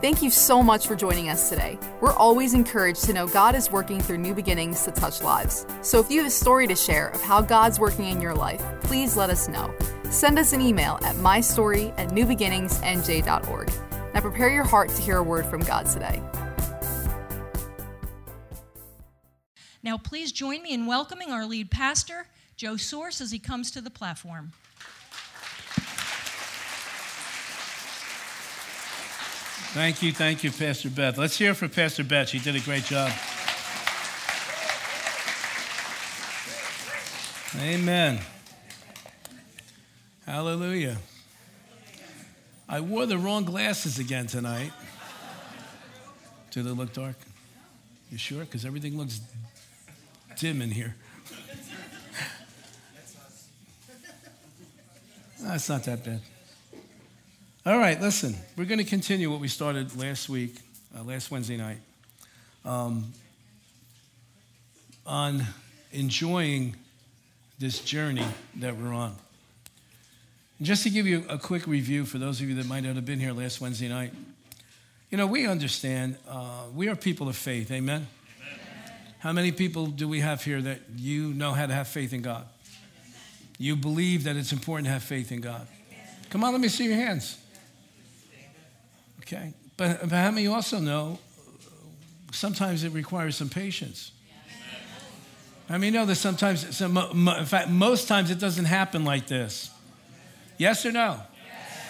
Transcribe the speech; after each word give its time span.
Thank 0.00 0.22
you 0.22 0.30
so 0.30 0.62
much 0.62 0.86
for 0.86 0.96
joining 0.96 1.28
us 1.28 1.48
today. 1.48 1.78
We're 2.00 2.14
always 2.14 2.54
encouraged 2.54 3.04
to 3.04 3.12
know 3.12 3.26
God 3.26 3.54
is 3.54 3.70
working 3.70 4.00
through 4.00 4.18
new 4.18 4.34
beginnings 4.34 4.84
to 4.84 4.90
touch 4.90 5.22
lives. 5.22 5.66
So 5.82 6.00
if 6.00 6.10
you 6.10 6.18
have 6.18 6.26
a 6.26 6.30
story 6.30 6.66
to 6.66 6.74
share 6.76 7.08
of 7.08 7.20
how 7.20 7.42
God's 7.42 7.78
working 7.78 8.06
in 8.06 8.20
your 8.20 8.34
life, 8.34 8.62
please 8.82 9.16
let 9.16 9.30
us 9.30 9.48
know. 9.48 9.74
Send 10.10 10.38
us 10.38 10.52
an 10.52 10.60
email 10.60 10.98
at 11.02 11.16
mystory 11.16 11.92
at 11.98 12.08
newbeginningsnj.org. 12.10 13.70
Now 14.14 14.20
prepare 14.20 14.48
your 14.50 14.64
heart 14.64 14.88
to 14.90 15.02
hear 15.02 15.18
a 15.18 15.22
word 15.22 15.46
from 15.46 15.60
God 15.60 15.86
today. 15.86 16.22
Now, 19.82 19.96
please 19.96 20.30
join 20.30 20.62
me 20.62 20.74
in 20.74 20.86
welcoming 20.86 21.30
our 21.30 21.46
lead 21.46 21.70
pastor, 21.70 22.26
Joe 22.54 22.76
Sorce, 22.76 23.20
as 23.22 23.30
he 23.30 23.38
comes 23.38 23.70
to 23.70 23.80
the 23.80 23.90
platform. 23.90 24.52
Thank 29.72 30.02
you, 30.02 30.10
thank 30.10 30.42
you, 30.42 30.50
Pastor 30.50 30.90
Beth. 30.90 31.16
Let's 31.16 31.38
hear 31.38 31.54
for 31.54 31.68
Pastor 31.68 32.02
Beth. 32.02 32.28
She 32.28 32.40
did 32.40 32.56
a 32.56 32.60
great 32.60 32.82
job. 32.82 33.12
Amen. 37.56 38.18
Hallelujah. 40.26 40.96
I 42.68 42.80
wore 42.80 43.06
the 43.06 43.16
wrong 43.16 43.44
glasses 43.44 44.00
again 44.00 44.26
tonight. 44.26 44.72
Do 46.50 46.64
they 46.64 46.70
look 46.70 46.92
dark? 46.92 47.14
You 48.10 48.18
sure? 48.18 48.40
Because 48.40 48.64
everything 48.64 48.98
looks 48.98 49.20
dim 50.36 50.62
in 50.62 50.72
here. 50.72 50.96
That's 55.40 55.68
not 55.68 55.84
that 55.84 56.04
bad. 56.04 56.22
All 57.66 57.76
right, 57.76 58.00
listen, 58.00 58.34
we're 58.56 58.64
going 58.64 58.78
to 58.78 58.84
continue 58.84 59.30
what 59.30 59.38
we 59.38 59.46
started 59.46 59.94
last 59.94 60.30
week, 60.30 60.54
uh, 60.96 61.02
last 61.02 61.30
Wednesday 61.30 61.58
night, 61.58 61.76
um, 62.64 63.12
on 65.04 65.44
enjoying 65.92 66.74
this 67.58 67.80
journey 67.80 68.24
that 68.56 68.78
we're 68.78 68.94
on. 68.94 69.14
And 70.56 70.66
just 70.66 70.84
to 70.84 70.90
give 70.90 71.06
you 71.06 71.22
a 71.28 71.36
quick 71.36 71.66
review 71.66 72.06
for 72.06 72.16
those 72.16 72.40
of 72.40 72.48
you 72.48 72.54
that 72.54 72.66
might 72.66 72.82
not 72.82 72.96
have 72.96 73.04
been 73.04 73.20
here 73.20 73.34
last 73.34 73.60
Wednesday 73.60 73.90
night, 73.90 74.14
you 75.10 75.18
know, 75.18 75.26
we 75.26 75.46
understand 75.46 76.16
uh, 76.26 76.62
we 76.74 76.88
are 76.88 76.96
people 76.96 77.28
of 77.28 77.36
faith, 77.36 77.70
amen? 77.70 78.06
amen? 78.38 78.58
How 79.18 79.32
many 79.32 79.52
people 79.52 79.88
do 79.88 80.08
we 80.08 80.20
have 80.20 80.42
here 80.42 80.62
that 80.62 80.80
you 80.96 81.34
know 81.34 81.52
how 81.52 81.66
to 81.66 81.74
have 81.74 81.88
faith 81.88 82.14
in 82.14 82.22
God? 82.22 82.46
You 83.58 83.76
believe 83.76 84.24
that 84.24 84.36
it's 84.36 84.50
important 84.52 84.86
to 84.86 84.92
have 84.92 85.02
faith 85.02 85.30
in 85.30 85.42
God. 85.42 85.66
Come 86.30 86.42
on, 86.42 86.52
let 86.52 86.62
me 86.62 86.68
see 86.68 86.86
your 86.86 86.96
hands. 86.96 87.36
Okay? 89.22 89.54
But, 89.76 90.00
but 90.02 90.12
how 90.12 90.30
many 90.30 90.46
also 90.46 90.78
know 90.78 91.18
sometimes 92.32 92.84
it 92.84 92.92
requires 92.92 93.36
some 93.36 93.48
patience? 93.48 94.12
I 95.68 95.78
mean, 95.78 95.94
you 95.94 96.00
know 96.00 96.06
that 96.06 96.16
sometimes, 96.16 96.76
some, 96.76 96.96
in 96.96 97.46
fact, 97.46 97.68
most 97.68 98.08
times 98.08 98.30
it 98.30 98.40
doesn't 98.40 98.64
happen 98.64 99.04
like 99.04 99.28
this. 99.28 99.70
Yes 100.58 100.84
or 100.84 100.90
no? 100.90 101.20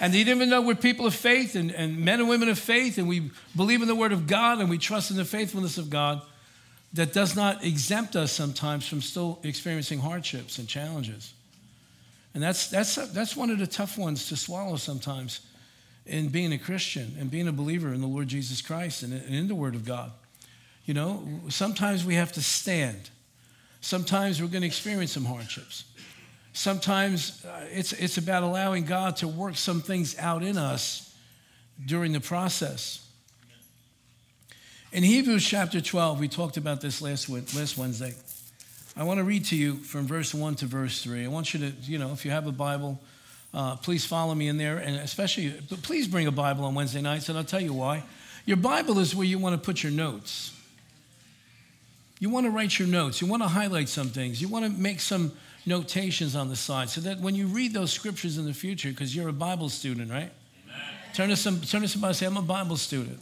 And 0.01 0.14
even 0.14 0.51
though 0.51 0.61
we're 0.61 0.75
people 0.75 1.06
of 1.06 1.14
faith 1.14 1.56
and, 1.56 1.70
and 1.73 1.98
men 1.98 2.20
and 2.20 2.28
women 2.28 2.48
of 2.48 2.58
faith, 2.58 2.98
and 2.98 3.08
we 3.08 3.31
believe 3.56 3.81
in 3.83 3.89
the 3.89 3.95
Word 3.95 4.12
of 4.12 4.27
God 4.27 4.61
and 4.61 4.69
we 4.69 4.78
trust 4.78 5.11
in 5.11 5.17
the 5.17 5.25
faithfulness 5.25 5.78
of 5.78 5.91
God, 5.91 6.23
that 6.92 7.12
does 7.12 7.36
not 7.36 7.64
exempt 7.64 8.17
us 8.17 8.33
sometimes 8.33 8.86
from 8.86 9.01
still 9.01 9.39
experiencing 9.45 9.98
hardships 9.98 10.58
and 10.58 10.69
challenges. 10.69 11.33
And 12.34 12.42
that's, 12.42 12.69
that's, 12.69 12.95
that's 13.12 13.36
one 13.36 13.51
of 13.51 13.58
the 13.58 13.67
tough 13.67 13.97
ones 13.97 14.28
to 14.28 14.36
swallow 14.36 14.77
sometimes 14.77 15.41
in 16.11 16.28
being 16.28 16.53
a 16.53 16.58
Christian 16.58 17.16
and 17.19 17.30
being 17.30 17.48
a 17.48 17.53
believer 17.53 17.94
in 17.94 18.00
the 18.00 18.06
Lord 18.06 18.28
Jesus 18.28 18.61
Christ 18.61 19.03
and 19.03 19.12
in 19.12 19.48
the 19.48 19.55
Word 19.55 19.75
of 19.75 19.84
God. 19.84 20.12
You 20.84 20.94
know, 20.94 21.22
sometimes 21.48 22.05
we 22.05 22.17
have 22.17 22.33
to 22.33 22.42
stand. 22.42 23.11
Sometimes 23.80 24.42
we're 24.42 24.48
going 24.48 24.62
to 24.62 24.67
experience 24.67 25.12
some 25.12 25.25
hardships. 25.25 25.85
Sometimes 26.52 27.45
uh, 27.45 27.64
it's, 27.70 27.92
it's 27.92 28.18
about 28.18 28.42
allowing 28.42 28.85
God 28.85 29.17
to 29.17 29.29
work 29.29 29.57
some 29.57 29.80
things 29.80 30.18
out 30.18 30.42
in 30.42 30.58
us 30.58 31.14
during 31.86 32.12
the 32.12 32.20
process. 32.20 33.06
In 34.92 35.05
Hebrews 35.05 35.46
chapter 35.46 35.80
12, 35.80 36.18
we 36.18 36.27
talked 36.27 36.56
about 36.56 36.80
this 36.80 37.01
last, 37.01 37.29
last 37.29 37.79
Wednesday. 37.79 38.14
I 38.96 39.05
want 39.05 39.18
to 39.18 39.24
read 39.24 39.45
to 39.46 39.56
you 39.56 39.77
from 39.77 40.08
verse 40.08 40.35
1 40.35 40.56
to 40.56 40.67
verse 40.67 41.02
3. 41.02 41.24
I 41.24 41.29
want 41.29 41.55
you 41.55 41.61
to, 41.61 41.67
you 41.83 41.98
know, 41.98 42.11
if 42.11 42.24
you 42.24 42.33
have 42.33 42.48
a 42.48 42.52
Bible, 42.52 43.01
uh, 43.52 43.77
please 43.77 44.05
follow 44.05 44.34
me 44.34 44.48
in 44.48 44.58
there, 44.58 44.78
and 44.78 44.96
especially, 44.96 45.50
please 45.83 46.06
bring 46.06 46.27
a 46.27 46.33
Bible 46.33 46.64
on 46.64 46.74
Wednesday 46.74 47.00
nights, 47.00 47.28
and 47.28 47.36
I'll 47.36 47.44
tell 47.44 47.61
you 47.61 47.72
why. 47.72 48.02
Your 48.46 48.56
Bible 48.56 48.98
is 48.98 49.14
where 49.14 49.27
you 49.27 49.38
want 49.38 49.55
to 49.55 49.64
put 49.64 49.83
your 49.83 49.92
notes. 49.92 50.56
You 52.18 52.30
want 52.30 52.46
to 52.46 52.50
write 52.50 52.78
your 52.78 52.88
notes. 52.88 53.20
You 53.20 53.27
want 53.27 53.42
to 53.42 53.48
highlight 53.48 53.88
some 53.88 54.08
things. 54.08 54.40
You 54.40 54.48
want 54.48 54.64
to 54.64 54.70
make 54.70 55.00
some 55.00 55.33
notations 55.66 56.36
on 56.36 56.48
the 56.48 56.56
side 56.56 56.88
so 56.88 57.00
that 57.02 57.20
when 57.20 57.34
you 57.34 57.46
read 57.46 57.72
those 57.72 57.92
scriptures 57.92 58.38
in 58.38 58.44
the 58.44 58.55
future, 58.55 58.90
because 58.90 59.14
you're 59.14 59.28
a 59.28 59.33
Bible 59.33 59.68
student, 59.68 60.11
right? 60.11 60.30
Amen. 60.67 60.80
Turn 61.14 61.28
to, 61.30 61.36
some, 61.36 61.61
turn 61.61 61.82
to 61.82 61.88
somebody 61.88 62.11
and 62.11 62.17
say, 62.17 62.27
I'm 62.27 62.36
a 62.36 62.42
Bible 62.42 62.77
student. 62.77 63.18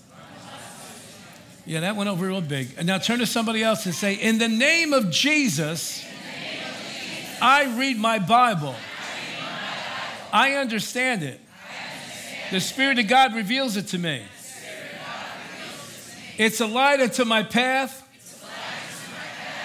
Yeah, 1.69 1.81
that 1.81 1.97
went 1.97 2.09
over 2.09 2.27
real 2.27 2.41
big. 2.41 2.69
And 2.79 2.87
now 2.87 2.97
turn 2.97 3.19
to 3.19 3.27
somebody 3.27 3.63
else 3.63 3.85
and 3.85 3.95
say, 3.95 4.15
In 4.15 4.39
the 4.39 4.49
name 4.49 4.95
of 4.95 5.11
Jesus, 5.11 6.03
name 6.03 6.13
of 6.65 6.77
Jesus 6.97 7.39
I 7.43 7.77
read 7.79 7.99
my 7.99 8.19
Bible. 8.19 8.75
I 10.33 10.53
understand 10.55 11.23
it. 11.23 11.41
The 12.51 12.61
Spirit 12.61 12.99
of 12.99 13.09
God 13.09 13.35
reveals 13.35 13.77
it 13.77 13.89
to 13.89 13.99
me. 13.99 14.23
It's 16.39 16.61
a 16.61 16.67
light 16.67 17.01
unto 17.01 17.25
my 17.25 17.43
path 17.43 18.05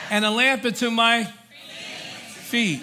and 0.09 0.25
a 0.25 0.31
lamp 0.31 0.65
unto 0.65 0.89
my 0.89 1.25
feet. 1.25 2.81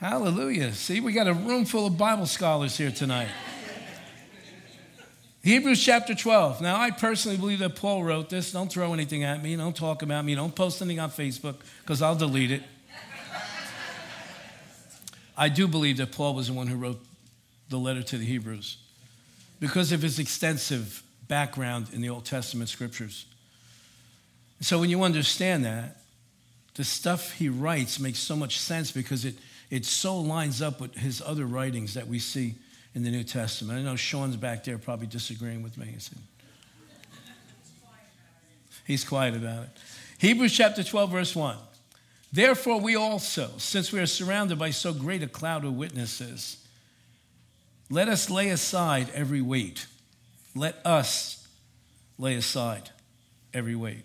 Hallelujah. 0.00 0.72
See, 0.72 1.00
we 1.00 1.12
got 1.12 1.28
a 1.28 1.34
room 1.34 1.66
full 1.66 1.86
of 1.86 1.98
Bible 1.98 2.26
scholars 2.26 2.76
here 2.76 2.90
tonight. 2.90 3.28
Hebrews 5.42 5.82
chapter 5.82 6.14
12. 6.14 6.60
Now, 6.60 6.78
I 6.78 6.90
personally 6.90 7.38
believe 7.38 7.60
that 7.60 7.76
Paul 7.76 8.04
wrote 8.04 8.28
this. 8.28 8.52
Don't 8.52 8.70
throw 8.70 8.92
anything 8.92 9.24
at 9.24 9.42
me. 9.42 9.56
Don't 9.56 9.76
talk 9.76 10.02
about 10.02 10.24
me. 10.24 10.34
Don't 10.34 10.54
post 10.54 10.82
anything 10.82 11.00
on 11.00 11.10
Facebook 11.10 11.56
because 11.82 12.02
I'll 12.02 12.14
delete 12.16 12.50
it. 12.50 12.62
I 15.40 15.48
do 15.48 15.66
believe 15.66 15.96
that 15.96 16.12
Paul 16.12 16.34
was 16.34 16.48
the 16.48 16.52
one 16.52 16.66
who 16.66 16.76
wrote 16.76 17.02
the 17.70 17.78
letter 17.78 18.02
to 18.02 18.18
the 18.18 18.26
Hebrews 18.26 18.76
because 19.58 19.90
of 19.90 20.02
his 20.02 20.18
extensive 20.18 21.02
background 21.28 21.86
in 21.94 22.02
the 22.02 22.10
Old 22.10 22.26
Testament 22.26 22.68
scriptures. 22.68 23.24
So 24.60 24.78
when 24.78 24.90
you 24.90 25.02
understand 25.02 25.64
that, 25.64 26.02
the 26.74 26.84
stuff 26.84 27.32
he 27.32 27.48
writes 27.48 27.98
makes 27.98 28.18
so 28.18 28.36
much 28.36 28.58
sense 28.58 28.92
because 28.92 29.24
it, 29.24 29.34
it 29.70 29.86
so 29.86 30.20
lines 30.20 30.60
up 30.60 30.78
with 30.78 30.94
his 30.94 31.22
other 31.24 31.46
writings 31.46 31.94
that 31.94 32.06
we 32.06 32.18
see 32.18 32.56
in 32.94 33.02
the 33.02 33.10
New 33.10 33.24
Testament. 33.24 33.78
I 33.78 33.82
know 33.82 33.96
Sean's 33.96 34.36
back 34.36 34.64
there 34.64 34.76
probably 34.76 35.06
disagreeing 35.06 35.62
with 35.62 35.78
me. 35.78 35.96
He's 38.86 39.04
quiet 39.04 39.36
about 39.36 39.62
it. 39.62 39.70
Hebrews 40.18 40.52
chapter 40.52 40.84
12, 40.84 41.10
verse 41.10 41.34
1. 41.34 41.56
Therefore, 42.32 42.80
we 42.80 42.94
also, 42.94 43.50
since 43.58 43.92
we 43.92 43.98
are 43.98 44.06
surrounded 44.06 44.58
by 44.58 44.70
so 44.70 44.92
great 44.92 45.22
a 45.22 45.26
cloud 45.26 45.64
of 45.64 45.74
witnesses, 45.74 46.58
let 47.88 48.08
us 48.08 48.30
lay 48.30 48.50
aside 48.50 49.10
every 49.14 49.40
weight. 49.40 49.86
Let 50.54 50.76
us 50.84 51.46
lay 52.18 52.36
aside 52.36 52.90
every 53.52 53.74
weight. 53.74 54.04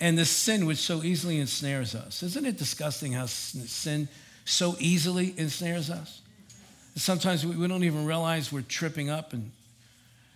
And 0.00 0.18
the 0.18 0.24
sin 0.24 0.66
which 0.66 0.78
so 0.78 1.04
easily 1.04 1.38
ensnares 1.38 1.94
us. 1.94 2.22
Isn't 2.22 2.46
it 2.46 2.56
disgusting 2.56 3.12
how 3.12 3.26
sin 3.26 4.08
so 4.44 4.74
easily 4.80 5.34
ensnares 5.36 5.90
us? 5.90 6.22
Sometimes 6.96 7.46
we 7.46 7.68
don't 7.68 7.84
even 7.84 8.06
realize 8.06 8.50
we're 8.50 8.62
tripping 8.62 9.08
up 9.08 9.32
and 9.32 9.52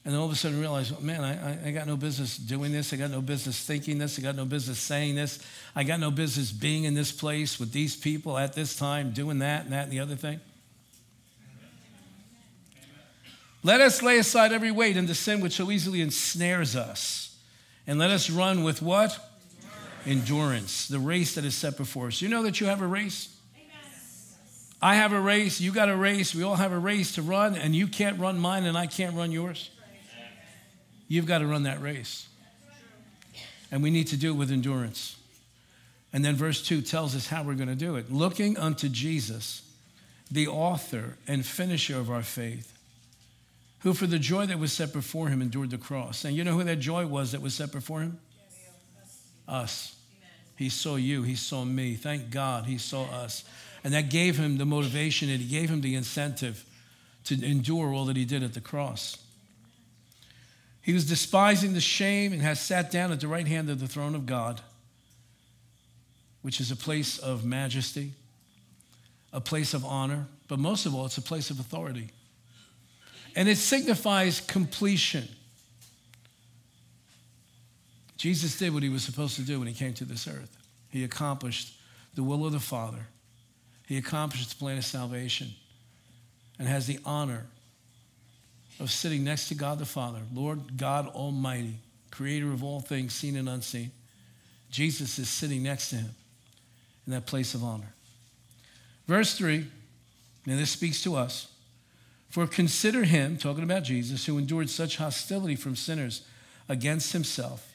and 0.05 0.13
then 0.13 0.21
all 0.21 0.27
of 0.27 0.33
a 0.33 0.37
sudden 0.37 0.61
realize, 0.61 0.93
oh, 0.93 1.01
man, 1.01 1.25
I, 1.25 1.69
I 1.69 1.71
got 1.71 1.87
no 1.87 1.97
business 1.97 2.37
doing 2.37 2.73
this. 2.73 2.93
I 2.93 2.97
got 2.97 3.11
no 3.11 3.23
business 3.23 3.59
thinking 3.65 3.97
this. 3.97 4.19
I 4.19 4.23
got 4.23 4.37
no 4.37 4.45
business 4.45 4.79
saying 4.79 5.15
this. 5.15 5.39
I 5.75 5.83
got 5.83 5.99
no 5.99 6.11
business 6.11 6.53
being 6.53 6.85
in 6.85 6.93
this 6.93 7.11
place 7.11 7.59
with 7.59 7.73
these 7.73 7.97
people 7.97 8.37
at 8.37 8.53
this 8.53 8.77
time, 8.77 9.13
doing 9.13 9.39
that 9.39 9.65
and 9.65 9.73
that 9.73 9.85
and 9.85 9.93
the 9.93 10.01
other 10.01 10.15
thing. 10.15 10.41
Let 13.63 13.81
us 13.81 14.03
lay 14.03 14.19
aside 14.19 14.53
every 14.53 14.71
weight 14.71 14.99
and 14.99 15.09
the 15.09 15.15
sin 15.15 15.41
which 15.41 15.55
so 15.55 15.71
easily 15.71 16.03
ensnares 16.03 16.77
us. 16.77 17.35
And 17.87 17.99
let 17.99 18.11
us 18.11 18.29
run 18.29 18.63
with 18.63 18.83
what? 18.83 19.19
Endurance. 20.05 20.29
Endurance. 20.29 20.89
The 20.89 20.99
race 20.99 21.35
that 21.37 21.47
is 21.47 21.55
set 21.55 21.79
before 21.79 22.09
us. 22.09 22.21
You 22.21 22.29
know 22.29 22.43
that 22.43 22.61
you 22.61 22.67
have 22.67 22.83
a 22.83 22.87
race? 22.87 23.35
I 24.83 24.97
have 24.97 25.15
a 25.15 25.21
race. 25.21 25.63
You 25.63 25.73
got 25.73 25.89
a 25.89 25.97
race. 25.97 26.35
We 26.35 26.43
all 26.43 26.57
have 26.57 26.73
a 26.73 26.79
race 26.79 27.15
to 27.15 27.23
run, 27.23 27.57
and 27.57 27.75
you 27.75 27.87
can't 27.87 28.19
run 28.19 28.39
mine, 28.39 28.67
and 28.67 28.77
I 28.77 28.87
can't 28.87 29.17
run 29.17 29.33
yours. 29.33 29.71
You've 31.15 31.27
got 31.27 31.39
to 31.39 31.47
run 31.47 31.63
that 31.63 31.81
race. 31.81 32.27
And 33.71 33.85
we 33.85 33.91
need 33.91 34.09
to 34.09 34.17
do 34.17 34.31
it 34.31 34.37
with 34.37 34.51
endurance. 34.51 35.17
And 36.13 36.25
then 36.25 36.35
verse 36.35 36.61
2 36.67 36.83
tells 36.83 37.15
us 37.15 37.29
how 37.29 37.45
we're 37.45 37.55
going 37.55 37.69
to 37.69 37.77
do 37.77 37.95
it. 37.95 38.11
Looking 38.11 38.59
unto 38.59 38.89
Jesus, 38.89 39.63
the 40.29 40.49
author 40.49 41.17
and 41.29 41.47
finisher 41.47 41.99
of 41.99 42.11
our 42.11 42.23
faith, 42.23 42.77
who 43.81 43.95
for 43.95 44.09
the 44.09 44.19
joy 44.19 44.47
that 44.47 44.59
was 44.59 44.73
set 44.73 44.93
before 44.93 45.29
him 45.29 45.41
endured 45.41 45.71
the 45.71 45.79
cross. 45.79 46.25
And 46.25 46.35
you 46.35 46.43
know 46.43 46.55
who 46.55 46.65
that 46.65 46.81
joy 46.81 47.07
was 47.07 47.31
that 47.31 47.41
was 47.41 47.55
set 47.55 47.71
before 47.71 48.01
him? 48.01 48.19
Us. 49.47 49.95
He 50.57 50.69
saw 50.69 50.97
you, 50.97 51.23
he 51.23 51.37
saw 51.37 51.65
me. 51.65 51.95
Thank 51.95 52.31
God 52.31 52.67
he 52.67 52.79
saw 52.79 53.05
us. 53.05 53.45
And 53.85 53.95
that 53.95 54.11
gave 54.11 54.37
him 54.37 54.59
the 54.59 54.67
motivation 54.67 55.29
and 55.29 55.41
he 55.41 55.49
gave 55.49 55.71
him 55.71 55.81
the 55.81 55.95
incentive 55.95 56.65
to 57.25 57.41
endure 57.45 57.93
all 57.93 58.07
that 58.07 58.17
he 58.17 58.25
did 58.25 58.43
at 58.43 58.55
the 58.55 58.61
cross. 58.61 59.19
He 60.85 60.93
was 60.93 61.07
despising 61.07 61.73
the 61.73 61.81
shame 61.81 62.33
and 62.33 62.43
has 62.43 62.61
sat 62.61 62.91
down 62.91 63.11
at 63.11 63.21
the 63.21 63.29
right 63.29 63.47
hand 63.47 63.71
of 63.71 63.81
the 63.81 63.89
throne 63.89 64.15
of 64.15 64.27
God, 64.27 64.61
which 66.43 66.61
is 66.61 66.71
a 66.71 66.77
place 66.77 67.19
of 67.19 67.45
majesty, 67.45 68.13
a 69.33 69.41
place 69.41 69.75
of 69.75 69.85
honor, 69.85 70.27
but 70.47 70.59
most 70.59 70.87
of 70.87 70.95
all, 70.95 71.07
it's 71.07 71.19
a 71.19 71.23
place 71.23 71.51
of 71.51 71.59
authority 71.59 72.11
and 73.37 73.49
it 73.49 73.57
signifies 73.57 74.41
completion. 74.41 75.29
Jesus 78.17 78.57
did 78.59 78.73
what 78.73 78.83
he 78.83 78.89
was 78.89 79.03
supposed 79.03 79.37
to 79.37 79.43
do 79.43 79.59
when 79.59 79.69
he 79.69 79.75
came 79.75 79.93
to 79.95 80.05
this 80.05 80.27
earth. 80.29 80.57
He 80.91 81.05
accomplished 81.05 81.77
the 82.15 82.23
will 82.23 82.47
of 82.47 82.53
the 82.53 82.61
Father, 82.61 83.07
he 83.87 83.97
accomplished 83.97 84.51
the 84.51 84.57
plan 84.57 84.79
of 84.79 84.85
salvation, 84.85 85.51
and 86.59 86.69
has 86.69 86.87
the 86.87 86.99
honor 87.05 87.47
of 88.81 88.91
sitting 88.91 89.25
next 89.25 89.49
to 89.49 89.55
God 89.55 89.79
the 89.79 89.87
Father, 89.87 90.21
Lord 90.33 90.77
God 90.77 91.09
Almighty, 91.09 91.79
creator 92.11 92.53
of 92.53 92.65
all 92.65 92.81
things 92.81 93.13
seen 93.13 93.37
and 93.37 93.49
unseen. 93.49 93.91
Jesus 94.71 95.19
is 95.19 95.29
sitting 95.29 95.63
next 95.63 95.91
to 95.91 95.97
him 95.97 96.11
in 97.07 97.13
that 97.13 97.27
place 97.27 97.55
of 97.55 97.63
honor. 97.63 97.93
Verse 99.07 99.37
3, 99.37 99.67
and 100.47 100.59
this 100.59 100.71
speaks 100.71 101.03
to 101.03 101.15
us. 101.15 101.49
For 102.29 102.49
consider 102.49 103.05
him, 103.05 103.37
talking 103.37 103.63
about 103.63 103.85
Jesus, 103.85 104.27
who 104.27 104.39
endured 104.39 104.69
such 104.69 104.97
hostility 104.97 105.55
from 105.55 105.77
sinners 105.77 106.27
against 106.69 107.13
himself, 107.13 107.73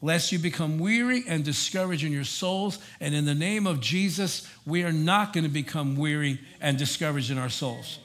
lest 0.00 0.32
you 0.32 0.38
become 0.38 0.78
weary 0.78 1.24
and 1.28 1.44
discouraged 1.44 2.02
in 2.02 2.10
your 2.10 2.24
souls. 2.24 2.78
And 3.00 3.14
in 3.14 3.26
the 3.26 3.34
name 3.34 3.66
of 3.66 3.80
Jesus, 3.80 4.48
we 4.64 4.82
are 4.82 4.92
not 4.92 5.34
going 5.34 5.44
to 5.44 5.50
become 5.50 5.96
weary 5.96 6.40
and 6.60 6.78
discouraged 6.78 7.30
in 7.30 7.36
our 7.36 7.50
souls. 7.50 7.98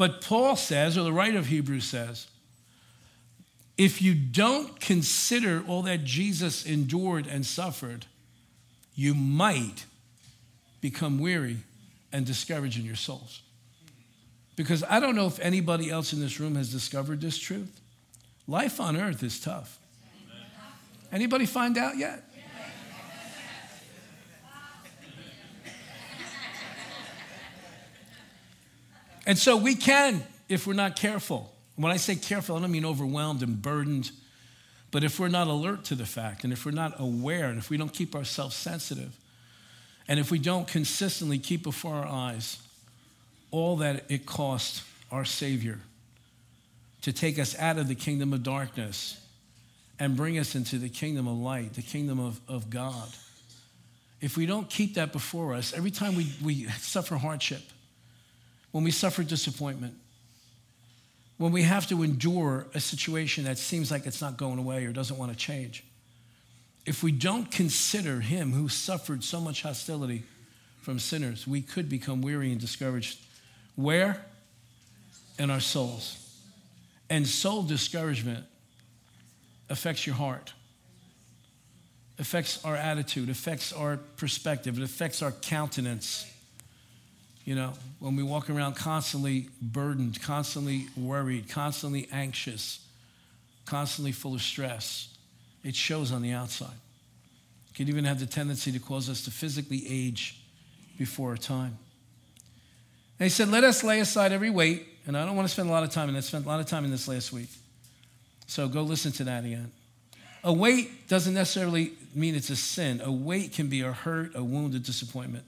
But 0.00 0.22
Paul 0.22 0.56
says, 0.56 0.96
or 0.96 1.02
the 1.02 1.12
writer 1.12 1.36
of 1.36 1.48
Hebrews 1.48 1.84
says, 1.84 2.26
if 3.76 4.00
you 4.00 4.14
don't 4.14 4.80
consider 4.80 5.62
all 5.68 5.82
that 5.82 6.04
Jesus 6.04 6.64
endured 6.64 7.26
and 7.26 7.44
suffered, 7.44 8.06
you 8.94 9.14
might 9.14 9.84
become 10.80 11.18
weary 11.18 11.58
and 12.14 12.24
discouraged 12.24 12.78
in 12.78 12.86
your 12.86 12.96
souls. 12.96 13.42
Because 14.56 14.82
I 14.88 15.00
don't 15.00 15.16
know 15.16 15.26
if 15.26 15.38
anybody 15.38 15.90
else 15.90 16.14
in 16.14 16.20
this 16.20 16.40
room 16.40 16.54
has 16.54 16.72
discovered 16.72 17.20
this 17.20 17.36
truth. 17.36 17.78
Life 18.48 18.80
on 18.80 18.96
earth 18.96 19.22
is 19.22 19.38
tough. 19.38 19.78
Anybody 21.12 21.44
find 21.44 21.76
out 21.76 21.98
yet? 21.98 22.24
And 29.30 29.38
so 29.38 29.56
we 29.56 29.76
can, 29.76 30.24
if 30.48 30.66
we're 30.66 30.72
not 30.72 30.96
careful. 30.96 31.54
When 31.76 31.92
I 31.92 31.98
say 31.98 32.16
careful, 32.16 32.56
I 32.56 32.60
don't 32.62 32.72
mean 32.72 32.84
overwhelmed 32.84 33.44
and 33.44 33.62
burdened, 33.62 34.10
but 34.90 35.04
if 35.04 35.20
we're 35.20 35.28
not 35.28 35.46
alert 35.46 35.84
to 35.84 35.94
the 35.94 36.04
fact, 36.04 36.42
and 36.42 36.52
if 36.52 36.66
we're 36.66 36.72
not 36.72 36.98
aware, 36.98 37.46
and 37.46 37.56
if 37.56 37.70
we 37.70 37.76
don't 37.76 37.92
keep 37.92 38.16
ourselves 38.16 38.56
sensitive, 38.56 39.16
and 40.08 40.18
if 40.18 40.32
we 40.32 40.40
don't 40.40 40.66
consistently 40.66 41.38
keep 41.38 41.62
before 41.62 41.94
our 41.94 42.08
eyes 42.08 42.58
all 43.52 43.76
that 43.76 44.02
it 44.08 44.26
cost 44.26 44.82
our 45.12 45.24
Savior 45.24 45.78
to 47.02 47.12
take 47.12 47.38
us 47.38 47.56
out 47.56 47.78
of 47.78 47.86
the 47.86 47.94
kingdom 47.94 48.32
of 48.32 48.42
darkness 48.42 49.24
and 50.00 50.16
bring 50.16 50.40
us 50.40 50.56
into 50.56 50.76
the 50.76 50.88
kingdom 50.88 51.28
of 51.28 51.38
light, 51.38 51.74
the 51.74 51.82
kingdom 51.82 52.18
of, 52.18 52.40
of 52.48 52.68
God. 52.68 53.08
If 54.20 54.36
we 54.36 54.46
don't 54.46 54.68
keep 54.68 54.94
that 54.94 55.12
before 55.12 55.54
us, 55.54 55.72
every 55.72 55.92
time 55.92 56.16
we, 56.16 56.32
we 56.42 56.64
suffer 56.70 57.14
hardship, 57.14 57.62
when 58.72 58.84
we 58.84 58.90
suffer 58.90 59.22
disappointment, 59.22 59.94
when 61.38 61.52
we 61.52 61.62
have 61.62 61.86
to 61.88 62.02
endure 62.02 62.66
a 62.74 62.80
situation 62.80 63.44
that 63.44 63.58
seems 63.58 63.90
like 63.90 64.06
it's 64.06 64.20
not 64.20 64.36
going 64.36 64.58
away 64.58 64.84
or 64.84 64.92
doesn't 64.92 65.16
want 65.16 65.32
to 65.32 65.38
change, 65.38 65.84
if 66.86 67.02
we 67.02 67.12
don't 67.12 67.50
consider 67.50 68.20
Him 68.20 68.52
who 68.52 68.68
suffered 68.68 69.24
so 69.24 69.40
much 69.40 69.62
hostility 69.62 70.22
from 70.82 70.98
sinners, 70.98 71.46
we 71.46 71.62
could 71.62 71.88
become 71.88 72.22
weary 72.22 72.52
and 72.52 72.60
discouraged 72.60 73.18
where? 73.76 74.24
In 75.38 75.50
our 75.50 75.60
souls. 75.60 76.16
And 77.08 77.26
soul 77.26 77.62
discouragement 77.62 78.44
affects 79.70 80.06
your 80.06 80.16
heart, 80.16 80.52
affects 82.18 82.62
our 82.64 82.76
attitude, 82.76 83.30
affects 83.30 83.72
our 83.72 83.96
perspective, 84.16 84.78
it 84.78 84.84
affects 84.84 85.22
our 85.22 85.32
countenance. 85.32 86.30
You 87.50 87.56
know, 87.56 87.72
when 87.98 88.14
we 88.14 88.22
walk 88.22 88.48
around 88.48 88.76
constantly 88.76 89.48
burdened, 89.60 90.22
constantly 90.22 90.86
worried, 90.96 91.48
constantly 91.48 92.06
anxious, 92.12 92.78
constantly 93.66 94.12
full 94.12 94.36
of 94.36 94.40
stress, 94.40 95.08
it 95.64 95.74
shows 95.74 96.12
on 96.12 96.22
the 96.22 96.30
outside. 96.30 96.76
It 97.68 97.74
can 97.74 97.88
even 97.88 98.04
have 98.04 98.20
the 98.20 98.26
tendency 98.26 98.70
to 98.70 98.78
cause 98.78 99.10
us 99.10 99.24
to 99.24 99.32
physically 99.32 99.82
age 99.88 100.40
before 100.96 101.30
our 101.30 101.36
time. 101.36 101.76
And 103.18 103.24
he 103.24 103.30
said, 103.30 103.48
Let 103.48 103.64
us 103.64 103.82
lay 103.82 103.98
aside 103.98 104.30
every 104.30 104.50
weight. 104.50 104.86
And 105.08 105.18
I 105.18 105.26
don't 105.26 105.34
want 105.34 105.48
to 105.48 105.52
spend 105.52 105.68
a 105.68 105.72
lot 105.72 105.82
of 105.82 105.90
time 105.90 106.08
in 106.08 106.14
this. 106.14 106.26
I 106.26 106.28
spent 106.28 106.46
a 106.46 106.48
lot 106.48 106.60
of 106.60 106.66
time 106.66 106.84
in 106.84 106.92
this 106.92 107.08
last 107.08 107.32
week. 107.32 107.48
So 108.46 108.68
go 108.68 108.82
listen 108.82 109.10
to 109.10 109.24
that 109.24 109.44
again. 109.44 109.72
A 110.44 110.52
weight 110.52 111.08
doesn't 111.08 111.34
necessarily 111.34 111.94
mean 112.14 112.36
it's 112.36 112.50
a 112.50 112.54
sin. 112.54 113.00
A 113.02 113.10
weight 113.10 113.54
can 113.54 113.66
be 113.66 113.80
a 113.80 113.90
hurt, 113.90 114.36
a 114.36 114.44
wound, 114.44 114.76
a 114.76 114.78
disappointment. 114.78 115.46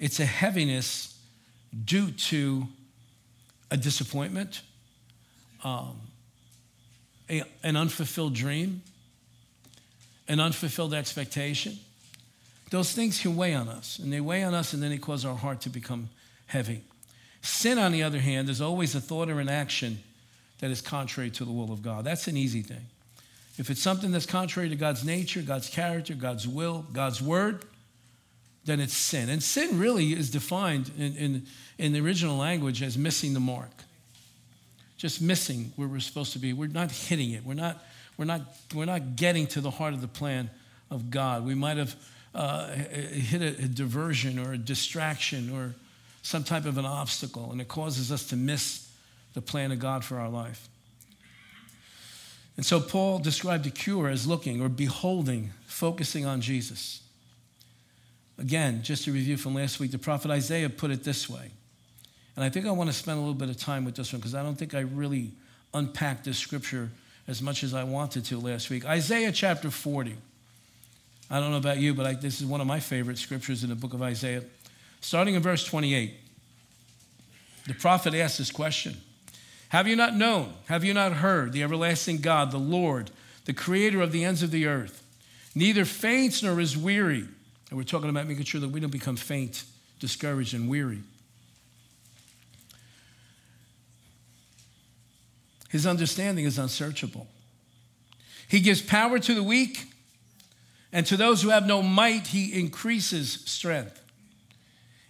It's 0.00 0.18
a 0.18 0.24
heaviness 0.24 1.16
due 1.84 2.10
to 2.10 2.66
a 3.70 3.76
disappointment, 3.76 4.62
um, 5.62 6.00
a, 7.28 7.42
an 7.62 7.76
unfulfilled 7.76 8.34
dream, 8.34 8.82
an 10.26 10.40
unfulfilled 10.40 10.94
expectation. 10.94 11.78
Those 12.70 12.92
things 12.92 13.20
can 13.20 13.36
weigh 13.36 13.54
on 13.54 13.68
us, 13.68 13.98
and 13.98 14.12
they 14.12 14.20
weigh 14.20 14.42
on 14.42 14.54
us, 14.54 14.72
and 14.72 14.82
then 14.82 14.90
they 14.90 14.98
cause 14.98 15.24
our 15.24 15.36
heart 15.36 15.60
to 15.62 15.68
become 15.68 16.08
heavy. 16.46 16.80
Sin, 17.42 17.78
on 17.78 17.92
the 17.92 18.02
other 18.02 18.20
hand, 18.20 18.48
is 18.48 18.60
always 18.60 18.94
a 18.94 19.00
thought 19.00 19.28
or 19.28 19.38
an 19.38 19.48
action 19.48 19.98
that 20.60 20.70
is 20.70 20.80
contrary 20.80 21.30
to 21.30 21.44
the 21.44 21.52
will 21.52 21.72
of 21.72 21.82
God. 21.82 22.04
That's 22.04 22.26
an 22.26 22.36
easy 22.36 22.62
thing. 22.62 22.86
If 23.58 23.68
it's 23.68 23.82
something 23.82 24.12
that's 24.12 24.26
contrary 24.26 24.70
to 24.70 24.76
God's 24.76 25.04
nature, 25.04 25.42
God's 25.42 25.68
character, 25.68 26.14
God's 26.14 26.48
will, 26.48 26.86
God's 26.92 27.20
word, 27.20 27.64
then 28.64 28.80
it's 28.80 28.94
sin. 28.94 29.28
And 29.28 29.42
sin 29.42 29.78
really 29.78 30.12
is 30.12 30.30
defined 30.30 30.90
in, 30.98 31.16
in, 31.16 31.46
in 31.78 31.92
the 31.92 32.00
original 32.00 32.36
language 32.36 32.82
as 32.82 32.98
missing 32.98 33.34
the 33.34 33.40
mark. 33.40 33.70
Just 34.96 35.22
missing 35.22 35.72
where 35.76 35.88
we're 35.88 36.00
supposed 36.00 36.32
to 36.34 36.38
be. 36.38 36.52
We're 36.52 36.68
not 36.68 36.90
hitting 36.90 37.30
it. 37.30 37.44
We're 37.44 37.54
not, 37.54 37.82
we're 38.18 38.26
not, 38.26 38.42
we're 38.74 38.84
not 38.84 39.16
getting 39.16 39.46
to 39.48 39.60
the 39.60 39.70
heart 39.70 39.94
of 39.94 40.02
the 40.02 40.08
plan 40.08 40.50
of 40.90 41.10
God. 41.10 41.46
We 41.46 41.54
might 41.54 41.78
have 41.78 41.96
uh, 42.34 42.68
hit 42.68 43.40
a, 43.40 43.64
a 43.64 43.68
diversion 43.68 44.38
or 44.38 44.52
a 44.52 44.58
distraction 44.58 45.50
or 45.50 45.74
some 46.22 46.44
type 46.44 46.66
of 46.66 46.76
an 46.76 46.84
obstacle, 46.84 47.50
and 47.50 47.60
it 47.60 47.68
causes 47.68 48.12
us 48.12 48.28
to 48.28 48.36
miss 48.36 48.90
the 49.32 49.40
plan 49.40 49.72
of 49.72 49.78
God 49.78 50.04
for 50.04 50.18
our 50.18 50.28
life. 50.28 50.68
And 52.56 52.66
so 52.66 52.78
Paul 52.78 53.20
described 53.20 53.64
the 53.64 53.70
cure 53.70 54.08
as 54.08 54.26
looking 54.26 54.60
or 54.60 54.68
beholding, 54.68 55.52
focusing 55.66 56.26
on 56.26 56.42
Jesus. 56.42 57.00
Again, 58.40 58.82
just 58.82 59.06
a 59.06 59.12
review 59.12 59.36
from 59.36 59.54
last 59.54 59.78
week, 59.78 59.90
the 59.90 59.98
prophet 59.98 60.30
Isaiah 60.30 60.70
put 60.70 60.90
it 60.90 61.04
this 61.04 61.28
way. 61.28 61.50
And 62.36 62.44
I 62.44 62.48
think 62.48 62.64
I 62.64 62.70
want 62.70 62.88
to 62.88 62.96
spend 62.96 63.18
a 63.18 63.20
little 63.20 63.34
bit 63.34 63.50
of 63.50 63.58
time 63.58 63.84
with 63.84 63.96
this 63.96 64.14
one 64.14 64.20
because 64.20 64.34
I 64.34 64.42
don't 64.42 64.56
think 64.56 64.74
I 64.74 64.80
really 64.80 65.32
unpacked 65.74 66.24
this 66.24 66.38
scripture 66.38 66.88
as 67.28 67.42
much 67.42 67.62
as 67.62 67.74
I 67.74 67.84
wanted 67.84 68.24
to 68.26 68.38
last 68.38 68.70
week. 68.70 68.86
Isaiah 68.86 69.30
chapter 69.30 69.70
40. 69.70 70.16
I 71.30 71.38
don't 71.38 71.50
know 71.50 71.58
about 71.58 71.76
you, 71.76 71.92
but 71.92 72.06
I, 72.06 72.14
this 72.14 72.40
is 72.40 72.46
one 72.46 72.62
of 72.62 72.66
my 72.66 72.80
favorite 72.80 73.18
scriptures 73.18 73.62
in 73.62 73.68
the 73.68 73.76
book 73.76 73.92
of 73.92 74.00
Isaiah. 74.00 74.42
Starting 75.02 75.34
in 75.34 75.42
verse 75.42 75.62
28, 75.62 76.14
the 77.66 77.74
prophet 77.74 78.14
asks 78.14 78.38
this 78.38 78.50
question 78.50 78.96
Have 79.68 79.86
you 79.86 79.96
not 79.96 80.16
known? 80.16 80.54
Have 80.68 80.82
you 80.82 80.94
not 80.94 81.12
heard 81.12 81.52
the 81.52 81.62
everlasting 81.62 82.22
God, 82.22 82.52
the 82.52 82.58
Lord, 82.58 83.10
the 83.44 83.52
creator 83.52 84.00
of 84.00 84.12
the 84.12 84.24
ends 84.24 84.42
of 84.42 84.50
the 84.50 84.66
earth? 84.66 85.02
Neither 85.54 85.84
faints 85.84 86.42
nor 86.42 86.58
is 86.58 86.74
weary. 86.74 87.28
And 87.70 87.78
we're 87.78 87.84
talking 87.84 88.10
about 88.10 88.26
making 88.26 88.44
sure 88.44 88.60
that 88.60 88.68
we 88.68 88.80
don't 88.80 88.90
become 88.90 89.16
faint, 89.16 89.64
discouraged, 90.00 90.54
and 90.54 90.68
weary. 90.68 91.02
His 95.70 95.86
understanding 95.86 96.44
is 96.44 96.58
unsearchable. 96.58 97.28
He 98.48 98.58
gives 98.58 98.82
power 98.82 99.20
to 99.20 99.34
the 99.34 99.42
weak, 99.42 99.86
and 100.92 101.06
to 101.06 101.16
those 101.16 101.42
who 101.42 101.50
have 101.50 101.64
no 101.64 101.80
might, 101.80 102.26
he 102.26 102.58
increases 102.58 103.44
strength. 103.46 103.96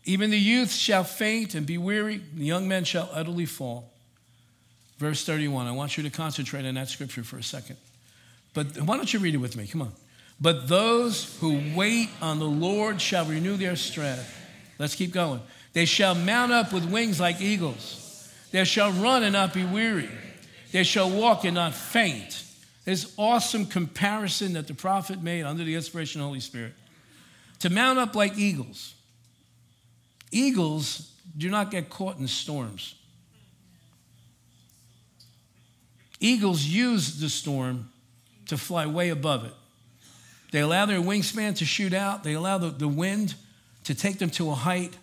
Even 0.05 0.31
the 0.31 0.39
youth 0.39 0.71
shall 0.71 1.05
faint 1.05 1.55
and 1.55 1.67
be 1.67 1.79
weary, 1.79 2.21
the 2.35 2.45
young 2.45 2.69
men 2.69 2.85
shall 2.85 3.09
utterly 3.13 3.47
fall. 3.47 3.91
verse 4.99 5.25
31. 5.25 5.67
I 5.67 5.73
want 5.73 5.97
you 5.97 6.03
to 6.03 6.11
concentrate 6.11 6.67
on 6.67 6.75
that 6.75 6.91
scripture 6.91 7.25
for 7.25 7.39
a 7.39 7.43
second. 7.43 7.77
But 8.53 8.83
why 8.83 8.97
don't 8.97 9.11
you 9.11 9.19
read 9.19 9.35
it 9.35 9.39
with 9.39 9.57
me? 9.57 9.67
Come 9.67 9.81
on. 9.83 9.93
But 10.41 10.69
those 10.69 11.37
who 11.41 11.61
wait 11.75 12.09
on 12.23 12.39
the 12.39 12.47
Lord 12.47 13.01
shall 13.01 13.27
renew 13.27 13.57
their 13.57 13.77
strength. 13.77 14.37
Let's 14.79 14.95
keep 14.95 15.13
going. 15.13 15.41
They 15.75 15.85
shall 15.85 16.15
mount 16.15 16.51
up 16.51 16.73
with 16.73 16.91
wings 16.91 17.21
like 17.21 17.41
eagles. 17.41 18.33
They 18.51 18.65
shall 18.65 18.91
run 18.93 19.23
and 19.23 19.35
not 19.35 19.53
be 19.53 19.65
weary. 19.65 20.09
They 20.73 20.83
shall 20.83 21.11
walk 21.11 21.45
and 21.45 21.55
not 21.55 21.75
faint. 21.75 22.43
This 22.85 23.13
awesome 23.19 23.67
comparison 23.67 24.55
that 24.55 24.67
the 24.67 24.75
prophet 24.75 25.23
made 25.23 25.45
under 25.45 25.63
the 25.63 25.75
inspiration 25.75 26.21
of 26.21 26.25
the 26.25 26.29
Holy 26.29 26.41
Spirit. 26.41 26.73
To 27.61 27.71
mount 27.71 27.99
up 27.99 28.15
like 28.15 28.39
eagles. 28.39 28.95
Eagles 30.31 31.13
do 31.37 31.51
not 31.51 31.71
get 31.71 31.91
caught 31.91 32.17
in 32.19 32.27
storms. 32.27 32.95
Eagles 36.19 36.65
use 36.65 37.21
the 37.21 37.29
storm 37.29 37.91
to 38.47 38.57
fly 38.57 38.87
way 38.87 39.11
above 39.11 39.45
it. 39.45 39.55
They 40.51 40.61
allow 40.61 40.87
their 40.87 41.01
wingspan 41.01 41.57
to 41.59 41.65
shoot 41.65 41.93
out, 41.93 42.25
they 42.25 42.35
allow 42.35 42.59
the, 42.59 42.71
the 42.71 42.89
wind 42.89 43.35
to 43.85 43.95
take 43.95 44.19
them 44.19 44.31
to 44.31 44.51
a 44.51 44.55
height, 44.55 44.95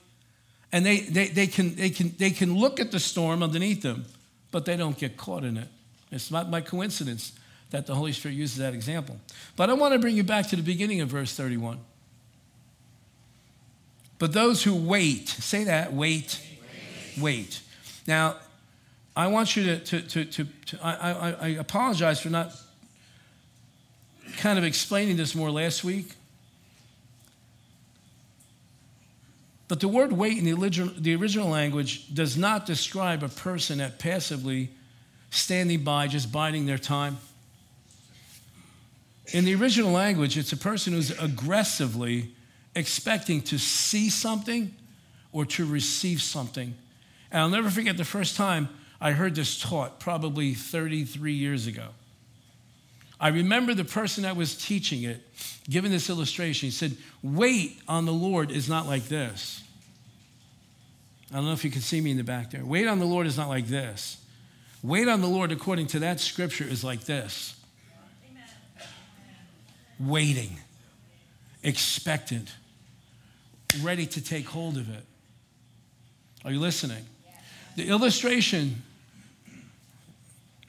and 0.72 0.86
they, 0.86 1.00
they, 1.00 1.28
they, 1.28 1.48
can, 1.48 1.76
they, 1.76 1.90
can, 1.90 2.14
they 2.18 2.32
can 2.32 2.56
look 2.56 2.80
at 2.80 2.92
the 2.92 3.00
storm 3.00 3.42
underneath 3.42 3.82
them, 3.82 4.06
but 4.52 4.66
they 4.66 4.76
don't 4.76 4.98
get 4.98 5.18
caught 5.18 5.44
in 5.44 5.58
it. 5.58 5.68
It's 6.12 6.32
not 6.32 6.52
by 6.52 6.62
coincidence 6.62 7.34
that 7.72 7.86
the 7.86 7.96
Holy 7.96 8.14
Spirit 8.14 8.36
uses 8.36 8.58
that 8.58 8.74
example. 8.74 9.18
But 9.56 9.70
I 9.70 9.74
want 9.74 9.94
to 9.94 10.00
bring 10.00 10.16
you 10.16 10.24
back 10.24 10.48
to 10.48 10.56
the 10.56 10.62
beginning 10.62 11.02
of 11.02 11.10
verse 11.10 11.34
31. 11.36 11.80
But 14.20 14.34
those 14.34 14.64
who 14.64 14.76
wait, 14.76 15.28
say 15.30 15.66
that, 15.66 15.94
wait, 15.94 16.42
wait. 17.18 17.22
wait. 17.22 17.62
Now, 18.08 18.38
I 19.16 19.28
want 19.28 19.56
you 19.56 19.64
to, 19.64 19.80
to, 19.80 20.02
to, 20.02 20.26
to, 20.26 20.46
to 20.68 20.78
I, 20.82 21.12
I, 21.12 21.32
I 21.32 21.48
apologize 21.50 22.20
for 22.20 22.30
not 22.30 22.52
kind 24.38 24.60
of 24.60 24.66
explaining 24.66 25.18
this 25.18 25.34
more 25.34 25.50
last 25.50 25.84
week. 25.84 26.12
But 29.68 29.80
the 29.80 29.88
word 29.88 30.14
wait 30.14 30.38
in 30.38 30.46
the 30.46 30.54
original, 30.54 30.94
the 30.98 31.16
original 31.16 31.50
language 31.50 32.14
does 32.14 32.38
not 32.38 32.66
describe 32.66 33.24
a 33.24 33.30
person 33.30 33.80
that 33.80 34.00
passively 34.00 34.70
standing 35.30 35.84
by, 35.84 36.08
just 36.08 36.32
biding 36.32 36.66
their 36.66 36.78
time. 36.78 37.18
In 39.34 39.44
the 39.44 39.56
original 39.56 39.92
language, 39.92 40.38
it's 40.38 40.54
a 40.54 40.58
person 40.58 40.94
who's 40.94 41.12
aggressively 41.20 42.32
expecting 42.76 43.42
to 43.42 43.58
see 43.58 44.10
something 44.10 44.74
or 45.34 45.46
to 45.46 45.66
receive 45.66 46.22
something. 46.22 46.74
And 47.32 47.42
I'll 47.42 47.50
never 47.50 47.70
forget 47.70 47.98
the 47.98 48.06
first 48.06 48.38
time 48.38 48.70
I 49.02 49.12
heard 49.12 49.36
this 49.36 49.60
taught, 49.60 50.00
probably 50.00 50.54
33 50.54 51.34
years 51.34 51.68
ago. 51.68 51.90
I 53.20 53.30
remember 53.30 53.74
the 53.74 53.86
person 53.86 54.24
that 54.24 54.36
was 54.36 54.56
teaching 54.56 55.04
it 55.04 55.22
giving 55.70 55.92
this 55.92 56.10
illustration. 56.10 56.68
He 56.68 56.72
said, 56.72 56.96
Wait 57.24 57.80
on 57.88 58.06
the 58.06 58.14
Lord 58.14 58.52
is 58.52 58.70
not 58.70 58.86
like 58.86 59.06
this. 59.06 59.64
I 61.32 61.36
don't 61.36 61.46
know 61.46 61.54
if 61.54 61.66
you 61.66 61.72
can 61.72 61.82
see 61.82 62.00
me 62.00 62.12
in 62.12 62.18
the 62.18 62.24
back 62.24 62.52
there. 62.52 62.64
Wait 62.64 62.88
on 62.88 63.00
the 63.00 63.06
Lord 63.06 63.28
is 63.28 63.38
not 63.38 63.50
like 63.50 63.68
this. 63.68 64.18
Wait 64.84 65.08
on 65.08 65.22
the 65.22 65.28
Lord, 65.28 65.52
according 65.52 65.88
to 65.88 66.00
that 66.00 66.20
scripture, 66.20 66.64
is 66.64 66.84
like 66.84 67.02
this 67.02 67.56
waiting, 70.00 70.56
expectant, 71.64 72.54
ready 73.82 74.06
to 74.06 74.22
take 74.22 74.48
hold 74.48 74.78
of 74.78 74.90
it. 74.90 75.04
Are 76.46 76.52
you 76.52 76.60
listening? 76.60 77.04
The 77.76 77.88
illustration 77.88 78.84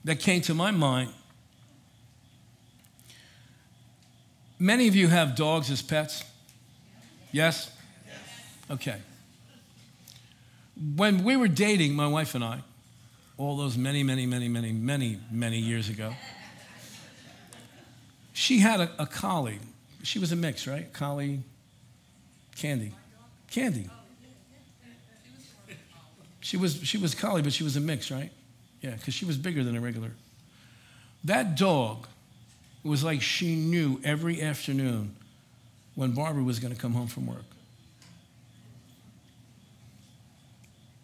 that 0.05 0.19
came 0.19 0.41
to 0.43 0.55
my 0.55 0.71
mind 0.71 1.11
many 4.59 4.89
of 4.89 4.97
you 4.97 5.09
have 5.09 5.37
dogs 5.37 5.71
as 5.71 5.83
pets? 5.83 6.25
Yes? 7.33 7.71
Okay. 8.71 8.97
When 10.97 11.25
we 11.25 11.37
were 11.37 11.49
dating, 11.49 11.95
my 11.95 12.07
wife 12.07 12.35
and 12.35 12.45
I, 12.45 12.61
all 13.37 13.57
those 13.57 13.77
many, 13.77 14.03
many, 14.03 14.27
many, 14.27 14.49
many, 14.49 14.73
many, 14.73 15.19
many 15.31 15.59
years 15.59 15.89
ago, 15.89 16.15
she 18.33 18.59
had 18.59 18.81
a, 18.81 18.91
a 18.99 19.07
collie. 19.07 19.59
She 20.03 20.19
was 20.19 20.33
a 20.33 20.37
mix, 20.37 20.67
right? 20.67 20.93
Collie, 20.93 21.41
Candy. 22.57 22.93
Candy. 23.51 23.89
She 26.41 26.57
was, 26.57 26.81
she 26.83 26.99
was 26.99 27.15
collie, 27.15 27.43
but 27.43 27.53
she 27.53 27.65
was 27.65 27.77
a 27.77 27.81
mix, 27.81 28.11
right? 28.11 28.31
Yeah, 28.81 28.93
because 28.93 29.15
she 29.15 29.25
was 29.25 29.37
bigger 29.37 29.65
than 29.65 29.77
a 29.77 29.81
regular. 29.81 30.13
That 31.25 31.57
dog 31.57 32.07
was 32.83 33.05
like 33.05 33.23
she 33.23 33.57
knew 33.57 34.01
every 34.05 34.41
afternoon 34.41 35.15
when 35.95 36.13
Barbara 36.13 36.43
was 36.43 36.59
going 36.59 36.73
to 36.75 36.81
come 36.81 36.93
home 36.93 37.09
from 37.09 37.27
work. 37.27 37.45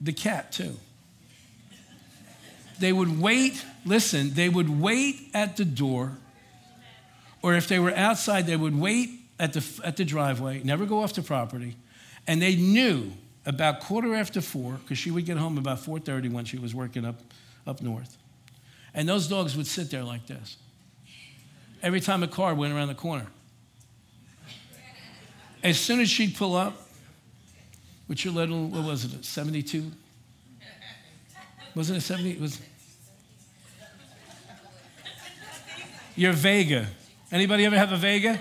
The 0.01 0.13
cat, 0.13 0.53
too. 0.53 0.77
They 2.79 2.93
would 2.93 3.21
wait, 3.21 3.65
listen, 3.85 4.35
they 4.35 4.49
would 4.49 4.81
wait 4.81 5.31
at 5.33 5.57
the 5.57 5.65
door, 5.65 6.17
or 7.43 7.55
if 7.55 7.69
they 7.69 7.79
were 7.79 7.95
outside, 7.95 8.47
they 8.47 8.57
would 8.57 8.79
wait 8.79 9.11
at 9.39 9.53
the, 9.53 9.65
at 9.85 9.97
the 9.97 10.05
driveway, 10.05 10.63
never 10.65 10.87
go 10.87 11.03
off 11.03 11.15
the 11.15 11.23
property, 11.23 11.77
and 12.27 12.41
they 12.41 12.57
knew 12.57 13.13
about 13.47 13.81
quarter 13.81 14.15
after 14.15 14.41
four, 14.41 14.75
because 14.75 14.99
she 14.99 15.11
would 15.11 15.27
get 15.27 15.37
home 15.37 15.59
about 15.59 15.79
4.30 15.79 16.33
when 16.33 16.45
she 16.45 16.59
was 16.59 16.75
working 16.75 17.05
up, 17.05 17.21
up 17.67 17.83
north. 17.83 18.17
And 18.95 19.09
those 19.09 19.29
dogs 19.29 19.57
would 19.57 19.67
sit 19.67 19.91
there 19.91 20.05
like 20.05 20.27
this 20.27 20.57
every 21.85 22.01
time 22.01 22.23
a 22.23 22.29
car 22.29 22.55
went 22.55 22.73
around 22.73 22.89
the 22.89 22.95
corner. 22.95 23.27
As 25.63 25.79
soon 25.79 26.01
as 26.01 26.09
she'd 26.09 26.35
pull 26.35 26.57
up, 26.57 26.81
with 28.09 28.25
your 28.25 28.35
little, 28.35 28.67
what 28.67 28.85
was 28.85 29.05
it, 29.05 29.25
72? 29.25 29.91
Wasn't 31.75 31.99
it 31.99 32.01
70? 32.01 32.33
It 32.33 32.41
was 32.41 32.61
your 36.17 36.33
Vega. 36.33 36.87
Anybody 37.33 37.65
ever 37.65 37.77
have 37.77 37.93
a 37.93 37.97
Vega? 37.97 38.39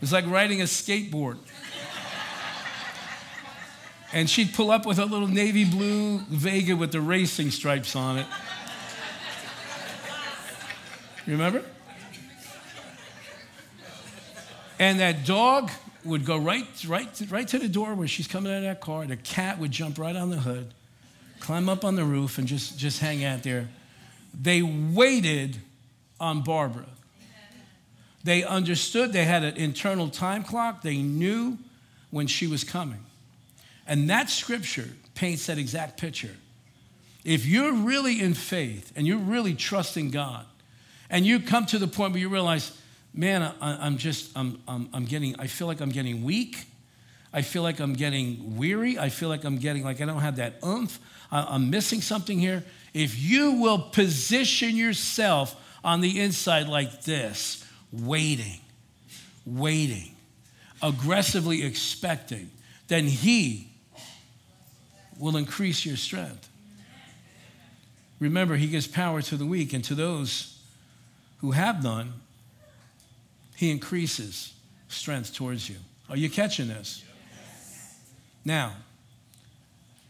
It's 0.00 0.12
like 0.12 0.26
riding 0.26 0.60
a 0.60 0.64
skateboard. 0.64 1.38
And 4.14 4.30
she'd 4.30 4.54
pull 4.54 4.70
up 4.70 4.86
with 4.86 5.00
a 5.00 5.04
little 5.04 5.26
navy 5.26 5.64
blue 5.64 6.18
Vega 6.30 6.76
with 6.76 6.92
the 6.92 7.00
racing 7.00 7.50
stripes 7.50 7.96
on 7.96 8.18
it. 8.18 8.26
You 11.26 11.32
Remember? 11.32 11.64
And 14.78 15.00
that 15.00 15.26
dog 15.26 15.72
would 16.04 16.24
go 16.24 16.36
right, 16.38 16.64
right, 16.86 17.08
right 17.28 17.48
to 17.48 17.58
the 17.58 17.68
door 17.68 17.94
where 17.94 18.06
she's 18.06 18.28
coming 18.28 18.52
out 18.52 18.58
of 18.58 18.62
that 18.62 18.80
car. 18.80 19.04
The 19.04 19.16
cat 19.16 19.58
would 19.58 19.72
jump 19.72 19.98
right 19.98 20.14
on 20.14 20.30
the 20.30 20.36
hood, 20.36 20.72
climb 21.40 21.68
up 21.68 21.84
on 21.84 21.96
the 21.96 22.04
roof, 22.04 22.38
and 22.38 22.46
just, 22.46 22.78
just 22.78 23.00
hang 23.00 23.24
out 23.24 23.42
there. 23.42 23.68
They 24.40 24.62
waited 24.62 25.56
on 26.20 26.42
Barbara. 26.42 26.86
They 28.22 28.44
understood, 28.44 29.12
they 29.12 29.24
had 29.24 29.42
an 29.42 29.56
internal 29.56 30.08
time 30.08 30.44
clock, 30.44 30.82
they 30.82 30.98
knew 30.98 31.58
when 32.10 32.28
she 32.28 32.46
was 32.46 32.62
coming. 32.62 33.04
And 33.86 34.10
that 34.10 34.30
scripture 34.30 34.88
paints 35.14 35.46
that 35.46 35.58
exact 35.58 36.00
picture. 36.00 36.36
If 37.24 37.46
you're 37.46 37.72
really 37.72 38.20
in 38.20 38.34
faith 38.34 38.92
and 38.96 39.06
you're 39.06 39.18
really 39.18 39.54
trusting 39.54 40.10
God, 40.10 40.46
and 41.10 41.24
you 41.24 41.40
come 41.40 41.66
to 41.66 41.78
the 41.78 41.86
point 41.86 42.12
where 42.12 42.20
you 42.20 42.28
realize, 42.28 42.76
man, 43.12 43.42
I, 43.60 43.86
am 43.86 43.98
just, 43.98 44.36
I'm, 44.36 44.60
I'm, 44.66 44.88
I'm 44.92 45.04
getting, 45.04 45.38
I 45.38 45.46
feel 45.46 45.66
like 45.66 45.80
I'm 45.80 45.90
getting 45.90 46.24
weak. 46.24 46.66
I 47.32 47.42
feel 47.42 47.62
like 47.62 47.80
I'm 47.80 47.94
getting 47.94 48.56
weary. 48.56 48.98
I 48.98 49.08
feel 49.08 49.28
like 49.28 49.44
I'm 49.44 49.58
getting, 49.58 49.84
like 49.84 50.00
I 50.00 50.06
don't 50.06 50.20
have 50.20 50.36
that 50.36 50.54
oomph. 50.64 50.98
I'm 51.30 51.70
missing 51.70 52.00
something 52.00 52.38
here. 52.38 52.64
If 52.92 53.18
you 53.18 53.52
will 53.52 53.78
position 53.78 54.76
yourself 54.76 55.60
on 55.82 56.00
the 56.00 56.20
inside 56.20 56.68
like 56.68 57.02
this, 57.02 57.64
waiting, 57.92 58.60
waiting, 59.44 60.14
aggressively 60.80 61.64
expecting, 61.64 62.50
then 62.86 63.06
He 63.06 63.68
will 65.18 65.36
increase 65.36 65.84
your 65.84 65.96
strength. 65.96 66.48
Remember, 68.18 68.56
He 68.56 68.66
gives 68.68 68.86
power 68.86 69.22
to 69.22 69.36
the 69.36 69.46
weak, 69.46 69.72
and 69.72 69.84
to 69.84 69.94
those 69.94 70.58
who 71.38 71.52
have 71.52 71.82
none, 71.82 72.12
He 73.56 73.70
increases 73.70 74.54
strength 74.88 75.34
towards 75.34 75.68
you. 75.68 75.76
Are 76.08 76.16
you 76.16 76.30
catching 76.30 76.68
this? 76.68 77.04
Now, 78.44 78.72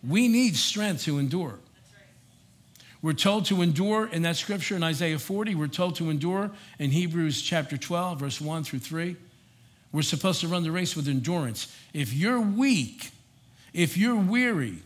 we 0.06 0.28
need 0.28 0.56
strength 0.56 1.04
to 1.04 1.18
endure. 1.18 1.58
We're 3.00 3.12
told 3.12 3.46
to 3.46 3.62
endure 3.62 4.06
in 4.06 4.22
that 4.22 4.36
scripture 4.36 4.76
in 4.76 4.82
Isaiah 4.82 5.18
40. 5.18 5.54
We're 5.54 5.68
told 5.68 5.96
to 5.96 6.10
endure 6.10 6.50
in 6.78 6.90
Hebrews 6.90 7.42
chapter 7.42 7.76
12, 7.76 8.18
verse 8.18 8.40
1 8.40 8.64
through 8.64 8.78
3. 8.78 9.16
We're 9.92 10.02
supposed 10.02 10.40
to 10.40 10.48
run 10.48 10.62
the 10.62 10.72
race 10.72 10.96
with 10.96 11.06
endurance. 11.06 11.74
If 11.92 12.12
you're 12.12 12.40
weak 12.40 13.12
if 13.74 13.98
you're 13.98 14.16
weary, 14.16 14.78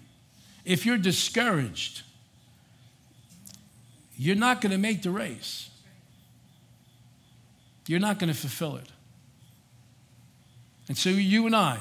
if 0.68 0.84
you're 0.84 0.98
discouraged, 0.98 2.02
you're 4.18 4.37
not 4.37 4.60
going 4.60 4.72
to 4.72 4.78
make 4.78 5.02
the 5.02 5.10
race. 5.10 5.70
You're 7.87 8.00
not 8.00 8.18
going 8.18 8.30
to 8.30 8.38
fulfill 8.38 8.76
it. 8.76 8.87
And 10.88 10.96
so, 10.96 11.08
you 11.08 11.46
and 11.46 11.56
I, 11.56 11.78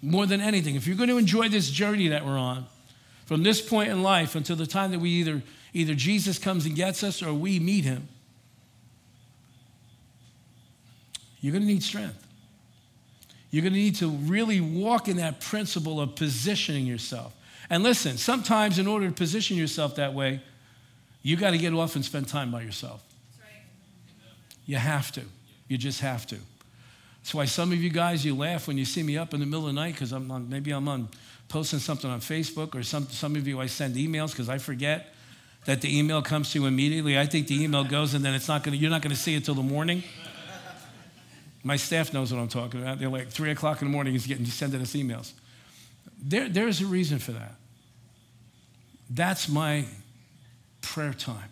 more 0.00 0.24
than 0.24 0.40
anything, 0.40 0.74
if 0.74 0.86
you're 0.86 0.96
going 0.96 1.10
to 1.10 1.18
enjoy 1.18 1.50
this 1.50 1.68
journey 1.68 2.08
that 2.08 2.24
we're 2.24 2.38
on, 2.38 2.64
from 3.26 3.42
this 3.42 3.60
point 3.60 3.90
in 3.90 4.02
life 4.02 4.34
until 4.34 4.56
the 4.56 4.66
time 4.66 4.90
that 4.92 5.00
we 5.00 5.10
either, 5.10 5.42
either 5.74 5.94
Jesus 5.94 6.38
comes 6.38 6.64
and 6.64 6.74
gets 6.74 7.04
us 7.04 7.22
or 7.22 7.34
we 7.34 7.58
meet 7.58 7.84
him, 7.84 8.08
you're 11.42 11.52
going 11.52 11.62
to 11.62 11.68
need 11.68 11.82
strength. 11.82 12.26
You're 13.50 13.62
going 13.62 13.74
to 13.74 13.78
need 13.78 13.96
to 13.96 14.08
really 14.08 14.60
walk 14.60 15.08
in 15.08 15.18
that 15.18 15.42
principle 15.42 16.00
of 16.00 16.14
positioning 16.14 16.86
yourself. 16.86 17.34
And 17.70 17.84
listen, 17.84 18.18
sometimes 18.18 18.80
in 18.80 18.88
order 18.88 19.06
to 19.06 19.14
position 19.14 19.56
yourself 19.56 19.94
that 19.94 20.12
way, 20.12 20.42
you 21.22 21.36
got 21.36 21.52
to 21.52 21.58
get 21.58 21.72
off 21.72 21.94
and 21.94 22.04
spend 22.04 22.26
time 22.28 22.50
by 22.50 22.62
yourself. 22.62 23.02
You 24.66 24.76
have 24.76 25.12
to. 25.12 25.22
You 25.68 25.78
just 25.78 26.00
have 26.00 26.26
to. 26.26 26.36
That's 27.22 27.34
why 27.34 27.44
some 27.44 27.72
of 27.72 27.82
you 27.82 27.90
guys, 27.90 28.24
you 28.24 28.34
laugh 28.34 28.66
when 28.66 28.76
you 28.76 28.84
see 28.84 29.02
me 29.02 29.16
up 29.16 29.34
in 29.34 29.40
the 29.40 29.46
middle 29.46 29.68
of 29.68 29.74
the 29.74 29.80
night 29.80 29.94
because 29.94 30.12
I'm 30.12 30.30
on, 30.30 30.48
maybe 30.48 30.72
I'm 30.72 30.88
on 30.88 31.08
posting 31.48 31.78
something 31.78 32.10
on 32.10 32.20
Facebook 32.20 32.74
or 32.74 32.82
some, 32.82 33.06
some 33.08 33.36
of 33.36 33.46
you 33.46 33.60
I 33.60 33.66
send 33.66 33.94
emails 33.94 34.30
because 34.30 34.48
I 34.48 34.58
forget 34.58 35.14
that 35.66 35.80
the 35.80 35.98
email 35.98 36.22
comes 36.22 36.52
to 36.52 36.60
you 36.60 36.66
immediately. 36.66 37.18
I 37.18 37.26
think 37.26 37.46
the 37.46 37.62
email 37.62 37.84
goes 37.84 38.14
and 38.14 38.24
then 38.24 38.34
it's 38.34 38.48
not 38.48 38.64
to, 38.64 38.74
you're 38.74 38.90
not 38.90 39.02
going 39.02 39.14
to 39.14 39.20
see 39.20 39.34
it 39.34 39.44
till 39.44 39.54
the 39.54 39.62
morning. 39.62 40.02
My 41.62 41.76
staff 41.76 42.14
knows 42.14 42.32
what 42.32 42.40
I'm 42.40 42.48
talking 42.48 42.80
about. 42.80 42.98
They're 42.98 43.10
like 43.10 43.28
three 43.28 43.50
o'clock 43.50 43.82
in 43.82 43.88
the 43.88 43.92
morning, 43.92 44.14
he's 44.14 44.26
getting 44.26 44.46
sending 44.46 44.80
us 44.80 44.94
emails. 44.94 45.32
There, 46.22 46.48
there's 46.48 46.80
a 46.80 46.86
reason 46.86 47.18
for 47.18 47.32
that. 47.32 47.54
That's 49.08 49.48
my 49.48 49.86
prayer 50.80 51.14
time. 51.14 51.48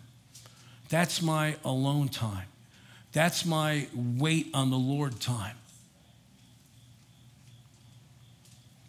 That's 0.89 1.21
my 1.21 1.55
alone 1.63 2.09
time. 2.09 2.47
That's 3.11 3.45
my 3.45 3.87
wait 3.93 4.49
on 4.53 4.69
the 4.69 4.77
Lord 4.77 5.19
time. 5.19 5.55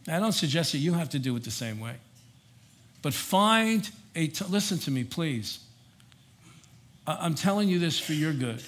I 0.08 0.18
don't 0.18 0.32
suggest 0.32 0.72
that 0.72 0.78
you 0.78 0.94
have 0.94 1.10
to 1.10 1.18
do 1.18 1.36
it 1.36 1.44
the 1.44 1.50
same 1.50 1.78
way. 1.80 1.94
But 3.02 3.14
find 3.14 3.88
a, 4.14 4.26
t- 4.28 4.44
listen 4.48 4.78
to 4.80 4.90
me, 4.90 5.04
please. 5.04 5.60
I- 7.06 7.18
I'm 7.20 7.34
telling 7.34 7.68
you 7.68 7.78
this 7.78 7.98
for 7.98 8.12
your 8.12 8.32
good. 8.32 8.62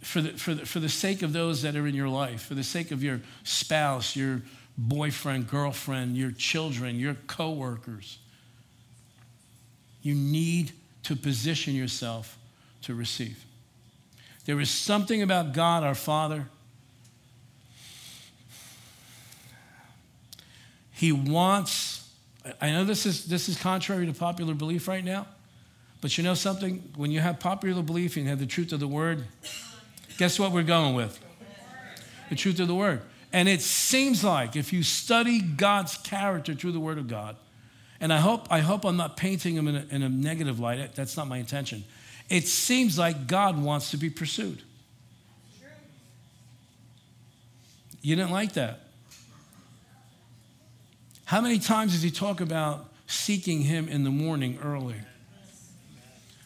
For 0.00 0.20
the, 0.20 0.30
for, 0.30 0.54
the, 0.54 0.66
for 0.66 0.80
the 0.80 0.88
sake 0.88 1.22
of 1.22 1.32
those 1.32 1.62
that 1.62 1.76
are 1.76 1.86
in 1.86 1.94
your 1.94 2.08
life, 2.08 2.42
for 2.42 2.54
the 2.54 2.62
sake 2.62 2.90
of 2.90 3.02
your 3.02 3.20
spouse, 3.42 4.14
your 4.14 4.42
boyfriend, 4.76 5.48
girlfriend, 5.48 6.16
your 6.16 6.32
children, 6.32 6.98
your 6.98 7.14
coworkers. 7.26 8.18
You 10.02 10.14
need 10.14 10.72
to 11.04 11.16
position 11.16 11.74
yourself 11.74 12.38
to 12.82 12.94
receive. 12.94 13.44
There 14.44 14.60
is 14.60 14.70
something 14.70 15.22
about 15.22 15.52
God 15.52 15.82
our 15.82 15.94
Father. 15.94 16.46
He 20.92 21.12
wants, 21.12 22.08
I 22.60 22.70
know 22.70 22.84
this 22.84 23.06
is, 23.06 23.26
this 23.26 23.48
is 23.48 23.58
contrary 23.58 24.06
to 24.06 24.12
popular 24.12 24.54
belief 24.54 24.86
right 24.86 25.04
now, 25.04 25.26
but 26.00 26.18
you 26.18 26.24
know 26.24 26.34
something? 26.34 26.92
When 26.96 27.10
you 27.10 27.20
have 27.20 27.40
popular 27.40 27.82
belief 27.82 28.16
and 28.16 28.24
you 28.24 28.30
have 28.30 28.38
the 28.38 28.46
truth 28.46 28.72
of 28.72 28.80
the 28.80 28.88
word, 28.88 29.24
guess 30.18 30.38
what 30.38 30.52
we're 30.52 30.62
going 30.62 30.94
with? 30.94 31.18
The 32.28 32.36
truth 32.36 32.60
of 32.60 32.68
the 32.68 32.74
word. 32.74 33.00
And 33.34 33.48
it 33.48 33.62
seems 33.62 34.22
like 34.22 34.54
if 34.54 34.72
you 34.72 34.84
study 34.84 35.40
God's 35.40 35.96
character 35.96 36.54
through 36.54 36.70
the 36.70 36.78
word 36.78 36.98
of 36.98 37.08
God, 37.08 37.34
and 37.98 38.12
I 38.12 38.18
hope, 38.18 38.46
I 38.48 38.60
hope 38.60 38.84
I'm 38.84 38.96
not 38.96 39.16
painting 39.16 39.56
him 39.56 39.66
in 39.66 39.74
a, 39.74 39.86
in 39.90 40.02
a 40.04 40.08
negative 40.08 40.60
light. 40.60 40.94
That's 40.94 41.16
not 41.16 41.26
my 41.26 41.38
intention. 41.38 41.82
It 42.30 42.46
seems 42.46 42.96
like 42.96 43.26
God 43.26 43.60
wants 43.60 43.90
to 43.90 43.96
be 43.96 44.08
pursued. 44.08 44.62
You 48.02 48.14
didn't 48.14 48.30
like 48.30 48.52
that. 48.52 48.82
How 51.24 51.40
many 51.40 51.58
times 51.58 51.90
does 51.90 52.02
he 52.02 52.12
talk 52.12 52.40
about 52.40 52.88
seeking 53.08 53.62
him 53.62 53.88
in 53.88 54.04
the 54.04 54.10
morning 54.10 54.60
early? 54.62 55.00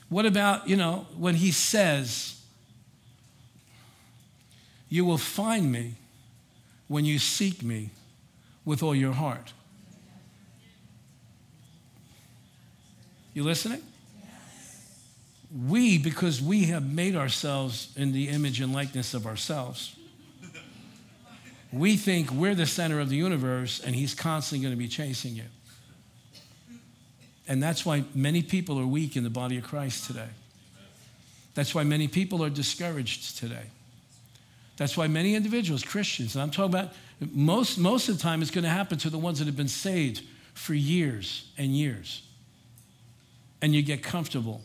What 0.09 0.25
about, 0.25 0.71
you 0.71 0.77
know, 0.77 1.07
when 1.19 1.35
he 1.35 1.53
says, 1.53 2.41
You 4.89 5.05
will 5.05 5.19
find 5.19 5.71
me 5.71 5.97
when 6.89 7.05
you 7.05 7.19
seek 7.19 7.63
me 7.63 7.91
with 8.65 8.83
all 8.83 8.95
your 8.95 9.13
heart? 9.13 9.53
You 13.35 13.45
listening? 13.45 13.83
We, 15.67 15.97
because 15.99 16.43
we 16.43 16.65
have 16.65 16.85
made 16.93 17.15
ourselves 17.15 17.93
in 17.97 18.13
the 18.13 18.29
image 18.29 18.61
and 18.61 18.73
likeness 18.73 19.15
of 19.15 19.27
ourselves, 19.27 19.95
we 21.73 21.97
think 21.97 22.31
we're 22.31 22.55
the 22.55 22.67
center 22.67 23.01
of 23.01 23.11
the 23.11 23.17
universe 23.17 23.81
and 23.81 23.95
he's 23.95 24.15
constantly 24.15 24.65
going 24.65 24.75
to 24.75 24.79
be 24.79 24.89
chasing 24.89 25.37
you. 25.37 25.45
And 27.47 27.63
that's 27.63 27.87
why 27.87 28.05
many 28.15 28.43
people 28.43 28.79
are 28.79 28.87
weak 28.87 29.17
in 29.17 29.25
the 29.25 29.31
body 29.31 29.57
of 29.57 29.65
Christ 29.65 30.07
today. 30.07 30.29
That's 31.55 31.75
why 31.75 31.85
many 31.85 32.09
people 32.09 32.45
are 32.45 32.51
discouraged 32.51 33.39
today. 33.39 33.71
That's 34.79 34.97
why 34.97 35.09
many 35.09 35.35
individuals, 35.35 35.83
Christians, 35.83 36.35
and 36.35 36.43
I'm 36.43 36.51
talking 36.51 36.73
about 36.73 36.95
most, 37.33 37.79
most 37.79 38.09
of 38.09 38.17
the 38.17 38.23
time, 38.23 38.41
it's 38.41 38.51
going 38.51 38.65
to 38.65 38.71
happen 38.71 38.97
to 38.99 39.11
the 39.11 39.19
ones 39.19 39.41
that 39.41 39.47
have 39.47 39.57
been 39.57 39.69
saved 39.69 40.23
for 40.55 40.73
years 40.73 41.51
and 41.59 41.77
years 41.77 42.23
and 43.61 43.75
you 43.75 43.83
get 43.83 44.03
comfortable 44.03 44.63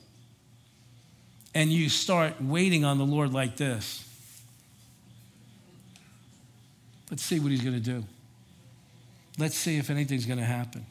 and 1.55 1.71
you 1.71 1.89
start 1.89 2.41
waiting 2.41 2.85
on 2.85 2.97
the 2.97 3.05
Lord 3.05 3.33
like 3.33 3.57
this. 3.57 4.07
Let's 7.09 7.23
see 7.23 7.39
what 7.39 7.51
he's 7.51 7.61
going 7.61 7.75
to 7.75 7.79
do. 7.79 8.03
Let's 9.37 9.55
see 9.55 9.77
if 9.77 9.89
anything's 9.89 10.25
going 10.25 10.39
to 10.39 10.45
happen. 10.45 10.85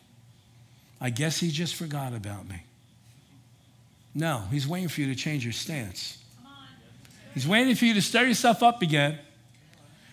I 1.00 1.11
guess 1.11 1.38
he 1.38 1.50
just 1.50 1.74
forgot 1.74 2.12
about 2.12 2.48
me. 2.48 2.62
No, 4.14 4.42
he's 4.50 4.68
waiting 4.68 4.88
for 4.88 5.00
you 5.00 5.08
to 5.08 5.14
change 5.14 5.44
your 5.44 5.52
stance. 5.52 6.21
He's 7.34 7.48
waiting 7.48 7.74
for 7.74 7.84
you 7.84 7.94
to 7.94 8.02
stir 8.02 8.26
yourself 8.26 8.62
up 8.62 8.82
again 8.82 9.18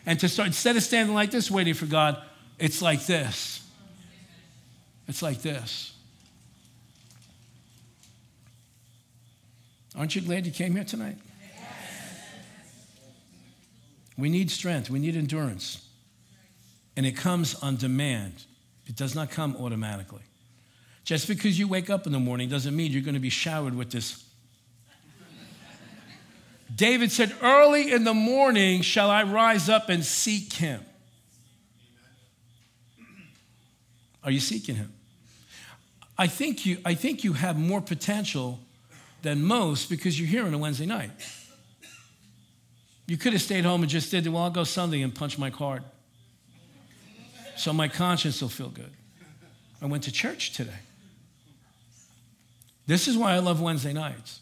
and 0.05 0.19
to 0.19 0.29
start, 0.29 0.47
instead 0.47 0.77
of 0.77 0.83
standing 0.83 1.13
like 1.13 1.31
this 1.31 1.51
waiting 1.51 1.73
for 1.73 1.85
God, 1.85 2.21
it's 2.57 2.81
like 2.81 3.05
this. 3.05 3.65
It's 5.07 5.21
like 5.21 5.41
this. 5.41 5.93
Aren't 9.95 10.15
you 10.15 10.21
glad 10.21 10.45
you 10.45 10.51
came 10.51 10.75
here 10.75 10.83
tonight? 10.85 11.17
We 14.17 14.29
need 14.29 14.51
strength, 14.51 14.89
we 14.89 14.99
need 14.99 15.15
endurance. 15.15 15.85
And 16.95 17.05
it 17.05 17.13
comes 17.13 17.55
on 17.55 17.77
demand, 17.77 18.45
it 18.85 18.95
does 18.95 19.15
not 19.15 19.31
come 19.31 19.55
automatically. 19.57 20.21
Just 21.05 21.27
because 21.27 21.57
you 21.57 21.67
wake 21.67 21.89
up 21.89 22.05
in 22.05 22.11
the 22.11 22.19
morning 22.19 22.49
doesn't 22.49 22.75
mean 22.75 22.91
you're 22.91 23.01
going 23.01 23.13
to 23.13 23.19
be 23.19 23.29
showered 23.29 23.73
with 23.73 23.91
this. 23.91 24.23
David 26.73 27.11
said, 27.11 27.35
Early 27.41 27.91
in 27.91 28.03
the 28.03 28.13
morning 28.13 28.81
shall 28.81 29.09
I 29.09 29.23
rise 29.23 29.69
up 29.69 29.89
and 29.89 30.05
seek 30.05 30.53
him. 30.53 30.85
Are 34.23 34.31
you 34.31 34.39
seeking 34.39 34.75
him? 34.75 34.93
I 36.17 36.27
think 36.27 36.65
you, 36.65 36.77
I 36.85 36.93
think 36.93 37.23
you 37.23 37.33
have 37.33 37.57
more 37.57 37.81
potential 37.81 38.59
than 39.21 39.43
most 39.43 39.89
because 39.89 40.19
you're 40.19 40.29
here 40.29 40.45
on 40.45 40.53
a 40.53 40.57
Wednesday 40.57 40.85
night. 40.85 41.11
You 43.07 43.17
could 43.17 43.33
have 43.33 43.41
stayed 43.41 43.65
home 43.65 43.81
and 43.81 43.89
just 43.89 44.11
did, 44.11 44.27
well, 44.27 44.43
I'll 44.43 44.49
go 44.51 44.63
Sunday 44.63 45.01
and 45.01 45.13
punch 45.13 45.37
my 45.37 45.49
card. 45.49 45.83
So 47.55 47.73
my 47.73 47.89
conscience 47.89 48.41
will 48.41 48.47
feel 48.47 48.69
good. 48.69 48.93
I 49.81 49.85
went 49.85 50.03
to 50.03 50.13
church 50.13 50.53
today. 50.53 50.79
This 52.87 53.09
is 53.09 53.17
why 53.17 53.33
I 53.33 53.39
love 53.39 53.59
Wednesday 53.59 53.91
nights. 53.91 54.39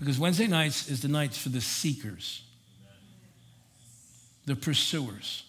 Because 0.00 0.18
Wednesday 0.18 0.46
nights 0.46 0.88
is 0.88 1.02
the 1.02 1.08
nights 1.08 1.36
for 1.36 1.50
the 1.50 1.60
seekers, 1.60 2.42
the 4.46 4.56
pursuers, 4.56 5.44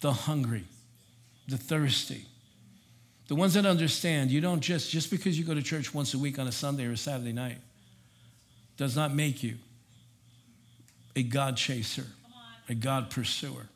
the 0.00 0.12
hungry, 0.12 0.64
the 1.46 1.58
thirsty, 1.58 2.24
the 3.28 3.34
ones 3.34 3.54
that 3.54 3.66
understand 3.66 4.30
you 4.30 4.40
don't 4.40 4.60
just, 4.60 4.90
just 4.90 5.10
because 5.10 5.38
you 5.38 5.44
go 5.44 5.54
to 5.54 5.62
church 5.62 5.94
once 5.94 6.14
a 6.14 6.18
week 6.18 6.38
on 6.38 6.48
a 6.48 6.52
Sunday 6.52 6.86
or 6.86 6.92
a 6.92 6.96
Saturday 6.96 7.32
night, 7.32 7.58
does 8.78 8.96
not 8.96 9.14
make 9.14 9.42
you 9.42 9.56
a 11.14 11.22
God 11.22 11.58
chaser, 11.58 12.06
a 12.70 12.74
God 12.74 13.10
pursuer. 13.10 13.68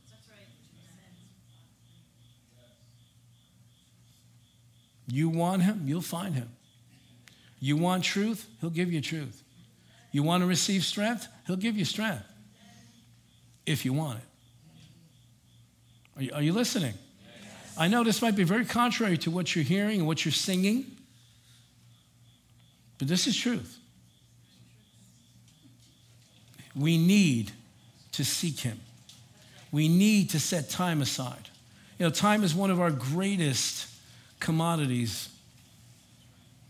You 5.07 5.29
want 5.29 5.63
him, 5.63 5.83
you'll 5.85 6.01
find 6.01 6.35
him. 6.35 6.49
You 7.61 7.77
want 7.77 8.05
truth, 8.05 8.49
he'll 8.61 8.71
give 8.71 8.91
you 8.91 9.03
truth. 9.03 9.43
You 10.17 10.23
want 10.23 10.41
to 10.41 10.47
receive 10.47 10.83
strength, 10.83 11.29
he'll 11.47 11.57
give 11.57 11.77
you 11.77 11.85
strength 11.85 12.25
if 13.67 13.85
you 13.85 13.93
want 13.93 14.19
it. 14.19 14.25
Are 16.17 16.23
you, 16.23 16.31
are 16.37 16.41
you 16.41 16.53
listening? 16.55 16.95
I 17.77 17.89
know 17.89 18.03
this 18.03 18.23
might 18.23 18.35
be 18.35 18.43
very 18.43 18.65
contrary 18.65 19.19
to 19.19 19.31
what 19.31 19.55
you're 19.55 19.63
hearing 19.63 19.99
and 19.99 20.07
what 20.07 20.25
you're 20.25 20.33
singing, 20.33 20.87
but 22.97 23.09
this 23.09 23.27
is 23.27 23.37
truth. 23.37 23.79
We 26.75 26.97
need 26.97 27.53
to 28.13 28.25
seek 28.25 28.61
Him. 28.61 28.81
We 29.71 29.87
need 29.87 30.31
to 30.31 30.41
set 30.41 30.71
time 30.71 31.03
aside. 31.03 31.51
You 31.99 32.07
know, 32.07 32.11
time 32.11 32.43
is 32.43 32.55
one 32.55 32.71
of 32.71 32.81
our 32.81 32.91
greatest 32.91 33.87
commodities. 34.41 35.29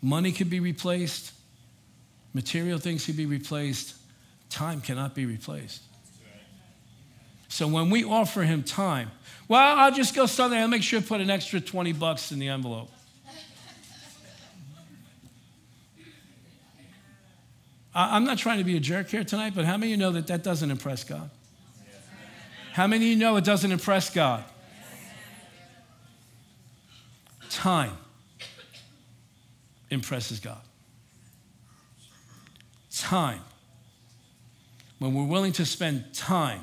Money 0.03 0.33
could 0.33 0.51
be 0.51 0.59
replaced, 0.59 1.31
material 2.37 2.79
things 2.79 3.07
could 3.07 3.17
be 3.17 3.25
replaced, 3.25 3.97
time 4.51 4.83
cannot 4.83 5.15
be 5.15 5.25
replaced. 5.25 5.83
So 7.49 7.67
when 7.67 7.89
we 7.89 8.05
offer 8.05 8.43
him 8.43 8.63
time, 8.63 9.11
well, 9.49 9.79
I'll 9.79 9.93
just 9.93 10.15
go 10.15 10.27
Sunday, 10.27 10.59
I'll 10.59 10.69
make 10.69 10.83
sure 10.83 11.01
to 11.01 11.07
put 11.07 11.23
an 11.23 11.31
extra 11.31 11.61
20 11.61 11.95
bucks 11.95 12.31
in 12.33 12.39
the 12.39 12.49
envelope. 12.49 12.91
I'm 17.95 18.25
not 18.25 18.37
trying 18.37 18.59
to 18.59 18.65
be 18.65 18.77
a 18.77 18.81
jerk 18.81 19.09
here 19.09 19.25
tonight, 19.25 19.55
but 19.55 19.65
how 19.65 19.79
many 19.79 19.87
of 19.87 19.91
you 19.93 19.97
know 19.97 20.13
that 20.13 20.27
that 20.27 20.45
doesn't 20.45 20.71
impress 20.71 21.03
God? 21.03 21.31
How 22.75 22.87
many 22.87 23.07
of 23.07 23.11
you 23.13 23.17
know 23.17 23.37
it 23.37 23.45
doesn't 23.45 23.73
impress 23.73 24.11
God? 24.11 24.45
Time 27.49 27.97
impresses 29.89 30.41
God. 30.41 30.61
Time. 32.97 33.41
When 34.99 35.15
we're 35.15 35.25
willing 35.25 35.53
to 35.53 35.67
spend 35.67 36.15
time 36.15 36.63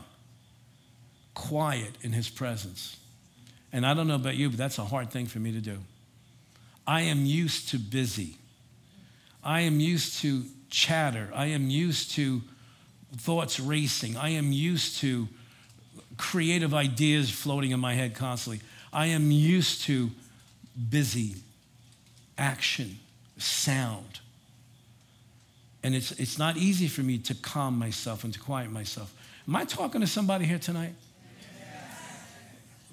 quiet 1.33 1.91
in 2.01 2.11
His 2.11 2.29
presence. 2.29 2.97
And 3.71 3.85
I 3.85 3.93
don't 3.93 4.07
know 4.07 4.15
about 4.15 4.35
you, 4.35 4.49
but 4.49 4.57
that's 4.57 4.77
a 4.77 4.85
hard 4.85 5.11
thing 5.11 5.25
for 5.25 5.39
me 5.39 5.51
to 5.51 5.61
do. 5.61 5.79
I 6.85 7.01
am 7.01 7.25
used 7.25 7.69
to 7.69 7.79
busy. 7.79 8.37
I 9.43 9.61
am 9.61 9.79
used 9.79 10.19
to 10.21 10.43
chatter. 10.69 11.29
I 11.33 11.47
am 11.47 11.69
used 11.69 12.11
to 12.11 12.41
thoughts 13.17 13.59
racing. 13.59 14.17
I 14.17 14.29
am 14.29 14.51
used 14.51 14.97
to 14.99 15.27
creative 16.17 16.73
ideas 16.73 17.29
floating 17.29 17.71
in 17.71 17.79
my 17.79 17.93
head 17.93 18.15
constantly. 18.15 18.61
I 18.91 19.07
am 19.07 19.31
used 19.31 19.83
to 19.83 20.11
busy 20.89 21.35
action, 22.37 22.99
sound. 23.37 24.19
And 25.83 25.93
it's, 25.93 26.11
it's 26.13 26.39
not 26.39 26.57
easy 26.57 26.87
for 26.87 27.01
me 27.01 27.17
to 27.19 27.35
calm 27.35 27.77
myself 27.77 28.23
and 28.23 28.33
to 28.33 28.39
quiet 28.39 28.71
myself. 28.71 29.13
Am 29.47 29.55
I 29.55 29.65
talking 29.65 30.01
to 30.01 30.07
somebody 30.07 30.45
here 30.45 30.59
tonight? 30.59 30.93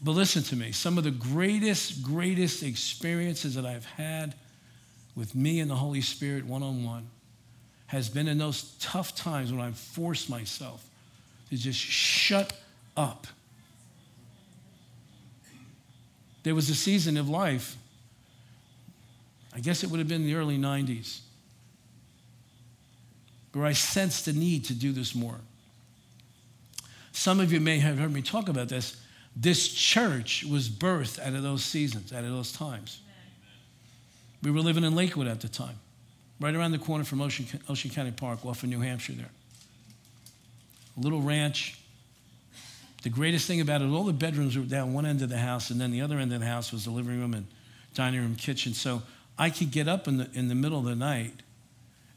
But 0.03 0.12
listen 0.12 0.42
to 0.44 0.57
me. 0.57 0.72
Some 0.72 0.98
of 0.98 1.05
the 1.05 1.11
greatest, 1.11 2.03
greatest 2.03 2.62
experiences 2.62 3.55
that 3.55 3.66
I've 3.66 3.85
had 3.85 4.35
with 5.14 5.35
me 5.35 5.61
and 5.61 5.70
the 5.70 5.76
Holy 5.76 6.00
Spirit 6.00 6.46
one 6.46 6.62
on 6.62 6.85
one 6.85 7.07
has 7.88 8.09
been 8.09 8.29
in 8.29 8.38
those 8.38 8.74
tough 8.81 9.14
times 9.14 9.53
when 9.53 9.61
I've 9.61 9.79
forced 9.79 10.31
myself 10.31 10.85
to 11.50 11.57
just 11.57 11.79
shut 11.79 12.53
up. 12.96 13.26
There 16.44 16.55
was 16.55 16.70
a 16.70 16.74
season 16.74 17.16
of 17.16 17.29
life, 17.29 17.76
I 19.55 19.61
guess 19.61 19.83
it 19.83 19.90
would 19.90 19.98
have 19.98 20.09
been 20.09 20.24
the 20.24 20.37
early 20.37 20.57
90s, 20.57 21.20
where 23.52 23.66
I 23.66 23.72
sensed 23.72 24.26
the 24.26 24.32
need 24.32 24.64
to 24.66 24.74
do 24.74 24.92
this 24.92 25.14
more. 25.14 25.36
Some 27.12 27.40
of 27.40 27.52
you 27.52 27.60
may 27.60 27.78
have 27.78 27.98
heard 27.98 28.12
me 28.12 28.22
talk 28.22 28.48
about 28.48 28.68
this. 28.68 28.96
This 29.34 29.68
church 29.68 30.44
was 30.44 30.68
birthed 30.68 31.18
out 31.18 31.34
of 31.34 31.42
those 31.42 31.64
seasons, 31.64 32.12
out 32.12 32.24
of 32.24 32.30
those 32.30 32.52
times. 32.52 33.00
We 34.42 34.50
were 34.50 34.60
living 34.60 34.84
in 34.84 34.94
Lakewood 34.94 35.26
at 35.26 35.40
the 35.40 35.48
time 35.48 35.78
right 36.40 36.54
around 36.54 36.72
the 36.72 36.78
corner 36.78 37.04
from 37.04 37.20
Ocean, 37.20 37.46
Ocean 37.68 37.90
County 37.90 38.10
Park 38.10 38.44
off 38.44 38.62
of 38.62 38.68
New 38.68 38.80
Hampshire 38.80 39.12
there. 39.12 39.30
A 40.96 41.00
little 41.00 41.20
ranch. 41.20 41.78
The 43.02 43.10
greatest 43.10 43.46
thing 43.46 43.60
about 43.60 43.82
it, 43.82 43.86
all 43.86 44.04
the 44.04 44.12
bedrooms 44.12 44.56
were 44.56 44.64
down 44.64 44.92
one 44.92 45.06
end 45.06 45.22
of 45.22 45.28
the 45.28 45.38
house, 45.38 45.70
and 45.70 45.80
then 45.80 45.90
the 45.90 46.00
other 46.00 46.18
end 46.18 46.32
of 46.32 46.40
the 46.40 46.46
house 46.46 46.72
was 46.72 46.84
the 46.84 46.90
living 46.90 47.18
room 47.18 47.34
and 47.34 47.46
dining 47.94 48.20
room, 48.20 48.34
kitchen. 48.34 48.74
So 48.74 49.02
I 49.38 49.50
could 49.50 49.70
get 49.70 49.88
up 49.88 50.08
in 50.08 50.18
the, 50.18 50.30
in 50.34 50.48
the 50.48 50.54
middle 50.54 50.78
of 50.78 50.84
the 50.84 50.96
night 50.96 51.42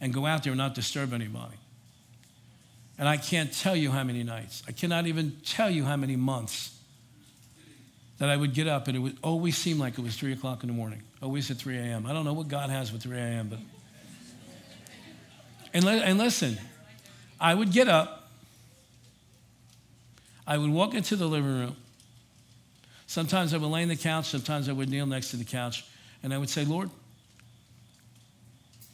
and 0.03 0.13
go 0.13 0.25
out 0.25 0.43
there 0.43 0.51
and 0.51 0.57
not 0.57 0.75
disturb 0.75 1.13
anybody. 1.13 1.55
And 2.99 3.07
I 3.07 3.15
can't 3.15 3.53
tell 3.53 3.73
you 3.73 3.89
how 3.89 4.03
many 4.03 4.21
nights, 4.21 4.61
I 4.67 4.73
cannot 4.73 5.07
even 5.07 5.37
tell 5.45 5.69
you 5.69 5.85
how 5.85 5.95
many 5.95 6.17
months 6.17 6.77
that 8.17 8.29
I 8.29 8.35
would 8.35 8.53
get 8.53 8.67
up 8.67 8.89
and 8.89 8.97
it 8.97 8.99
would 8.99 9.17
always 9.23 9.57
seem 9.57 9.79
like 9.79 9.97
it 9.97 10.03
was 10.03 10.17
3 10.17 10.33
o'clock 10.33 10.61
in 10.61 10.67
the 10.67 10.75
morning, 10.75 11.01
always 11.21 11.49
at 11.49 11.57
3 11.57 11.77
a.m. 11.77 12.05
I 12.05 12.11
don't 12.11 12.25
know 12.25 12.33
what 12.33 12.49
God 12.49 12.69
has 12.69 12.91
with 12.91 13.03
3 13.03 13.17
a.m., 13.17 13.47
but 13.47 13.59
and, 15.73 15.85
and 15.85 16.19
listen, 16.19 16.57
I 17.39 17.53
would 17.53 17.71
get 17.71 17.87
up, 17.87 18.29
I 20.45 20.57
would 20.57 20.69
walk 20.69 20.93
into 20.93 21.15
the 21.15 21.27
living 21.27 21.49
room. 21.49 21.75
Sometimes 23.07 23.53
I 23.53 23.57
would 23.57 23.67
lay 23.67 23.83
on 23.83 23.87
the 23.87 23.95
couch, 23.95 24.25
sometimes 24.25 24.67
I 24.67 24.73
would 24.73 24.89
kneel 24.89 25.05
next 25.05 25.31
to 25.31 25.37
the 25.37 25.45
couch, 25.45 25.85
and 26.21 26.33
I 26.33 26.37
would 26.37 26.49
say, 26.49 26.65
Lord, 26.65 26.89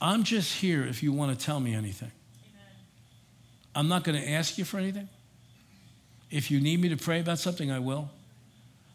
I'm 0.02 0.24
just 0.24 0.60
here 0.60 0.86
if 0.86 1.04
you 1.04 1.12
want 1.12 1.38
to 1.38 1.46
tell 1.46 1.60
me 1.60 1.74
anything. 1.74 2.12
I'm 3.76 3.88
not 3.88 4.04
going 4.04 4.20
to 4.20 4.30
ask 4.30 4.58
you 4.58 4.66
for 4.66 4.78
anything. 4.78 5.10
If 6.32 6.52
you 6.52 6.60
need 6.60 6.82
me 6.82 6.90
to 6.90 6.98
pray 6.98 7.20
about 7.20 7.40
something, 7.40 7.72
I 7.72 7.80
will. 7.80 8.10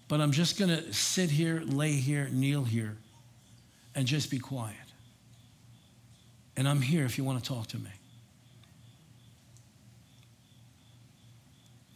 But 0.08 0.20
I'm 0.20 0.32
just 0.32 0.58
going 0.58 0.70
to 0.70 0.92
sit 0.92 1.30
here, 1.30 1.62
lay 1.64 1.92
here, 1.92 2.28
kneel 2.30 2.64
here, 2.64 2.96
and 3.94 4.06
just 4.06 4.30
be 4.30 4.38
quiet. 4.38 4.76
And 6.56 6.68
I'm 6.68 6.80
here 6.80 7.04
if 7.04 7.18
you 7.18 7.24
want 7.24 7.42
to 7.42 7.48
talk 7.48 7.66
to 7.68 7.78
me. 7.78 7.90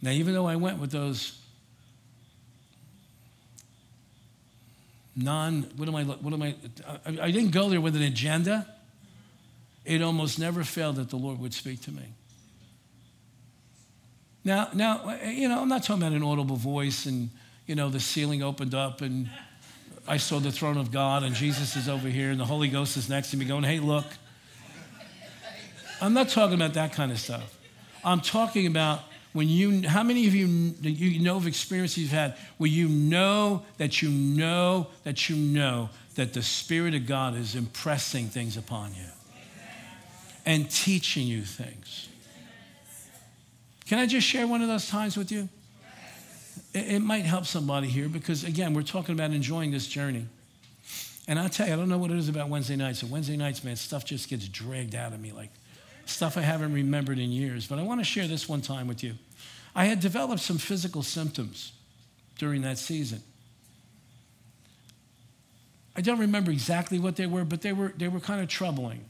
Now, 0.01 0.11
even 0.11 0.33
though 0.33 0.47
I 0.47 0.55
went 0.55 0.79
with 0.79 0.91
those 0.91 1.39
non, 5.15 5.63
what 5.75 5.87
am 5.87 5.95
I, 5.95 6.03
what 6.03 6.33
am 6.33 6.41
I, 6.41 6.55
I, 7.05 7.25
I 7.27 7.31
didn't 7.31 7.51
go 7.51 7.69
there 7.69 7.81
with 7.81 7.95
an 7.95 8.01
agenda. 8.01 8.65
It 9.89 10.03
almost 10.03 10.37
never 10.37 10.63
failed 10.63 10.97
that 10.97 11.09
the 11.09 11.15
Lord 11.15 11.39
would 11.39 11.51
speak 11.51 11.81
to 11.81 11.91
me. 11.91 12.03
Now, 14.43 14.69
now, 14.71 15.17
you 15.25 15.49
know, 15.49 15.63
I'm 15.63 15.67
not 15.67 15.81
talking 15.81 16.03
about 16.03 16.15
an 16.15 16.21
audible 16.21 16.57
voice 16.57 17.07
and, 17.07 17.31
you 17.65 17.73
know, 17.73 17.89
the 17.89 17.99
ceiling 17.99 18.43
opened 18.43 18.75
up 18.75 19.01
and 19.01 19.27
I 20.07 20.17
saw 20.17 20.37
the 20.37 20.51
throne 20.51 20.77
of 20.77 20.91
God 20.91 21.23
and 21.23 21.33
Jesus 21.33 21.75
is 21.75 21.89
over 21.89 22.07
here 22.07 22.29
and 22.29 22.39
the 22.39 22.45
Holy 22.45 22.67
Ghost 22.67 22.97
is 22.97 23.09
next 23.09 23.31
to 23.31 23.37
me 23.37 23.45
going, 23.45 23.63
hey, 23.63 23.79
look. 23.79 24.05
I'm 25.99 26.13
not 26.13 26.29
talking 26.29 26.53
about 26.53 26.75
that 26.75 26.93
kind 26.93 27.11
of 27.11 27.19
stuff. 27.19 27.57
I'm 28.05 28.21
talking 28.21 28.67
about 28.67 29.01
when 29.33 29.49
you, 29.49 29.87
how 29.87 30.03
many 30.03 30.27
of 30.27 30.35
you, 30.35 30.45
you 30.81 31.19
know 31.19 31.37
of 31.37 31.47
experiences 31.47 31.97
you've 31.97 32.11
had 32.11 32.37
where 32.59 32.69
you 32.69 32.87
know 32.87 33.63
that 33.77 34.03
you 34.03 34.09
know 34.11 34.89
that 35.03 35.29
you 35.29 35.35
know 35.35 35.89
that 36.13 36.33
the 36.33 36.43
Spirit 36.43 36.93
of 36.93 37.07
God 37.07 37.35
is 37.35 37.55
impressing 37.55 38.27
things 38.27 38.55
upon 38.55 38.93
you 38.93 39.09
and 40.45 40.69
teaching 40.69 41.27
you 41.27 41.41
things? 41.41 42.09
Can 43.87 43.97
I 43.97 44.05
just 44.05 44.27
share 44.27 44.45
one 44.47 44.61
of 44.61 44.67
those 44.67 44.87
times 44.87 45.17
with 45.17 45.31
you? 45.31 45.49
It, 46.73 47.01
might 47.01 47.25
help 47.25 47.47
somebody 47.47 47.87
here 47.87 48.07
because, 48.07 48.43
again, 48.43 48.75
we're 48.75 48.83
talking 48.83 49.15
about 49.15 49.31
enjoying 49.31 49.71
this 49.71 49.87
journey. 49.87 50.27
And 51.27 51.39
I'll 51.39 51.49
tell 51.49 51.67
you, 51.67 51.73
I 51.73 51.75
don't 51.75 51.89
know 51.89 51.97
what 51.97 52.11
it 52.11 52.17
is 52.17 52.29
about 52.29 52.49
Wednesday 52.49 52.75
nights. 52.75 52.99
So 52.99 53.07
Wednesday 53.07 53.35
nights, 53.35 53.63
man, 53.63 53.75
stuff 53.75 54.05
just 54.05 54.29
gets 54.29 54.47
dragged 54.47 54.93
out 54.93 55.11
of 55.13 55.19
me 55.19 55.31
like 55.31 55.49
stuff 56.05 56.37
I 56.37 56.41
haven't 56.41 56.73
remembered 56.73 57.17
in 57.17 57.31
years. 57.31 57.65
But 57.65 57.79
I 57.79 57.81
want 57.81 57.99
to 57.99 58.03
share 58.03 58.27
this 58.27 58.47
one 58.47 58.61
time 58.61 58.87
with 58.87 59.03
you. 59.03 59.15
I 59.75 59.85
had 59.85 59.99
developed 59.99 60.41
some 60.41 60.59
physical 60.59 61.01
symptoms 61.01 61.71
during 62.37 62.61
that 62.61 62.77
season. 62.77 63.23
I 65.95 66.01
don't 66.01 66.19
remember 66.19 66.51
exactly 66.51 66.99
what 66.99 67.15
they 67.15 67.25
were, 67.25 67.43
but 67.43 67.61
they 67.61 67.73
were, 67.73 67.93
they 67.97 68.07
were 68.07 68.19
kind 68.19 68.41
of 68.41 68.47
troubling 68.47 69.03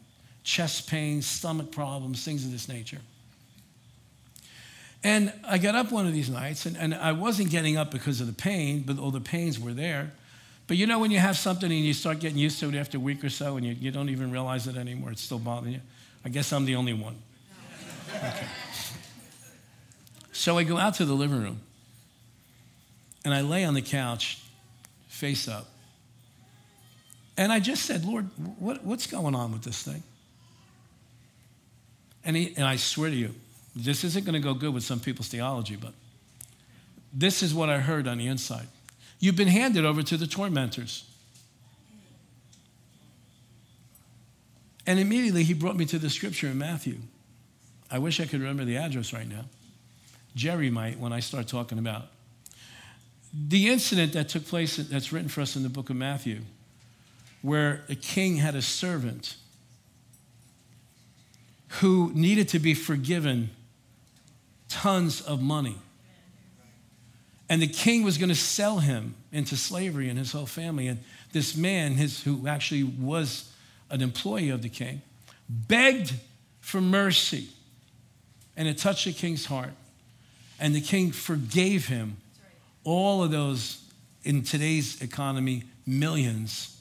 chest 0.49 0.89
pains, 0.89 1.27
stomach 1.27 1.71
problems, 1.71 2.25
things 2.25 2.43
of 2.43 2.51
this 2.51 2.67
nature. 2.67 2.97
And 5.03 5.31
I 5.47 5.59
got 5.59 5.75
up 5.75 5.91
one 5.91 6.07
of 6.07 6.13
these 6.13 6.29
nights, 6.29 6.65
and, 6.65 6.75
and 6.75 6.95
I 6.95 7.11
wasn't 7.11 7.51
getting 7.51 7.77
up 7.77 7.91
because 7.91 8.19
of 8.19 8.25
the 8.25 8.33
pain, 8.33 8.81
but 8.81 8.97
all 8.97 9.11
the 9.11 9.21
pains 9.21 9.59
were 9.59 9.73
there. 9.73 10.11
But 10.65 10.77
you 10.77 10.87
know, 10.87 10.97
when 10.97 11.11
you 11.11 11.19
have 11.19 11.37
something 11.37 11.71
and 11.71 11.81
you 11.81 11.93
start 11.93 12.19
getting 12.19 12.39
used 12.39 12.59
to 12.61 12.69
it 12.69 12.75
after 12.75 12.97
a 12.97 12.99
week 12.99 13.23
or 13.23 13.29
so, 13.29 13.57
and 13.57 13.65
you, 13.65 13.73
you 13.79 13.91
don't 13.91 14.09
even 14.09 14.31
realize 14.31 14.65
it 14.65 14.75
anymore, 14.75 15.11
it's 15.11 15.21
still 15.21 15.37
bothering 15.37 15.73
you. 15.73 15.81
I 16.25 16.29
guess 16.29 16.51
I'm 16.51 16.65
the 16.65 16.75
only 16.75 16.93
one. 16.93 17.15
Okay. 18.15 18.47
So 20.31 20.57
I 20.57 20.63
go 20.63 20.77
out 20.77 20.95
to 20.95 21.05
the 21.05 21.13
living 21.13 21.41
room 21.43 21.59
and 23.23 23.35
I 23.35 23.41
lay 23.41 23.65
on 23.65 23.75
the 23.75 23.83
couch, 23.83 24.41
face 25.09 25.47
up. 25.47 25.67
And 27.37 27.51
I 27.51 27.59
just 27.59 27.85
said, 27.85 28.03
Lord, 28.03 28.29
what, 28.57 28.83
what's 28.83 29.05
going 29.05 29.35
on 29.35 29.51
with 29.51 29.61
this 29.61 29.83
thing? 29.83 30.01
And, 32.23 32.35
he, 32.35 32.53
and 32.55 32.65
I 32.65 32.75
swear 32.75 33.09
to 33.09 33.15
you, 33.15 33.33
this 33.75 34.03
isn't 34.03 34.25
going 34.25 34.33
to 34.33 34.39
go 34.39 34.53
good 34.53 34.73
with 34.73 34.83
some 34.83 34.99
people's 34.99 35.27
theology, 35.27 35.75
but 35.75 35.93
this 37.13 37.41
is 37.41 37.53
what 37.53 37.69
I 37.69 37.79
heard 37.79 38.07
on 38.07 38.17
the 38.17 38.27
inside. 38.27 38.67
You've 39.19 39.35
been 39.35 39.47
handed 39.47 39.85
over 39.85 40.03
to 40.03 40.17
the 40.17 40.27
tormentors. 40.27 41.05
And 44.85 44.99
immediately 44.99 45.43
he 45.43 45.53
brought 45.53 45.75
me 45.75 45.85
to 45.85 45.99
the 45.99 46.09
scripture 46.09 46.47
in 46.47 46.57
Matthew. 46.57 46.97
I 47.91 47.99
wish 47.99 48.19
I 48.19 48.25
could 48.25 48.39
remember 48.39 48.65
the 48.65 48.77
address 48.77 49.13
right 49.13 49.27
now. 49.27 49.45
Jerry 50.35 50.69
might 50.69 50.99
when 50.99 51.11
I 51.11 51.19
start 51.19 51.47
talking 51.47 51.79
about 51.79 52.07
the 53.33 53.69
incident 53.69 54.13
that 54.13 54.29
took 54.29 54.47
place 54.47 54.77
that's 54.77 55.11
written 55.11 55.29
for 55.29 55.41
us 55.41 55.55
in 55.55 55.63
the 55.63 55.69
book 55.69 55.89
of 55.89 55.95
Matthew, 55.95 56.41
where 57.41 57.83
a 57.89 57.95
king 57.95 58.37
had 58.37 58.55
a 58.55 58.61
servant 58.61 59.35
who 61.69 62.11
needed 62.13 62.49
to 62.49 62.59
be 62.59 62.73
forgiven 62.73 63.49
tons 64.67 65.21
of 65.21 65.41
money. 65.41 65.77
And 67.49 67.61
the 67.61 67.67
king 67.67 68.03
was 68.03 68.17
going 68.17 68.29
to 68.29 68.35
sell 68.35 68.77
him 68.77 69.15
into 69.31 69.57
slavery 69.57 70.09
and 70.09 70.19
his 70.19 70.31
whole 70.31 70.45
family. 70.45 70.87
And 70.87 70.99
this 71.31 71.55
man, 71.55 71.93
his, 71.93 72.21
who 72.21 72.47
actually 72.47 72.83
was 72.83 73.51
an 73.89 74.01
employee 74.01 74.49
of 74.49 74.61
the 74.61 74.69
king, 74.69 75.01
begged 75.49 76.13
for 76.59 76.79
mercy. 76.79 77.49
And 78.55 78.67
it 78.67 78.77
touched 78.77 79.05
the 79.05 79.13
king's 79.13 79.45
heart. 79.45 79.73
And 80.59 80.75
the 80.75 80.81
king 80.81 81.11
forgave 81.11 81.87
him 81.87 82.17
all 82.83 83.23
of 83.23 83.31
those, 83.31 83.83
in 84.23 84.43
today's 84.43 85.01
economy, 85.01 85.63
millions. 85.85 86.79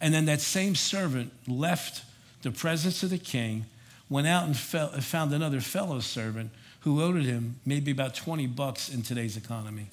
And 0.00 0.12
then 0.14 0.24
that 0.26 0.40
same 0.40 0.74
servant 0.74 1.32
left 1.46 2.04
the 2.42 2.50
presence 2.50 3.02
of 3.02 3.10
the 3.10 3.18
king, 3.18 3.66
went 4.12 4.26
out 4.26 4.44
and 4.44 4.56
found 4.56 5.32
another 5.32 5.60
fellow 5.60 5.98
servant 6.00 6.50
who 6.80 7.02
owed 7.02 7.22
him 7.22 7.56
maybe 7.64 7.90
about 7.90 8.14
20 8.14 8.46
bucks 8.48 8.92
in 8.92 9.02
today's 9.02 9.36
economy. 9.36 9.86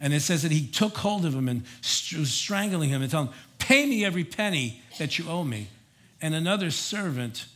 And 0.00 0.12
it 0.12 0.20
says 0.20 0.42
that 0.42 0.52
he 0.52 0.66
took 0.66 0.96
hold 0.98 1.24
of 1.24 1.32
him 1.32 1.48
and 1.48 1.62
was 2.18 2.32
strangling 2.32 2.90
him 2.90 3.02
and 3.02 3.10
telling 3.10 3.28
him, 3.28 3.34
Pay 3.58 3.86
me 3.86 4.04
every 4.04 4.24
penny 4.24 4.82
that 4.98 5.18
you 5.18 5.28
owe 5.28 5.44
me. 5.44 5.68
And 6.20 6.34
another 6.34 6.70
servant 6.70 7.46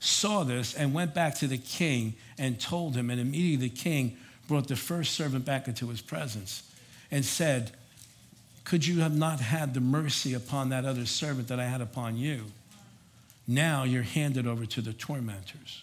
saw 0.00 0.44
this 0.44 0.74
and 0.74 0.92
went 0.92 1.14
back 1.14 1.34
to 1.36 1.46
the 1.46 1.58
king 1.58 2.14
and 2.38 2.60
told 2.60 2.94
him. 2.94 3.08
And 3.08 3.18
immediately 3.18 3.68
the 3.68 3.74
king 3.74 4.18
brought 4.46 4.68
the 4.68 4.76
first 4.76 5.14
servant 5.14 5.46
back 5.46 5.66
into 5.66 5.88
his 5.88 6.02
presence 6.02 6.70
and 7.10 7.24
said, 7.24 7.72
Could 8.64 8.86
you 8.86 9.00
have 9.00 9.16
not 9.16 9.40
had 9.40 9.72
the 9.72 9.80
mercy 9.80 10.34
upon 10.34 10.68
that 10.68 10.84
other 10.84 11.06
servant 11.06 11.48
that 11.48 11.58
I 11.58 11.64
had 11.64 11.80
upon 11.80 12.18
you? 12.18 12.44
Now 13.46 13.84
you're 13.84 14.02
handed 14.02 14.46
over 14.46 14.66
to 14.66 14.80
the 14.80 14.92
tormentors. 14.92 15.82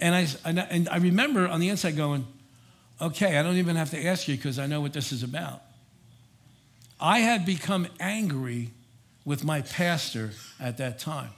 And 0.00 0.14
I, 0.14 0.26
and 0.44 0.88
I 0.88 0.96
remember 0.96 1.46
on 1.46 1.60
the 1.60 1.68
inside 1.68 1.96
going, 1.96 2.26
okay, 3.00 3.38
I 3.38 3.42
don't 3.42 3.56
even 3.56 3.76
have 3.76 3.90
to 3.90 4.06
ask 4.06 4.28
you 4.28 4.36
because 4.36 4.58
I 4.58 4.66
know 4.66 4.80
what 4.80 4.92
this 4.92 5.12
is 5.12 5.22
about. 5.22 5.62
I 7.00 7.20
had 7.20 7.44
become 7.44 7.86
angry 8.00 8.70
with 9.24 9.44
my 9.44 9.62
pastor 9.62 10.32
at 10.60 10.78
that 10.78 10.98
time. 10.98 11.30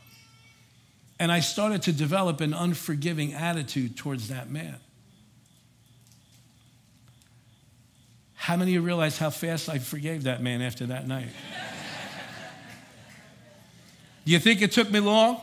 And 1.19 1.33
I 1.33 1.41
started 1.41 1.83
to 1.83 1.93
develop 1.93 2.41
an 2.41 2.53
unforgiving 2.53 3.33
attitude 3.33 3.97
towards 3.97 4.29
that 4.29 4.51
man. 4.51 4.77
How 8.35 8.57
many 8.57 8.73
of 8.73 8.75
you 8.75 8.81
realize 8.83 9.19
how 9.19 9.31
fast 9.31 9.69
I 9.69 9.79
forgave 9.79 10.25
that 10.25 10.43
man 10.43 10.63
after 10.63 10.87
that 10.87 11.09
night? 11.09 11.29
Do 14.27 14.33
you 14.33 14.41
think 14.41 14.61
it 14.61 14.73
took 14.73 14.91
me 14.91 14.99
long? 14.99 15.41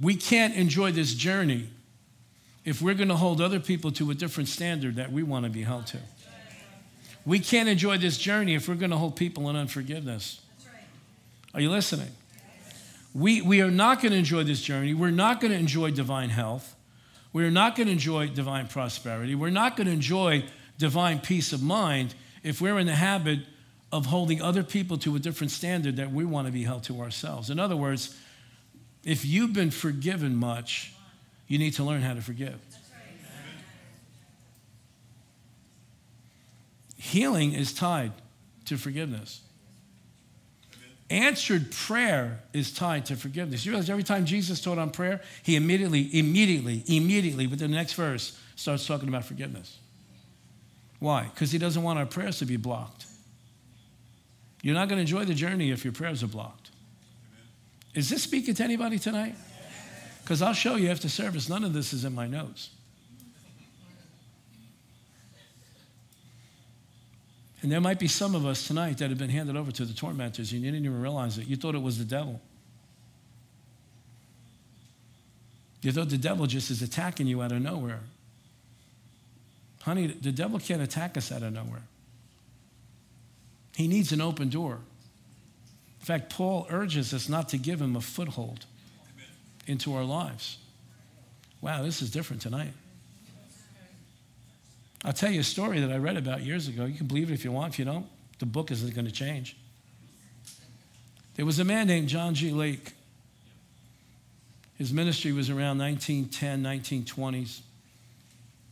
We 0.00 0.14
can't 0.14 0.54
enjoy 0.54 0.92
this 0.92 1.14
journey 1.14 1.68
if 2.64 2.80
we're 2.80 2.94
going 2.94 3.08
to 3.08 3.16
hold 3.16 3.40
other 3.40 3.58
people 3.58 3.90
to 3.92 4.12
a 4.12 4.14
different 4.14 4.48
standard 4.48 4.96
that 4.96 5.10
we 5.10 5.24
want 5.24 5.46
to 5.46 5.50
be 5.50 5.62
held 5.62 5.88
to. 5.88 5.98
We 7.26 7.40
can't 7.40 7.68
enjoy 7.68 7.98
this 7.98 8.16
journey 8.16 8.54
if 8.54 8.68
we're 8.68 8.76
going 8.76 8.92
to 8.92 8.96
hold 8.96 9.16
people 9.16 9.50
in 9.50 9.56
unforgiveness. 9.56 10.40
Are 11.54 11.60
you 11.60 11.70
listening? 11.70 12.10
We, 13.14 13.42
we 13.42 13.62
are 13.62 13.70
not 13.70 14.00
going 14.00 14.12
to 14.12 14.18
enjoy 14.18 14.44
this 14.44 14.62
journey. 14.62 14.94
We're 14.94 15.10
not 15.10 15.40
going 15.40 15.52
to 15.52 15.58
enjoy 15.58 15.90
divine 15.90 16.30
health. 16.30 16.76
We're 17.32 17.50
not 17.50 17.74
going 17.74 17.88
to 17.88 17.92
enjoy 17.92 18.28
divine 18.28 18.68
prosperity. 18.68 19.34
We're 19.34 19.50
not 19.50 19.76
going 19.76 19.88
to 19.88 19.92
enjoy 19.92 20.44
divine 20.78 21.18
peace 21.18 21.52
of 21.52 21.62
mind 21.64 22.14
if 22.44 22.60
we're 22.60 22.78
in 22.78 22.86
the 22.86 22.94
habit 22.94 23.40
of 23.92 24.06
holding 24.06 24.40
other 24.40 24.62
people 24.62 24.96
to 24.98 25.14
a 25.14 25.18
different 25.18 25.50
standard 25.50 25.96
that 25.96 26.10
we 26.10 26.24
want 26.24 26.46
to 26.46 26.52
be 26.52 26.64
held 26.64 26.82
to 26.84 27.00
ourselves. 27.00 27.50
In 27.50 27.60
other 27.60 27.76
words, 27.76 28.18
if 29.04 29.24
you've 29.24 29.52
been 29.52 29.70
forgiven 29.70 30.34
much, 30.34 30.94
you 31.46 31.58
need 31.58 31.74
to 31.74 31.84
learn 31.84 32.00
how 32.00 32.14
to 32.14 32.22
forgive. 32.22 32.58
Healing 36.96 37.52
is 37.52 37.74
tied 37.74 38.12
to 38.64 38.78
forgiveness. 38.78 39.42
Answered 41.10 41.70
prayer 41.70 42.40
is 42.54 42.72
tied 42.72 43.04
to 43.06 43.16
forgiveness. 43.16 43.66
You 43.66 43.72
realize 43.72 43.90
every 43.90 44.04
time 44.04 44.24
Jesus 44.24 44.62
taught 44.62 44.78
on 44.78 44.90
prayer, 44.90 45.20
he 45.42 45.56
immediately, 45.56 46.08
immediately, 46.18 46.82
immediately, 46.86 47.46
with 47.46 47.58
the 47.58 47.68
next 47.68 47.94
verse, 47.94 48.38
starts 48.56 48.86
talking 48.86 49.08
about 49.08 49.26
forgiveness. 49.26 49.76
Why? 51.00 51.24
Because 51.24 51.52
he 51.52 51.58
doesn't 51.58 51.82
want 51.82 51.98
our 51.98 52.06
prayers 52.06 52.38
to 52.38 52.46
be 52.46 52.56
blocked. 52.56 53.04
You're 54.62 54.74
not 54.74 54.88
going 54.88 54.96
to 54.96 55.02
enjoy 55.02 55.24
the 55.24 55.34
journey 55.34 55.70
if 55.70 55.84
your 55.84 55.92
prayers 55.92 56.22
are 56.22 56.28
blocked. 56.28 56.70
Is 57.94 58.08
this 58.08 58.22
speaking 58.22 58.54
to 58.54 58.64
anybody 58.64 58.98
tonight? 58.98 59.34
Because 60.22 60.40
I'll 60.40 60.54
show 60.54 60.76
you 60.76 60.88
after 60.88 61.08
service, 61.08 61.48
none 61.48 61.64
of 61.64 61.72
this 61.72 61.92
is 61.92 62.04
in 62.04 62.14
my 62.14 62.28
notes. 62.28 62.70
And 67.60 67.70
there 67.70 67.80
might 67.80 67.98
be 67.98 68.08
some 68.08 68.34
of 68.34 68.44
us 68.46 68.66
tonight 68.66 68.98
that 68.98 69.10
have 69.10 69.18
been 69.18 69.30
handed 69.30 69.56
over 69.56 69.70
to 69.72 69.84
the 69.84 69.94
tormentors 69.94 70.52
and 70.52 70.62
you 70.62 70.70
didn't 70.70 70.84
even 70.84 71.00
realize 71.00 71.38
it. 71.38 71.46
You 71.46 71.56
thought 71.56 71.74
it 71.74 71.82
was 71.82 71.98
the 71.98 72.04
devil. 72.04 72.40
You 75.80 75.92
thought 75.92 76.08
the 76.08 76.18
devil 76.18 76.46
just 76.46 76.70
is 76.70 76.82
attacking 76.82 77.26
you 77.26 77.42
out 77.42 77.52
of 77.52 77.60
nowhere. 77.60 78.00
Honey, 79.82 80.06
the 80.06 80.32
devil 80.32 80.58
can't 80.60 80.82
attack 80.82 81.16
us 81.16 81.30
out 81.32 81.42
of 81.42 81.52
nowhere. 81.52 81.82
He 83.74 83.88
needs 83.88 84.12
an 84.12 84.20
open 84.20 84.48
door. 84.48 84.78
In 86.00 86.06
fact, 86.06 86.30
Paul 86.30 86.66
urges 86.68 87.14
us 87.14 87.28
not 87.28 87.48
to 87.50 87.58
give 87.58 87.80
him 87.80 87.96
a 87.96 88.00
foothold 88.00 88.66
into 89.66 89.94
our 89.94 90.04
lives. 90.04 90.58
Wow, 91.60 91.82
this 91.82 92.02
is 92.02 92.10
different 92.10 92.42
tonight. 92.42 92.72
I'll 95.04 95.12
tell 95.12 95.30
you 95.30 95.40
a 95.40 95.44
story 95.44 95.80
that 95.80 95.90
I 95.90 95.96
read 95.96 96.16
about 96.16 96.42
years 96.42 96.68
ago. 96.68 96.84
You 96.84 96.96
can 96.96 97.06
believe 97.06 97.30
it 97.30 97.34
if 97.34 97.44
you 97.44 97.52
want. 97.52 97.72
If 97.72 97.78
you 97.78 97.84
don't, 97.84 98.06
the 98.38 98.46
book 98.46 98.70
isn't 98.70 98.94
going 98.94 99.06
to 99.06 99.12
change. 99.12 99.56
There 101.34 101.46
was 101.46 101.58
a 101.58 101.64
man 101.64 101.86
named 101.86 102.08
John 102.08 102.34
G. 102.34 102.50
Lake. 102.50 102.92
His 104.76 104.92
ministry 104.92 105.32
was 105.32 105.50
around 105.50 105.78
1910, 105.78 106.62
1920s, 107.04 107.60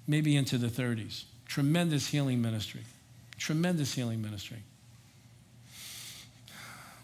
maybe 0.06 0.36
into 0.36 0.58
the 0.58 0.66
30s. 0.66 1.24
Tremendous 1.46 2.08
healing 2.08 2.42
ministry. 2.42 2.82
Tremendous 3.38 3.94
healing 3.94 4.20
ministry. 4.20 4.58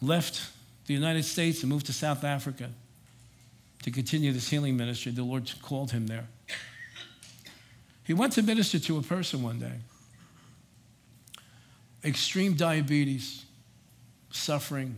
Left 0.00 0.50
the 0.86 0.94
United 0.94 1.24
States 1.24 1.62
and 1.62 1.70
moved 1.70 1.86
to 1.86 1.92
South 1.92 2.24
Africa 2.24 2.70
to 3.82 3.90
continue 3.90 4.32
this 4.32 4.48
healing 4.48 4.76
ministry. 4.76 5.12
The 5.12 5.22
Lord 5.22 5.50
called 5.62 5.90
him 5.90 6.06
there. 6.06 6.26
He 8.04 8.14
went 8.14 8.32
to 8.34 8.42
minister 8.42 8.78
to 8.78 8.98
a 8.98 9.02
person 9.02 9.42
one 9.42 9.58
day. 9.58 9.78
Extreme 12.04 12.54
diabetes, 12.54 13.44
suffering, 14.30 14.96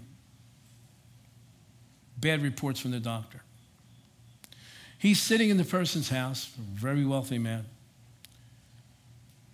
bad 2.18 2.42
reports 2.42 2.80
from 2.80 2.90
the 2.90 3.00
doctor. 3.00 3.42
He's 4.98 5.22
sitting 5.22 5.48
in 5.48 5.56
the 5.56 5.64
person's 5.64 6.08
house, 6.08 6.50
a 6.58 6.60
very 6.78 7.04
wealthy 7.04 7.38
man. 7.38 7.64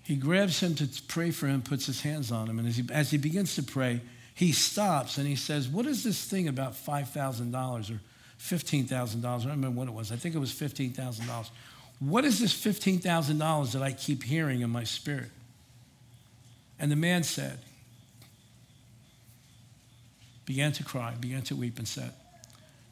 He 0.04 0.16
grabs 0.16 0.60
him 0.60 0.74
to 0.76 0.88
pray 1.06 1.30
for 1.30 1.46
him, 1.46 1.62
puts 1.62 1.86
his 1.86 2.02
hands 2.02 2.32
on 2.32 2.48
him, 2.48 2.58
and 2.58 2.66
as 2.66 2.76
he, 2.76 2.84
as 2.90 3.10
he 3.10 3.18
begins 3.18 3.54
to 3.56 3.62
pray, 3.62 4.00
he 4.34 4.52
stops 4.52 5.16
and 5.18 5.26
he 5.26 5.36
says, 5.36 5.68
What 5.68 5.86
is 5.86 6.02
this 6.02 6.24
thing 6.24 6.48
about 6.48 6.74
$5,000 6.74 7.90
or 7.90 8.00
$15,000. 8.44 9.24
I 9.24 9.38
don't 9.38 9.46
remember 9.46 9.70
what 9.70 9.88
it 9.88 9.94
was. 9.94 10.12
I 10.12 10.16
think 10.16 10.34
it 10.34 10.38
was 10.38 10.52
$15,000. 10.52 11.48
What 12.00 12.24
is 12.24 12.38
this 12.38 12.52
$15,000 12.54 13.72
that 13.72 13.82
I 13.82 13.92
keep 13.92 14.22
hearing 14.22 14.60
in 14.60 14.70
my 14.70 14.84
spirit? 14.84 15.30
And 16.78 16.92
the 16.92 16.96
man 16.96 17.22
said, 17.22 17.58
began 20.44 20.72
to 20.72 20.84
cry, 20.84 21.14
began 21.18 21.42
to 21.42 21.56
weep, 21.56 21.78
and 21.78 21.88
said, 21.88 22.12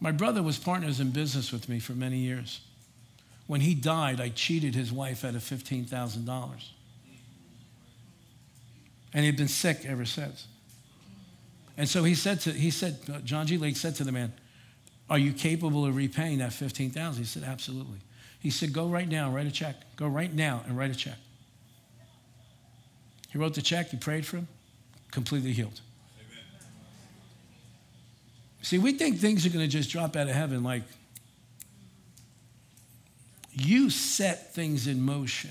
My 0.00 0.12
brother 0.12 0.42
was 0.42 0.58
partners 0.58 1.00
in 1.00 1.10
business 1.10 1.52
with 1.52 1.68
me 1.68 1.80
for 1.80 1.92
many 1.92 2.18
years. 2.18 2.60
When 3.46 3.60
he 3.60 3.74
died, 3.74 4.20
I 4.20 4.30
cheated 4.30 4.74
his 4.74 4.90
wife 4.90 5.24
out 5.24 5.34
of 5.34 5.42
$15,000. 5.42 6.50
And 9.12 9.24
he'd 9.26 9.36
been 9.36 9.48
sick 9.48 9.84
ever 9.84 10.06
since. 10.06 10.46
And 11.76 11.88
so 11.88 12.04
he 12.04 12.14
said 12.14 12.40
to, 12.40 12.52
he 12.52 12.70
said, 12.70 12.98
uh, 13.12 13.18
John 13.20 13.46
G. 13.46 13.56
Lake 13.56 13.76
said 13.76 13.94
to 13.96 14.04
the 14.04 14.12
man, 14.12 14.32
are 15.08 15.18
you 15.18 15.32
capable 15.32 15.84
of 15.84 15.96
repaying 15.96 16.38
that 16.38 16.52
15000 16.52 17.22
He 17.22 17.26
said, 17.26 17.42
Absolutely. 17.42 17.98
He 18.38 18.50
said, 18.50 18.72
Go 18.72 18.88
right 18.88 19.08
now, 19.08 19.30
write 19.30 19.46
a 19.46 19.50
check. 19.50 19.76
Go 19.96 20.08
right 20.08 20.32
now 20.32 20.62
and 20.66 20.76
write 20.76 20.90
a 20.90 20.94
check. 20.94 21.18
He 23.30 23.38
wrote 23.38 23.54
the 23.54 23.62
check, 23.62 23.90
he 23.90 23.96
prayed 23.96 24.26
for 24.26 24.38
him, 24.38 24.48
completely 25.10 25.52
healed. 25.52 25.80
Amen. 26.18 26.44
See, 28.60 28.78
we 28.78 28.92
think 28.92 29.18
things 29.18 29.46
are 29.46 29.50
going 29.50 29.64
to 29.64 29.70
just 29.70 29.90
drop 29.90 30.16
out 30.16 30.28
of 30.28 30.34
heaven 30.34 30.62
like 30.62 30.82
you 33.52 33.90
set 33.90 34.54
things 34.54 34.86
in 34.86 35.02
motion. 35.02 35.50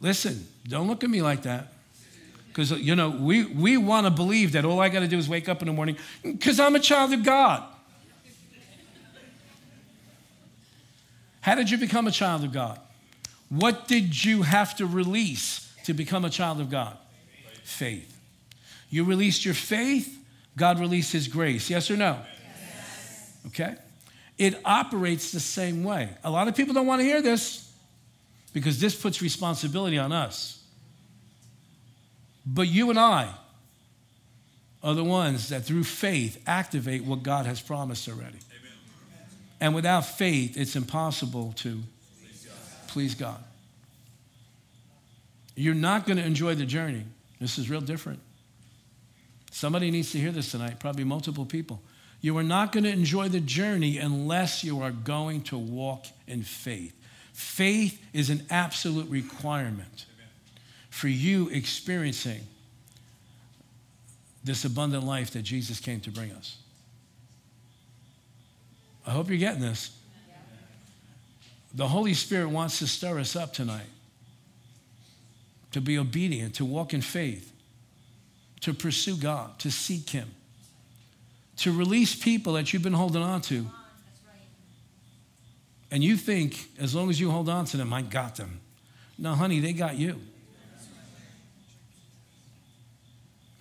Listen, 0.00 0.46
don't 0.66 0.86
look 0.86 1.04
at 1.04 1.10
me 1.10 1.20
like 1.20 1.42
that. 1.42 1.72
Because, 2.60 2.78
you 2.78 2.94
know, 2.94 3.08
we, 3.08 3.46
we 3.46 3.78
want 3.78 4.04
to 4.04 4.10
believe 4.10 4.52
that 4.52 4.66
all 4.66 4.80
I 4.80 4.90
got 4.90 5.00
to 5.00 5.08
do 5.08 5.16
is 5.16 5.30
wake 5.30 5.48
up 5.48 5.62
in 5.62 5.66
the 5.66 5.72
morning 5.72 5.96
because 6.22 6.60
I'm 6.60 6.76
a 6.76 6.80
child 6.80 7.10
of 7.14 7.24
God. 7.24 7.62
How 11.40 11.54
did 11.54 11.70
you 11.70 11.78
become 11.78 12.06
a 12.06 12.10
child 12.10 12.44
of 12.44 12.52
God? 12.52 12.78
What 13.48 13.88
did 13.88 14.22
you 14.26 14.42
have 14.42 14.76
to 14.76 14.84
release 14.84 15.72
to 15.84 15.94
become 15.94 16.26
a 16.26 16.28
child 16.28 16.60
of 16.60 16.68
God? 16.68 16.98
Faith. 17.64 18.14
You 18.90 19.04
released 19.04 19.46
your 19.46 19.54
faith, 19.54 20.22
God 20.54 20.80
released 20.80 21.12
His 21.12 21.28
grace. 21.28 21.70
Yes 21.70 21.90
or 21.90 21.96
no? 21.96 22.18
Yes. 22.18 23.38
Okay? 23.46 23.74
It 24.36 24.60
operates 24.66 25.32
the 25.32 25.40
same 25.40 25.82
way. 25.82 26.10
A 26.24 26.30
lot 26.30 26.46
of 26.46 26.54
people 26.54 26.74
don't 26.74 26.86
want 26.86 27.00
to 27.00 27.06
hear 27.06 27.22
this 27.22 27.72
because 28.52 28.78
this 28.78 28.94
puts 28.94 29.22
responsibility 29.22 29.96
on 29.96 30.12
us. 30.12 30.59
But 32.44 32.68
you 32.68 32.90
and 32.90 32.98
I 32.98 33.34
are 34.82 34.94
the 34.94 35.04
ones 35.04 35.50
that 35.50 35.64
through 35.64 35.84
faith 35.84 36.42
activate 36.46 37.04
what 37.04 37.22
God 37.22 37.46
has 37.46 37.60
promised 37.60 38.08
already. 38.08 38.24
Amen. 38.28 39.28
And 39.60 39.74
without 39.74 40.06
faith, 40.06 40.56
it's 40.56 40.74
impossible 40.74 41.52
to 41.58 41.80
please 42.20 42.46
God. 42.46 42.88
please 42.88 43.14
God. 43.14 43.44
You're 45.54 45.74
not 45.74 46.06
going 46.06 46.16
to 46.16 46.24
enjoy 46.24 46.54
the 46.54 46.64
journey. 46.64 47.04
This 47.40 47.58
is 47.58 47.68
real 47.68 47.82
different. 47.82 48.20
Somebody 49.50 49.90
needs 49.90 50.12
to 50.12 50.18
hear 50.18 50.30
this 50.30 50.50
tonight, 50.52 50.78
probably 50.78 51.04
multiple 51.04 51.44
people. 51.44 51.82
You 52.22 52.36
are 52.38 52.42
not 52.42 52.72
going 52.72 52.84
to 52.84 52.90
enjoy 52.90 53.28
the 53.28 53.40
journey 53.40 53.98
unless 53.98 54.62
you 54.62 54.80
are 54.80 54.90
going 54.90 55.42
to 55.44 55.58
walk 55.58 56.06
in 56.26 56.42
faith. 56.42 56.94
Faith 57.32 58.02
is 58.12 58.30
an 58.30 58.46
absolute 58.50 59.08
requirement 59.10 60.06
for 60.90 61.08
you 61.08 61.48
experiencing 61.48 62.40
this 64.44 64.64
abundant 64.64 65.04
life 65.04 65.30
that 65.32 65.42
Jesus 65.42 65.80
came 65.80 66.00
to 66.00 66.10
bring 66.10 66.32
us. 66.32 66.56
I 69.06 69.10
hope 69.12 69.28
you're 69.28 69.38
getting 69.38 69.62
this. 69.62 69.96
The 71.74 71.88
Holy 71.88 72.14
Spirit 72.14 72.48
wants 72.48 72.80
to 72.80 72.86
stir 72.86 73.18
us 73.20 73.36
up 73.36 73.52
tonight 73.52 73.86
to 75.72 75.80
be 75.80 75.98
obedient, 75.98 76.54
to 76.56 76.64
walk 76.64 76.92
in 76.92 77.00
faith, 77.00 77.52
to 78.60 78.74
pursue 78.74 79.16
God, 79.16 79.58
to 79.60 79.70
seek 79.70 80.10
Him, 80.10 80.28
to 81.58 81.72
release 81.72 82.14
people 82.14 82.54
that 82.54 82.72
you've 82.72 82.82
been 82.82 82.92
holding 82.92 83.22
on 83.22 83.40
to. 83.42 83.66
And 85.92 86.02
you 86.02 86.16
think, 86.16 86.70
as 86.78 86.94
long 86.94 87.08
as 87.08 87.20
you 87.20 87.30
hold 87.30 87.48
on 87.48 87.64
to 87.66 87.76
them, 87.76 87.92
I 87.92 88.02
got 88.02 88.36
them. 88.36 88.60
No, 89.18 89.34
honey, 89.34 89.60
they 89.60 89.72
got 89.72 89.96
you. 89.96 90.20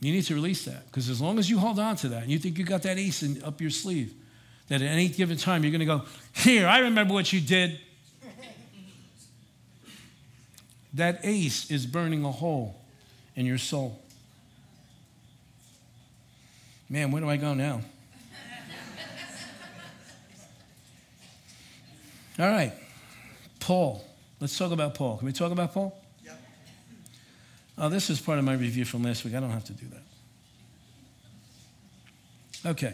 You 0.01 0.13
need 0.13 0.23
to 0.23 0.35
release 0.35 0.65
that 0.65 0.85
because 0.85 1.09
as 1.09 1.19
long 1.19 1.39
as 1.39 1.49
you 1.49 1.59
hold 1.59 1.77
on 1.77 1.95
to 1.97 2.09
that 2.09 2.23
and 2.23 2.31
you 2.31 2.39
think 2.39 2.57
you 2.57 2.63
got 2.63 2.83
that 2.83 2.97
ace 2.97 3.21
in, 3.21 3.43
up 3.43 3.59
your 3.59 3.69
sleeve, 3.69 4.13
that 4.69 4.81
at 4.81 4.87
any 4.87 5.09
given 5.09 5.37
time 5.37 5.63
you're 5.63 5.71
going 5.71 5.79
to 5.79 5.85
go, 5.85 6.03
Here, 6.33 6.67
I 6.67 6.79
remember 6.79 7.13
what 7.13 7.33
you 7.33 7.41
did. 7.41 7.79
that 10.93 11.19
ace 11.23 11.69
is 11.69 11.85
burning 11.85 12.23
a 12.23 12.31
hole 12.31 12.79
in 13.35 13.45
your 13.45 13.57
soul. 13.57 13.99
Man, 16.89 17.11
where 17.11 17.21
do 17.21 17.29
I 17.29 17.37
go 17.37 17.53
now? 17.53 17.81
All 22.39 22.49
right, 22.49 22.71
Paul. 23.59 24.05
Let's 24.39 24.57
talk 24.57 24.71
about 24.71 24.95
Paul. 24.95 25.17
Can 25.17 25.25
we 25.25 25.33
talk 25.33 25.51
about 25.51 25.73
Paul? 25.73 25.98
Oh, 27.79 27.87
this 27.87 28.09
is 28.09 28.19
part 28.19 28.37
of 28.39 28.45
my 28.45 28.53
review 28.53 28.83
from 28.83 29.03
last 29.03 29.23
week. 29.23 29.33
I 29.33 29.39
don't 29.39 29.51
have 29.51 29.63
to 29.65 29.73
do 29.73 29.85
that. 32.63 32.69
Okay. 32.71 32.93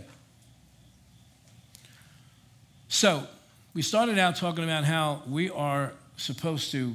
So, 2.87 3.25
we 3.73 3.81
started 3.81 4.19
out 4.19 4.35
talking 4.35 4.63
about 4.63 4.83
how 4.83 5.23
we 5.27 5.49
are 5.49 5.91
supposed 6.17 6.71
to 6.71 6.93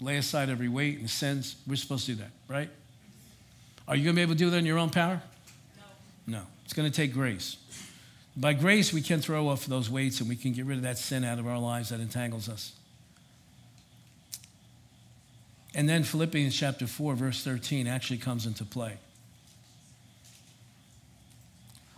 lay 0.00 0.18
aside 0.18 0.50
every 0.50 0.68
weight 0.68 1.00
and 1.00 1.10
sins. 1.10 1.56
We're 1.66 1.74
supposed 1.76 2.06
to 2.06 2.12
do 2.12 2.22
that, 2.22 2.30
right? 2.46 2.70
Are 3.88 3.96
you 3.96 4.04
going 4.04 4.14
to 4.14 4.18
be 4.18 4.22
able 4.22 4.34
to 4.34 4.38
do 4.38 4.50
that 4.50 4.58
in 4.58 4.66
your 4.66 4.78
own 4.78 4.90
power? 4.90 5.20
No. 6.26 6.38
No. 6.38 6.42
It's 6.64 6.72
going 6.72 6.90
to 6.90 6.96
take 6.96 7.12
grace. 7.12 7.56
By 8.36 8.52
grace, 8.52 8.92
we 8.92 9.02
can 9.02 9.20
throw 9.20 9.48
off 9.48 9.66
those 9.66 9.90
weights 9.90 10.20
and 10.20 10.28
we 10.28 10.36
can 10.36 10.52
get 10.52 10.64
rid 10.64 10.78
of 10.78 10.84
that 10.84 10.96
sin 10.96 11.24
out 11.24 11.40
of 11.40 11.46
our 11.48 11.58
lives 11.58 11.88
that 11.88 11.98
entangles 12.00 12.48
us. 12.48 12.72
And 15.74 15.88
then 15.88 16.04
Philippians 16.04 16.54
chapter 16.54 16.86
4, 16.86 17.14
verse 17.14 17.42
13 17.42 17.86
actually 17.86 18.18
comes 18.18 18.46
into 18.46 18.64
play. 18.64 18.98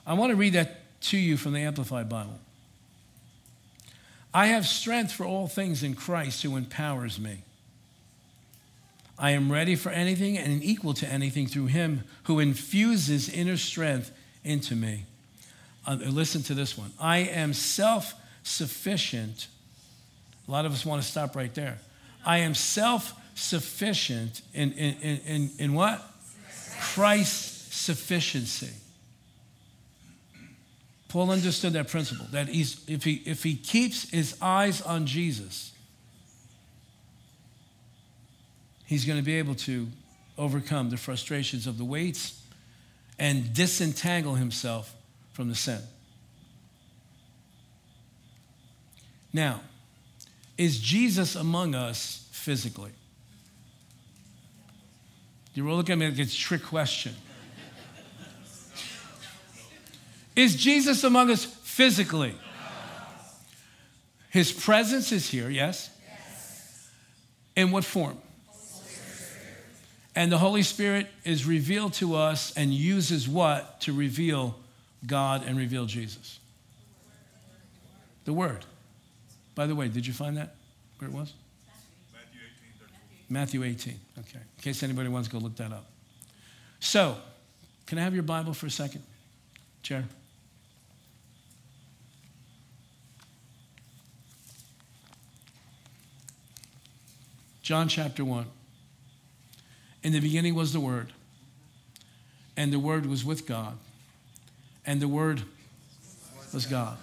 I 0.06 0.14
want 0.14 0.30
to 0.30 0.37
read 0.37 0.52
that 0.52 1.00
to 1.02 1.18
you 1.18 1.37
from 1.37 1.52
the 1.52 1.60
Amplified 1.60 2.08
Bible. 2.08 2.38
I 4.32 4.46
have 4.46 4.66
strength 4.66 5.12
for 5.12 5.24
all 5.24 5.46
things 5.46 5.82
in 5.82 5.94
Christ 5.94 6.42
who 6.42 6.56
empowers 6.56 7.18
me. 7.18 7.42
I 9.18 9.30
am 9.30 9.50
ready 9.50 9.76
for 9.76 9.90
anything 9.90 10.37
and 10.37 10.62
equal 10.62 10.92
to 10.94 11.06
anything 11.06 11.46
through 11.46 11.66
him 11.66 12.02
who 12.24 12.40
infuses 12.40 13.28
inner 13.28 13.56
strength 13.56 14.10
into 14.42 14.74
me. 14.74 15.04
Uh, 15.87 15.96
listen 16.00 16.42
to 16.44 16.54
this 16.54 16.76
one. 16.76 16.92
I 16.98 17.18
am 17.18 17.52
self 17.52 18.14
sufficient. 18.42 19.46
A 20.48 20.50
lot 20.50 20.66
of 20.66 20.72
us 20.72 20.84
want 20.84 21.00
to 21.00 21.08
stop 21.08 21.37
right 21.37 21.54
there. 21.54 21.78
I 22.26 22.38
am 22.38 22.54
self 22.54 23.14
sufficient 23.35 24.42
in, 24.53 24.73
in, 24.73 25.18
in, 25.27 25.51
in, 25.59 25.75
what? 25.75 26.03
Christ's 26.81 27.75
sufficiency. 27.75 28.70
Paul 31.09 31.31
understood 31.31 31.75
that 31.75 31.88
principle 31.88 32.27
that 32.33 32.49
he's, 32.49 32.83
if, 32.88 33.05
he, 33.05 33.23
if 33.25 33.42
he 33.42 33.57
keeps 33.57 34.11
his 34.11 34.37
eyes 34.40 34.83
on 34.83 35.07
Jesus, 35.07 35.73
he's 38.87 39.05
going 39.05 39.18
to 39.18 39.25
be 39.25 39.35
able 39.35 39.55
to 39.55 39.88
overcome 40.37 40.90
the 40.90 40.97
frustrations 40.97 41.66
of 41.66 41.79
the 41.79 41.85
weights 41.85 42.40
and 43.18 43.55
disentangle 43.55 44.35
himself 44.35 44.94
from 45.33 45.49
the 45.49 45.55
sin. 45.55 45.81
Now, 49.33 49.61
is 50.57 50.79
Jesus 50.79 51.35
among 51.35 51.75
us 51.75 52.29
physically? 52.31 52.92
You 55.54 55.68
all 55.70 55.76
look 55.76 55.88
at 55.88 55.96
me 55.96 56.08
like 56.08 56.18
it's 56.18 56.34
a 56.34 56.36
trick 56.36 56.64
question. 56.64 57.14
Is 60.34 60.56
Jesus 60.56 61.04
among 61.04 61.30
us 61.30 61.44
physically? 61.44 62.34
His 64.30 64.50
presence 64.52 65.12
is 65.12 65.30
here, 65.30 65.48
yes? 65.48 65.90
yes. 66.04 66.90
In 67.54 67.70
what 67.70 67.84
form? 67.84 68.18
And 70.16 70.30
the 70.30 70.38
Holy 70.38 70.62
Spirit 70.62 71.08
is 71.24 71.46
revealed 71.46 71.92
to 71.94 72.16
us 72.16 72.52
and 72.56 72.72
uses 72.72 73.28
what 73.28 73.80
to 73.82 73.92
reveal 73.92 74.56
God 75.06 75.44
and 75.46 75.56
reveal 75.56 75.86
Jesus? 75.86 76.40
The 78.24 78.32
Word. 78.32 78.64
By 79.55 79.66
the 79.66 79.74
way, 79.74 79.88
did 79.88 80.07
you 80.07 80.12
find 80.12 80.36
that 80.36 80.55
where 80.98 81.09
it 81.09 81.14
was? 81.14 81.32
Matthew 83.35 83.64
18. 83.64 83.99
Okay. 84.20 84.39
In 84.39 84.62
case 84.62 84.85
anybody 84.85 85.09
wants 85.09 85.28
to 85.28 85.32
go 85.32 85.41
look 85.41 85.57
that 85.57 85.72
up. 85.72 85.87
So, 86.78 87.16
can 87.85 87.99
I 87.99 88.03
have 88.03 88.14
your 88.14 88.22
Bible 88.22 88.55
for 88.55 88.66
a 88.66 88.70
second? 88.70 89.03
Chair. 89.82 90.05
John 97.61 97.89
chapter 97.89 98.24
1. 98.24 98.47
In 100.05 100.12
the 100.12 100.20
beginning 100.20 100.55
was 100.55 100.72
the 100.72 100.78
Word, 100.78 101.12
and 102.57 102.72
the 102.72 102.78
Word 102.78 103.05
was 103.05 103.24
with 103.24 103.49
God, 103.49 103.76
and 104.87 105.01
the 105.01 105.09
Word 105.09 105.43
was 106.53 106.66
God. 106.66 106.99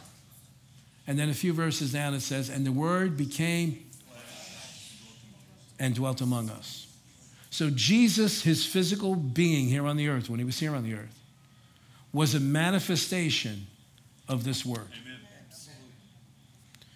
And 1.05 1.19
then 1.19 1.27
a 1.27 1.33
few 1.33 1.51
verses 1.51 1.91
down 1.91 2.13
it 2.13 2.21
says, 2.21 2.47
And 2.47 2.65
the 2.65 2.71
Word 2.71 3.17
became 3.17 3.90
and 5.81 5.95
dwelt 5.95 6.21
among 6.21 6.49
us. 6.49 6.87
So, 7.49 7.69
Jesus, 7.69 8.43
his 8.43 8.65
physical 8.65 9.15
being 9.15 9.67
here 9.67 9.85
on 9.85 9.97
the 9.97 10.07
earth, 10.07 10.29
when 10.29 10.39
he 10.39 10.45
was 10.45 10.59
here 10.59 10.73
on 10.73 10.83
the 10.83 10.93
earth, 10.93 11.19
was 12.13 12.35
a 12.35 12.39
manifestation 12.39 13.67
of 14.29 14.43
this 14.43 14.65
word. 14.65 14.87
Amen. 15.01 15.11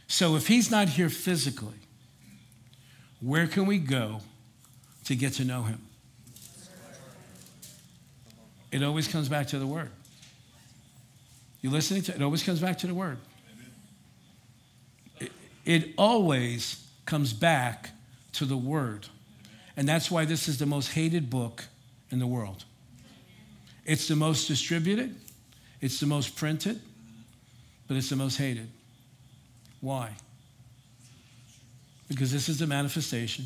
So 0.08 0.38
if 0.38 0.48
he's 0.48 0.72
not 0.72 0.88
here 0.88 1.10
physically, 1.10 1.80
where 3.20 3.48
can 3.48 3.66
we 3.66 3.80
go 3.80 4.22
to 5.06 5.16
get 5.16 5.34
to 5.34 5.44
know 5.44 5.64
him? 5.64 5.82
It 8.72 8.84
always 8.84 9.08
comes 9.08 9.28
back 9.28 9.48
to 9.48 9.60
the 9.60 9.68
word. 9.68 9.90
You 11.62 11.70
listening 11.70 12.04
to 12.04 12.16
it? 12.16 12.22
always 12.22 12.44
comes 12.44 12.62
back 12.62 12.78
to 12.78 12.88
the 12.88 12.94
word. 12.94 13.18
It, 15.20 15.32
it 15.66 15.94
always 15.98 16.86
comes 17.06 17.34
back 17.34 17.90
to 18.38 18.46
the 18.46 18.58
word. 18.58 19.08
And 19.78 19.88
that's 19.88 20.10
why 20.10 20.26
this 20.26 20.48
is 20.48 20.58
the 20.58 20.66
most 20.66 20.92
hated 20.92 21.30
book 21.30 21.66
in 22.10 22.20
the 22.20 22.28
world. 22.28 22.66
It's 23.86 24.08
the 24.08 24.16
most 24.16 24.48
distributed, 24.48 25.16
it's 25.82 26.00
the 26.00 26.06
most 26.06 26.36
printed, 26.36 26.82
but 27.88 27.98
it's 27.98 28.10
the 28.10 28.16
most 28.16 28.38
hated. 28.38 28.70
Why? 29.82 30.12
Because 32.08 32.32
this 32.32 32.50
is 32.50 32.60
the 32.60 32.68
manifestation. 32.68 33.46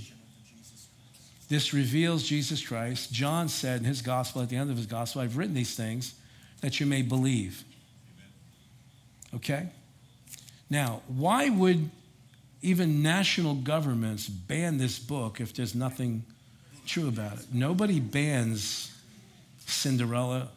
This 1.50 1.74
reveals 1.74 2.24
Jesus 2.24 2.66
Christ. 2.66 3.12
John 3.12 3.50
said 3.50 3.80
in 3.80 3.86
his 3.86 4.02
gospel, 4.02 4.42
at 4.42 4.50
the 4.50 4.56
end 4.56 4.70
of 4.70 4.78
his 4.78 4.86
gospel, 4.86 5.22
I've 5.22 5.36
written 5.36 5.56
these 5.56 5.76
things 5.76 6.14
that 6.62 6.80
you 6.80 6.86
may 6.86 7.02
believe. 7.02 7.64
Okay? 9.34 9.70
Now, 10.70 11.02
why 11.08 11.50
would 11.50 11.90
even 12.62 13.02
national 13.02 13.56
governments 13.56 14.28
ban 14.28 14.78
this 14.78 15.00
book 15.00 15.40
if 15.40 15.54
there's 15.54 15.76
nothing 15.76 16.24
true 16.86 17.08
about 17.08 17.40
it? 17.40 17.46
Nobody 17.54 18.00
bans 18.00 18.94
Cinderella, 19.66 20.50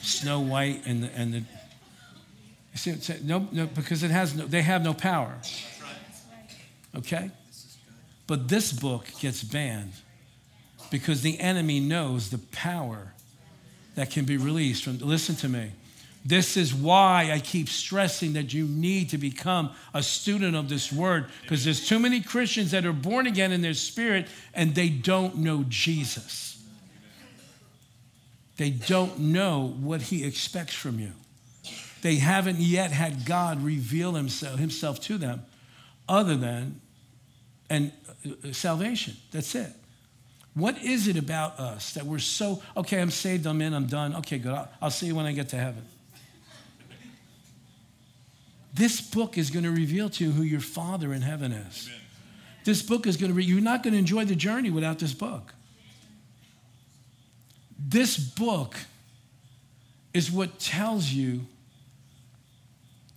Snow 0.00 0.40
White, 0.40 0.82
and 0.86 1.04
the, 1.04 1.14
and 1.14 1.34
the 1.34 1.42
see, 2.74 2.96
no, 3.22 3.48
no, 3.52 3.66
because 3.66 4.02
it 4.02 4.10
has 4.10 4.34
no, 4.34 4.46
they 4.46 4.62
have 4.62 4.82
no 4.82 4.94
power. 4.94 5.36
Okay? 6.96 7.30
But 8.26 8.48
this 8.48 8.72
book 8.72 9.06
gets 9.20 9.42
banned 9.42 9.92
because 10.90 11.22
the 11.22 11.38
enemy 11.40 11.80
knows 11.80 12.30
the 12.30 12.38
power 12.38 13.12
that 13.94 14.10
can 14.10 14.24
be 14.24 14.36
released 14.36 14.84
from. 14.84 14.98
Listen 14.98 15.34
to 15.36 15.48
me. 15.48 15.72
This 16.24 16.56
is 16.56 16.72
why 16.72 17.30
I 17.32 17.40
keep 17.40 17.68
stressing 17.68 18.34
that 18.34 18.54
you 18.54 18.64
need 18.64 19.10
to 19.10 19.18
become 19.18 19.70
a 19.92 20.02
student 20.02 20.54
of 20.54 20.68
this 20.68 20.92
word 20.92 21.26
because 21.42 21.64
there's 21.64 21.86
too 21.88 21.98
many 21.98 22.20
Christians 22.20 22.70
that 22.70 22.86
are 22.86 22.92
born 22.92 23.26
again 23.26 23.50
in 23.50 23.60
their 23.60 23.74
spirit 23.74 24.28
and 24.54 24.74
they 24.74 24.88
don't 24.88 25.38
know 25.38 25.64
Jesus. 25.68 26.62
They 28.56 28.70
don't 28.70 29.18
know 29.18 29.74
what 29.80 30.02
he 30.02 30.24
expects 30.24 30.74
from 30.74 31.00
you. 31.00 31.12
They 32.02 32.16
haven't 32.16 32.58
yet 32.58 32.92
had 32.92 33.24
God 33.24 33.62
reveal 33.62 34.12
himself, 34.12 34.58
himself 34.58 35.00
to 35.02 35.18
them 35.18 35.42
other 36.08 36.36
than 36.36 36.80
and 37.68 37.90
uh, 38.24 38.52
salvation. 38.52 39.16
That's 39.32 39.54
it. 39.54 39.72
What 40.54 40.80
is 40.82 41.08
it 41.08 41.16
about 41.16 41.58
us 41.58 41.94
that 41.94 42.04
we're 42.04 42.18
so, 42.18 42.62
okay, 42.76 43.00
I'm 43.00 43.10
saved, 43.10 43.46
I'm 43.46 43.62
in, 43.62 43.72
I'm 43.72 43.86
done. 43.86 44.14
Okay, 44.16 44.38
good. 44.38 44.52
I'll, 44.52 44.68
I'll 44.82 44.90
see 44.90 45.06
you 45.06 45.14
when 45.14 45.26
I 45.26 45.32
get 45.32 45.48
to 45.50 45.56
heaven. 45.56 45.82
This 48.74 49.00
book 49.00 49.36
is 49.36 49.50
going 49.50 49.64
to 49.64 49.70
reveal 49.70 50.08
to 50.10 50.24
you 50.24 50.30
who 50.30 50.42
your 50.42 50.60
Father 50.60 51.12
in 51.12 51.22
heaven 51.22 51.52
is. 51.52 51.88
Amen. 51.88 52.00
This 52.64 52.82
book 52.82 53.06
is 53.06 53.16
going 53.16 53.30
to, 53.30 53.34
re- 53.34 53.44
you're 53.44 53.60
not 53.60 53.82
going 53.82 53.92
to 53.92 53.98
enjoy 53.98 54.24
the 54.24 54.36
journey 54.36 54.70
without 54.70 54.98
this 54.98 55.12
book. 55.12 55.52
This 57.78 58.16
book 58.16 58.76
is 60.14 60.30
what 60.30 60.58
tells 60.58 61.10
you 61.10 61.46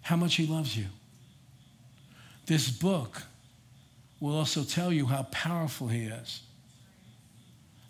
how 0.01 0.15
much 0.15 0.35
He 0.35 0.45
loves 0.45 0.75
you. 0.75 0.85
This 2.45 2.69
book 2.69 3.23
will 4.19 4.35
also 4.35 4.63
tell 4.63 4.91
you 4.91 5.05
how 5.05 5.23
powerful 5.31 5.87
He 5.87 6.05
is. 6.05 6.41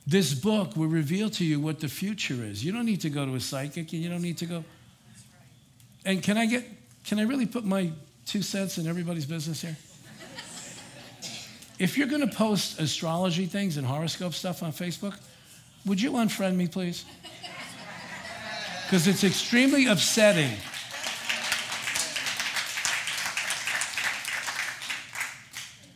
This 0.08 0.34
book 0.34 0.76
will 0.76 0.88
reveal 0.88 1.30
to 1.32 1.44
you 1.44 1.60
what 1.60 1.80
the 1.80 1.88
future 1.88 2.44
is. 2.44 2.64
You 2.64 2.72
don't 2.72 2.86
need 2.86 3.02
to 3.02 3.10
go 3.10 3.26
to 3.26 3.36
a 3.36 3.40
psychic 3.40 3.92
and 3.94 4.02
you 4.04 4.10
don't 4.10 4.22
need 4.22 4.38
to 4.38 4.46
go. 4.46 4.64
And 6.06 6.22
can 6.22 6.38
I 6.38 6.46
get, 6.46 6.64
can 7.06 7.20
I 7.20 7.24
really 7.24 7.46
put 7.46 7.64
my 7.64 7.92
two 8.26 8.42
cents 8.42 8.78
in 8.78 8.88
everybody's 8.88 9.26
business 9.26 9.62
here? 9.62 9.78
If 11.78 11.98
you're 11.98 12.08
going 12.08 12.28
to 12.28 12.36
post 12.36 12.80
astrology 12.80 13.46
things 13.46 13.78
and 13.78 13.86
horoscope 13.86 14.34
stuff 14.34 14.64
on 14.64 14.72
Facebook, 14.72 15.18
would 15.86 16.02
you 16.02 16.12
unfriend 16.14 16.56
me, 16.56 16.68
please? 16.68 17.06
Because 18.86 19.08
it's 19.08 19.24
extremely 19.24 19.86
upsetting. 19.88 20.52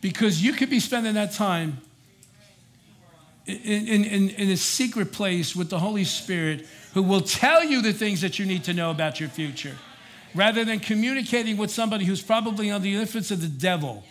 Because 0.00 0.42
you 0.42 0.52
could 0.52 0.70
be 0.70 0.80
spending 0.80 1.14
that 1.14 1.32
time 1.32 1.80
in, 3.46 4.04
in, 4.04 4.28
in 4.30 4.50
a 4.50 4.56
secret 4.56 5.12
place 5.12 5.56
with 5.56 5.70
the 5.70 5.78
Holy 5.78 6.04
Spirit 6.04 6.66
who 6.94 7.02
will 7.02 7.20
tell 7.20 7.64
you 7.64 7.82
the 7.82 7.92
things 7.92 8.20
that 8.20 8.38
you 8.38 8.46
need 8.46 8.64
to 8.64 8.74
know 8.74 8.90
about 8.90 9.18
your 9.18 9.28
future 9.28 9.76
rather 10.34 10.64
than 10.64 10.80
communicating 10.80 11.56
with 11.56 11.70
somebody 11.70 12.04
who's 12.04 12.22
probably 12.22 12.70
under 12.70 12.84
the 12.84 12.94
influence 12.94 13.30
of 13.30 13.40
the 13.40 13.48
devil. 13.48 14.04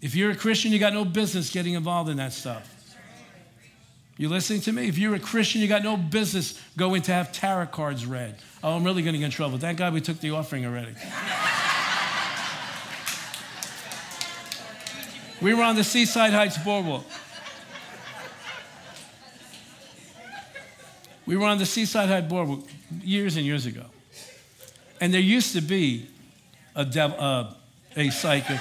If 0.00 0.14
you're 0.14 0.30
a 0.30 0.36
Christian, 0.36 0.70
you 0.72 0.78
got 0.78 0.92
no 0.92 1.04
business 1.04 1.50
getting 1.50 1.74
involved 1.74 2.08
in 2.08 2.18
that 2.18 2.32
stuff. 2.32 2.74
You 4.16 4.28
listening 4.28 4.60
to 4.62 4.72
me? 4.72 4.88
If 4.88 4.98
you're 4.98 5.14
a 5.14 5.20
Christian, 5.20 5.60
you 5.60 5.68
got 5.68 5.84
no 5.84 5.96
business 5.96 6.60
going 6.76 7.02
to 7.02 7.12
have 7.12 7.32
tarot 7.32 7.66
cards 7.66 8.04
read. 8.04 8.36
Oh, 8.62 8.76
I'm 8.76 8.82
really 8.82 9.02
going 9.02 9.12
to 9.12 9.18
get 9.18 9.26
in 9.26 9.30
trouble. 9.30 9.58
Thank 9.58 9.78
God 9.78 9.94
we 9.94 10.00
took 10.00 10.18
the 10.20 10.30
offering 10.30 10.66
already. 10.66 10.94
We 15.40 15.54
were 15.54 15.62
on 15.62 15.76
the 15.76 15.84
Seaside 15.84 16.32
Heights 16.32 16.58
Boardwalk. 16.58 17.04
We 21.28 21.36
were 21.36 21.44
on 21.44 21.58
the 21.58 21.66
Seaside 21.66 22.08
Heights 22.08 22.26
Boardwalk 22.26 22.64
years 23.02 23.36
and 23.36 23.44
years 23.44 23.66
ago. 23.66 23.84
And 24.98 25.12
there 25.12 25.20
used 25.20 25.52
to 25.52 25.60
be 25.60 26.06
a, 26.74 26.86
dev, 26.86 27.12
uh, 27.18 27.50
a 27.94 28.08
psychic. 28.08 28.58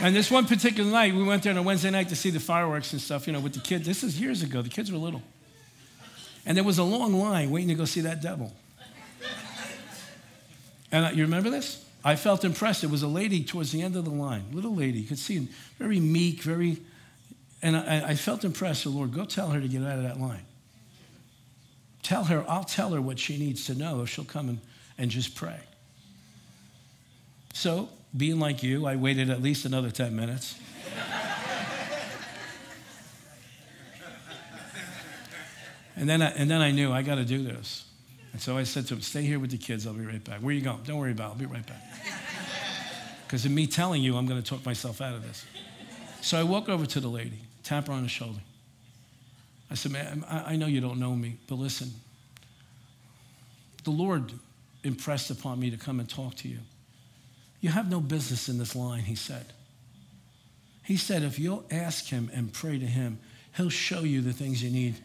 And 0.00 0.16
this 0.16 0.30
one 0.30 0.46
particular 0.46 0.90
night, 0.90 1.14
we 1.14 1.22
went 1.22 1.42
there 1.42 1.52
on 1.52 1.58
a 1.58 1.62
Wednesday 1.62 1.90
night 1.90 2.08
to 2.08 2.16
see 2.16 2.30
the 2.30 2.40
fireworks 2.40 2.94
and 2.94 3.02
stuff, 3.02 3.26
you 3.26 3.34
know, 3.34 3.40
with 3.40 3.52
the 3.52 3.60
kids. 3.60 3.84
This 3.84 4.02
is 4.02 4.18
years 4.18 4.42
ago. 4.42 4.62
The 4.62 4.70
kids 4.70 4.90
were 4.90 4.96
little. 4.96 5.22
And 6.46 6.56
there 6.56 6.64
was 6.64 6.78
a 6.78 6.84
long 6.84 7.12
line 7.12 7.50
waiting 7.50 7.68
to 7.68 7.74
go 7.74 7.84
see 7.84 8.00
that 8.00 8.22
devil. 8.22 8.50
And 10.90 11.14
you 11.14 11.24
remember 11.24 11.50
this? 11.50 11.84
I 12.04 12.16
felt 12.16 12.44
impressed. 12.44 12.82
It 12.82 12.90
was 12.90 13.02
a 13.02 13.08
lady 13.08 13.44
towards 13.44 13.72
the 13.72 13.82
end 13.82 13.94
of 13.96 14.04
the 14.04 14.10
line, 14.10 14.44
little 14.52 14.74
lady. 14.74 15.00
You 15.00 15.08
could 15.08 15.18
see, 15.18 15.48
very 15.78 16.00
meek, 16.00 16.42
very. 16.42 16.78
And 17.62 17.76
I, 17.76 18.10
I 18.10 18.14
felt 18.14 18.44
impressed. 18.44 18.84
The 18.84 18.90
Lord, 18.90 19.12
go 19.12 19.26
tell 19.26 19.50
her 19.50 19.60
to 19.60 19.68
get 19.68 19.82
out 19.82 19.98
of 19.98 20.04
that 20.04 20.18
line. 20.18 20.46
Tell 22.02 22.24
her, 22.24 22.44
I'll 22.48 22.64
tell 22.64 22.90
her 22.90 23.00
what 23.02 23.18
she 23.18 23.38
needs 23.38 23.66
to 23.66 23.74
know 23.74 24.00
if 24.00 24.08
she'll 24.08 24.24
come 24.24 24.48
and, 24.48 24.60
and 24.96 25.10
just 25.10 25.34
pray. 25.34 25.60
So, 27.52 27.90
being 28.16 28.40
like 28.40 28.62
you, 28.62 28.86
I 28.86 28.96
waited 28.96 29.28
at 29.28 29.42
least 29.42 29.66
another 29.66 29.90
10 29.90 30.16
minutes. 30.16 30.58
and, 35.96 36.08
then 36.08 36.22
I, 36.22 36.30
and 36.30 36.50
then 36.50 36.62
I 36.62 36.70
knew 36.70 36.90
I 36.90 37.02
got 37.02 37.16
to 37.16 37.24
do 37.26 37.42
this. 37.42 37.84
And 38.32 38.40
so 38.40 38.56
I 38.56 38.62
said 38.62 38.86
to 38.88 38.94
him, 38.94 39.00
Stay 39.00 39.22
here 39.22 39.38
with 39.38 39.50
the 39.50 39.58
kids. 39.58 39.86
I'll 39.86 39.92
be 39.92 40.04
right 40.04 40.22
back. 40.22 40.40
Where 40.40 40.50
are 40.50 40.52
you 40.52 40.60
going? 40.60 40.80
Don't 40.84 40.98
worry 40.98 41.12
about 41.12 41.30
it. 41.30 41.32
I'll 41.32 41.38
be 41.38 41.46
right 41.46 41.66
back. 41.66 41.82
Because 43.26 43.46
in 43.46 43.54
me 43.54 43.68
telling 43.68 44.02
you, 44.02 44.16
I'm 44.16 44.26
going 44.26 44.42
to 44.42 44.48
talk 44.48 44.66
myself 44.66 45.00
out 45.00 45.14
of 45.14 45.22
this. 45.22 45.44
So 46.20 46.36
I 46.36 46.42
walk 46.42 46.68
over 46.68 46.84
to 46.84 46.98
the 46.98 47.06
lady, 47.06 47.38
tap 47.62 47.86
her 47.86 47.92
on 47.92 48.02
the 48.02 48.08
shoulder. 48.08 48.40
I 49.70 49.74
said, 49.74 49.92
Man, 49.92 50.24
I 50.28 50.56
know 50.56 50.66
you 50.66 50.80
don't 50.80 50.98
know 50.98 51.14
me, 51.14 51.36
but 51.46 51.54
listen. 51.54 51.92
The 53.84 53.92
Lord 53.92 54.32
impressed 54.82 55.30
upon 55.30 55.60
me 55.60 55.70
to 55.70 55.76
come 55.76 56.00
and 56.00 56.08
talk 56.08 56.34
to 56.36 56.48
you. 56.48 56.58
You 57.60 57.70
have 57.70 57.90
no 57.90 58.00
business 58.00 58.48
in 58.48 58.58
this 58.58 58.74
line, 58.74 59.02
he 59.02 59.14
said. 59.14 59.46
He 60.82 60.96
said, 60.96 61.22
if 61.22 61.38
you'll 61.38 61.64
ask 61.70 62.06
him 62.06 62.30
and 62.34 62.52
pray 62.52 62.78
to 62.78 62.86
him, 62.86 63.18
he'll 63.56 63.70
show 63.70 64.00
you 64.00 64.22
the 64.22 64.32
things 64.32 64.62
you 64.62 64.70
need 64.70 64.96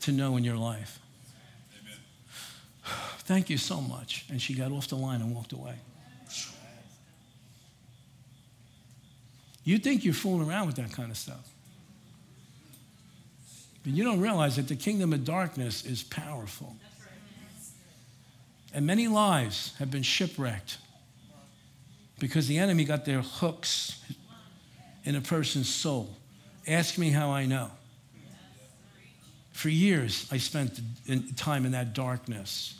to 0.00 0.12
know 0.12 0.36
in 0.36 0.44
your 0.44 0.56
life. 0.56 1.00
Thank 3.20 3.50
you 3.50 3.58
so 3.58 3.80
much. 3.80 4.24
And 4.30 4.40
she 4.40 4.54
got 4.54 4.72
off 4.72 4.88
the 4.88 4.96
line 4.96 5.20
and 5.20 5.34
walked 5.34 5.52
away. 5.52 5.74
You 9.64 9.78
think 9.78 10.04
you're 10.04 10.14
fooling 10.14 10.48
around 10.48 10.66
with 10.66 10.76
that 10.76 10.92
kind 10.92 11.10
of 11.10 11.16
stuff. 11.16 11.46
But 13.82 13.92
you 13.92 14.02
don't 14.02 14.20
realize 14.20 14.56
that 14.56 14.68
the 14.68 14.76
kingdom 14.76 15.12
of 15.12 15.24
darkness 15.24 15.84
is 15.84 16.02
powerful. 16.02 16.74
And 18.72 18.86
many 18.86 19.08
lives 19.08 19.74
have 19.78 19.90
been 19.90 20.02
shipwrecked 20.02 20.78
because 22.18 22.48
the 22.48 22.58
enemy 22.58 22.84
got 22.84 23.04
their 23.04 23.20
hooks 23.20 24.02
in 25.04 25.14
a 25.14 25.20
person's 25.20 25.68
soul. 25.68 26.16
Ask 26.66 26.98
me 26.98 27.10
how 27.10 27.30
I 27.30 27.46
know. 27.46 27.70
For 29.58 29.70
years, 29.70 30.28
I 30.30 30.38
spent 30.38 30.78
time 31.36 31.66
in 31.66 31.72
that 31.72 31.92
darkness, 31.92 32.78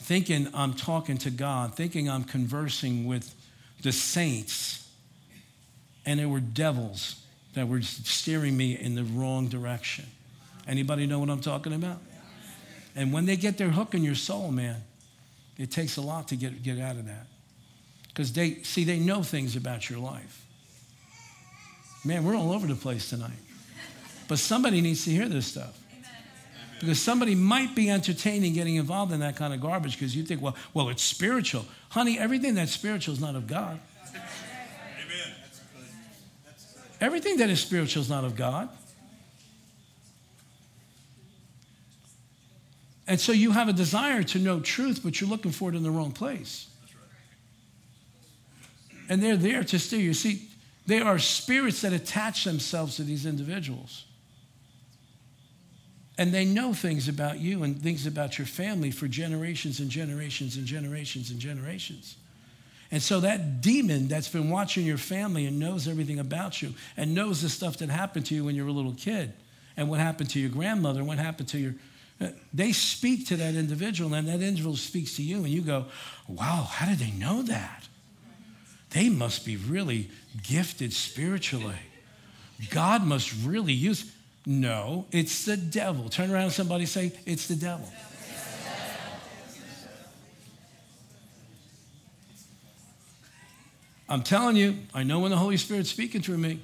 thinking 0.00 0.48
I'm 0.52 0.74
talking 0.74 1.16
to 1.18 1.30
God, 1.30 1.76
thinking 1.76 2.10
I'm 2.10 2.24
conversing 2.24 3.06
with 3.06 3.32
the 3.80 3.92
saints, 3.92 4.90
and 6.04 6.18
there 6.18 6.28
were 6.28 6.40
devils 6.40 7.22
that 7.54 7.68
were 7.68 7.82
steering 7.82 8.56
me 8.56 8.76
in 8.76 8.96
the 8.96 9.04
wrong 9.04 9.46
direction. 9.46 10.06
Anybody 10.66 11.06
know 11.06 11.20
what 11.20 11.30
I'm 11.30 11.40
talking 11.40 11.72
about? 11.72 12.00
And 12.96 13.12
when 13.12 13.24
they 13.24 13.36
get 13.36 13.56
their 13.56 13.70
hook 13.70 13.94
in 13.94 14.02
your 14.02 14.16
soul, 14.16 14.50
man, 14.50 14.82
it 15.56 15.70
takes 15.70 15.96
a 15.96 16.02
lot 16.02 16.26
to 16.28 16.36
get, 16.36 16.64
get 16.64 16.80
out 16.80 16.96
of 16.96 17.06
that. 17.06 17.28
Because 18.08 18.32
they, 18.32 18.54
see, 18.64 18.82
they 18.82 18.98
know 18.98 19.22
things 19.22 19.54
about 19.54 19.88
your 19.88 20.00
life. 20.00 20.44
Man, 22.04 22.24
we're 22.24 22.34
all 22.34 22.50
over 22.50 22.66
the 22.66 22.74
place 22.74 23.08
tonight. 23.08 23.43
But 24.28 24.38
somebody 24.38 24.80
needs 24.80 25.04
to 25.04 25.10
hear 25.10 25.28
this 25.28 25.46
stuff. 25.46 25.78
Because 26.80 27.00
somebody 27.00 27.34
might 27.34 27.74
be 27.74 27.88
entertaining 27.88 28.52
getting 28.52 28.76
involved 28.76 29.12
in 29.12 29.20
that 29.20 29.36
kind 29.36 29.54
of 29.54 29.60
garbage 29.60 29.98
because 29.98 30.14
you 30.14 30.22
think, 30.24 30.42
well, 30.42 30.56
well, 30.74 30.88
it's 30.88 31.02
spiritual. 31.02 31.64
Honey, 31.90 32.18
everything 32.18 32.54
that's 32.54 32.72
spiritual 32.72 33.14
is 33.14 33.20
not 33.20 33.36
of 33.36 33.46
God. 33.46 33.80
Everything 37.00 37.38
that 37.38 37.50
is 37.50 37.60
spiritual 37.60 38.02
is 38.02 38.10
not 38.10 38.24
of 38.24 38.36
God. 38.36 38.68
And 43.06 43.20
so 43.20 43.32
you 43.32 43.50
have 43.50 43.68
a 43.68 43.72
desire 43.72 44.22
to 44.22 44.38
know 44.38 44.60
truth, 44.60 45.00
but 45.04 45.20
you're 45.20 45.28
looking 45.28 45.52
for 45.52 45.68
it 45.68 45.74
in 45.74 45.82
the 45.82 45.90
wrong 45.90 46.12
place. 46.12 46.68
And 49.08 49.22
they're 49.22 49.36
there 49.36 49.62
to 49.64 49.78
steer 49.78 50.00
you. 50.00 50.14
See, 50.14 50.48
they 50.86 51.00
are 51.00 51.18
spirits 51.18 51.82
that 51.82 51.92
attach 51.92 52.44
themselves 52.44 52.96
to 52.96 53.02
these 53.02 53.26
individuals. 53.26 54.04
And 56.16 56.32
they 56.32 56.44
know 56.44 56.72
things 56.72 57.08
about 57.08 57.40
you 57.40 57.64
and 57.64 57.82
things 57.82 58.06
about 58.06 58.38
your 58.38 58.46
family 58.46 58.90
for 58.90 59.08
generations 59.08 59.80
and 59.80 59.90
generations 59.90 60.56
and 60.56 60.64
generations 60.64 61.30
and 61.30 61.40
generations. 61.40 62.16
And 62.90 63.02
so 63.02 63.20
that 63.20 63.60
demon 63.60 64.06
that's 64.06 64.28
been 64.28 64.50
watching 64.50 64.86
your 64.86 64.98
family 64.98 65.46
and 65.46 65.58
knows 65.58 65.88
everything 65.88 66.20
about 66.20 66.62
you 66.62 66.74
and 66.96 67.14
knows 67.14 67.42
the 67.42 67.48
stuff 67.48 67.78
that 67.78 67.88
happened 67.88 68.26
to 68.26 68.34
you 68.34 68.44
when 68.44 68.54
you 68.54 68.62
were 68.62 68.70
a 68.70 68.72
little 68.72 68.94
kid 68.94 69.32
and 69.76 69.88
what 69.88 70.00
happened 70.00 70.30
to 70.30 70.40
your 70.40 70.50
grandmother 70.50 71.00
and 71.00 71.08
what 71.08 71.18
happened 71.18 71.48
to 71.48 71.58
your 71.58 71.74
uh, 72.20 72.28
they 72.52 72.70
speak 72.70 73.26
to 73.26 73.36
that 73.36 73.56
individual 73.56 74.14
and 74.14 74.28
that 74.28 74.40
individual 74.40 74.76
speaks 74.76 75.16
to 75.16 75.22
you 75.22 75.38
and 75.38 75.48
you 75.48 75.60
go 75.60 75.86
wow 76.28 76.68
how 76.70 76.86
did 76.86 76.98
they 76.98 77.10
know 77.10 77.42
that 77.42 77.88
they 78.90 79.08
must 79.08 79.44
be 79.44 79.56
really 79.56 80.08
gifted 80.44 80.92
spiritually 80.92 81.74
god 82.70 83.02
must 83.02 83.34
really 83.44 83.72
use 83.72 84.13
no 84.46 85.06
it's 85.10 85.44
the 85.44 85.56
devil 85.56 86.08
turn 86.08 86.30
around 86.30 86.50
somebody 86.50 86.86
say 86.86 87.12
it's 87.26 87.46
the 87.46 87.56
devil 87.56 87.90
I'm 94.08 94.22
telling 94.22 94.56
you, 94.56 94.76
I 94.92 95.02
know 95.02 95.20
when 95.20 95.30
the 95.30 95.36
Holy 95.36 95.56
Spirit's 95.56 95.90
speaking 95.90 96.20
through 96.20 96.38
me. 96.38 96.60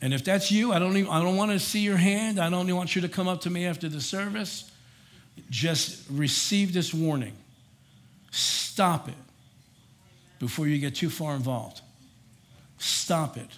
And 0.00 0.14
if 0.14 0.24
that's 0.24 0.50
you, 0.52 0.72
I 0.72 0.78
don't, 0.78 0.96
even, 0.96 1.10
I 1.10 1.22
don't 1.22 1.36
want 1.36 1.50
to 1.50 1.58
see 1.58 1.80
your 1.80 1.96
hand. 1.96 2.38
I 2.38 2.50
don't 2.50 2.72
want 2.74 2.94
you 2.94 3.02
to 3.02 3.08
come 3.08 3.26
up 3.26 3.40
to 3.42 3.50
me 3.50 3.66
after 3.66 3.88
the 3.88 4.00
service. 4.00 4.70
Just 5.50 6.04
receive 6.10 6.72
this 6.72 6.94
warning. 6.94 7.32
Stop 8.30 9.08
it 9.08 9.14
before 10.38 10.68
you 10.68 10.78
get 10.78 10.94
too 10.94 11.10
far 11.10 11.34
involved. 11.34 11.80
Stop 12.78 13.36
it. 13.36 13.50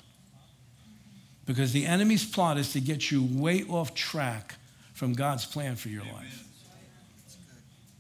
Because 1.47 1.73
the 1.73 1.87
enemy's 1.87 2.29
plot 2.29 2.59
is 2.59 2.73
to 2.73 2.81
get 2.81 3.11
you 3.11 3.27
way 3.31 3.65
off 3.69 3.95
track 3.95 4.57
from 4.93 5.13
God's 5.13 5.47
plan 5.47 5.77
for 5.77 5.89
your 5.89 6.03
life 6.05 6.45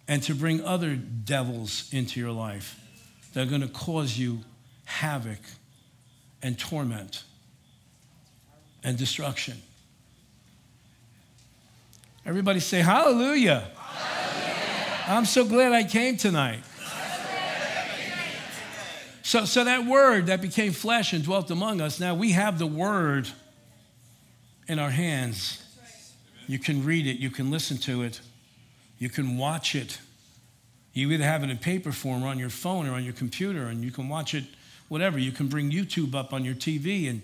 and 0.08 0.22
to 0.24 0.34
bring 0.34 0.64
other 0.64 0.96
devils 0.96 1.88
into 1.92 2.20
your 2.20 2.32
life 2.32 2.80
that 3.32 3.46
are 3.46 3.50
going 3.50 3.60
to 3.60 3.68
cause 3.68 4.18
you 4.18 4.40
havoc 4.84 5.38
and 6.42 6.58
torment 6.58 7.24
and 8.82 8.96
destruction. 8.96 9.60
Everybody 12.24 12.60
say 12.60 12.80
hallelujah. 12.80 13.68
hallelujah. 13.76 15.04
I'm 15.06 15.24
so 15.24 15.44
glad 15.44 15.72
I 15.72 15.84
came 15.84 16.16
tonight. 16.16 16.60
So, 19.26 19.44
so 19.44 19.64
that 19.64 19.86
word 19.86 20.26
that 20.26 20.40
became 20.40 20.70
flesh 20.70 21.12
and 21.12 21.24
dwelt 21.24 21.50
among 21.50 21.80
us, 21.80 21.98
now 21.98 22.14
we 22.14 22.30
have 22.30 22.60
the 22.60 22.66
word 22.66 23.28
in 24.68 24.78
our 24.78 24.90
hands. 24.90 25.60
You 26.46 26.60
can 26.60 26.84
read 26.84 27.08
it, 27.08 27.18
you 27.18 27.30
can 27.30 27.50
listen 27.50 27.76
to 27.78 28.02
it, 28.02 28.20
you 29.00 29.08
can 29.08 29.36
watch 29.36 29.74
it. 29.74 29.98
You 30.92 31.10
either 31.10 31.24
have 31.24 31.42
it 31.42 31.50
in 31.50 31.58
paper 31.58 31.90
form 31.90 32.22
or 32.22 32.28
on 32.28 32.38
your 32.38 32.50
phone 32.50 32.86
or 32.86 32.92
on 32.92 33.02
your 33.02 33.14
computer, 33.14 33.64
and 33.64 33.82
you 33.82 33.90
can 33.90 34.08
watch 34.08 34.32
it, 34.32 34.44
whatever. 34.86 35.18
You 35.18 35.32
can 35.32 35.48
bring 35.48 35.72
YouTube 35.72 36.14
up 36.14 36.32
on 36.32 36.44
your 36.44 36.54
TV. 36.54 37.10
And 37.10 37.20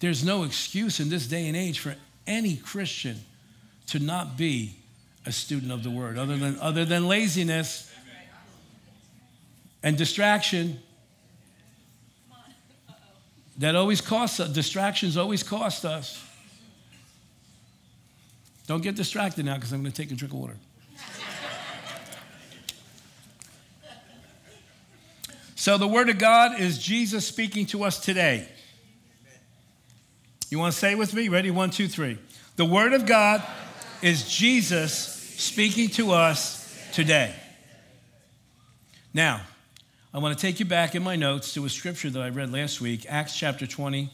there's 0.00 0.24
no 0.24 0.42
excuse 0.42 0.98
in 0.98 1.08
this 1.08 1.28
day 1.28 1.46
and 1.46 1.56
age 1.56 1.78
for 1.78 1.94
any 2.26 2.56
Christian 2.56 3.20
to 3.86 4.00
not 4.00 4.36
be 4.36 4.74
a 5.24 5.30
student 5.30 5.70
of 5.70 5.84
the 5.84 5.90
word, 5.90 6.18
other 6.18 6.36
than, 6.36 6.58
other 6.58 6.84
than 6.84 7.06
laziness 7.06 7.91
and 9.82 9.96
distraction. 9.96 10.78
That 13.58 13.76
always 13.76 14.00
costs 14.00 14.40
us. 14.40 14.48
Distractions 14.50 15.16
always 15.16 15.42
cost 15.42 15.84
us. 15.84 16.22
Don't 18.66 18.82
get 18.82 18.94
distracted 18.94 19.44
now 19.44 19.56
because 19.56 19.72
I'm 19.72 19.82
going 19.82 19.92
to 19.92 20.02
take 20.02 20.10
a 20.10 20.14
drink 20.14 20.32
of 20.32 20.40
water. 20.40 20.56
So, 25.54 25.78
the 25.78 25.86
Word 25.86 26.08
of 26.08 26.18
God 26.18 26.58
is 26.58 26.76
Jesus 26.76 27.24
speaking 27.24 27.66
to 27.66 27.84
us 27.84 28.00
today. 28.00 28.48
You 30.50 30.58
want 30.58 30.72
to 30.72 30.78
say 30.78 30.96
with 30.96 31.14
me? 31.14 31.28
Ready? 31.28 31.52
One, 31.52 31.70
two, 31.70 31.86
three. 31.86 32.18
The 32.56 32.64
Word 32.64 32.94
of 32.94 33.06
God 33.06 33.44
is 34.02 34.28
Jesus 34.28 34.92
speaking 35.36 35.88
to 35.90 36.10
us 36.10 36.68
today. 36.92 37.32
Now, 39.14 39.42
I 40.14 40.18
want 40.18 40.38
to 40.38 40.46
take 40.46 40.60
you 40.60 40.66
back 40.66 40.94
in 40.94 41.02
my 41.02 41.16
notes 41.16 41.54
to 41.54 41.64
a 41.64 41.70
scripture 41.70 42.10
that 42.10 42.20
I 42.20 42.28
read 42.28 42.52
last 42.52 42.82
week, 42.82 43.06
Acts 43.08 43.34
chapter 43.34 43.66
20. 43.66 44.10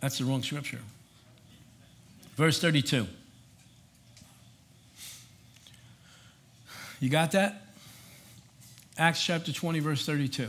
That's 0.00 0.18
the 0.18 0.26
wrong 0.26 0.42
scripture. 0.42 0.80
Verse 2.36 2.60
32. 2.60 3.06
You 7.00 7.08
got 7.08 7.32
that? 7.32 7.62
Acts 8.98 9.24
chapter 9.24 9.50
20, 9.50 9.78
verse 9.78 10.04
32. 10.04 10.48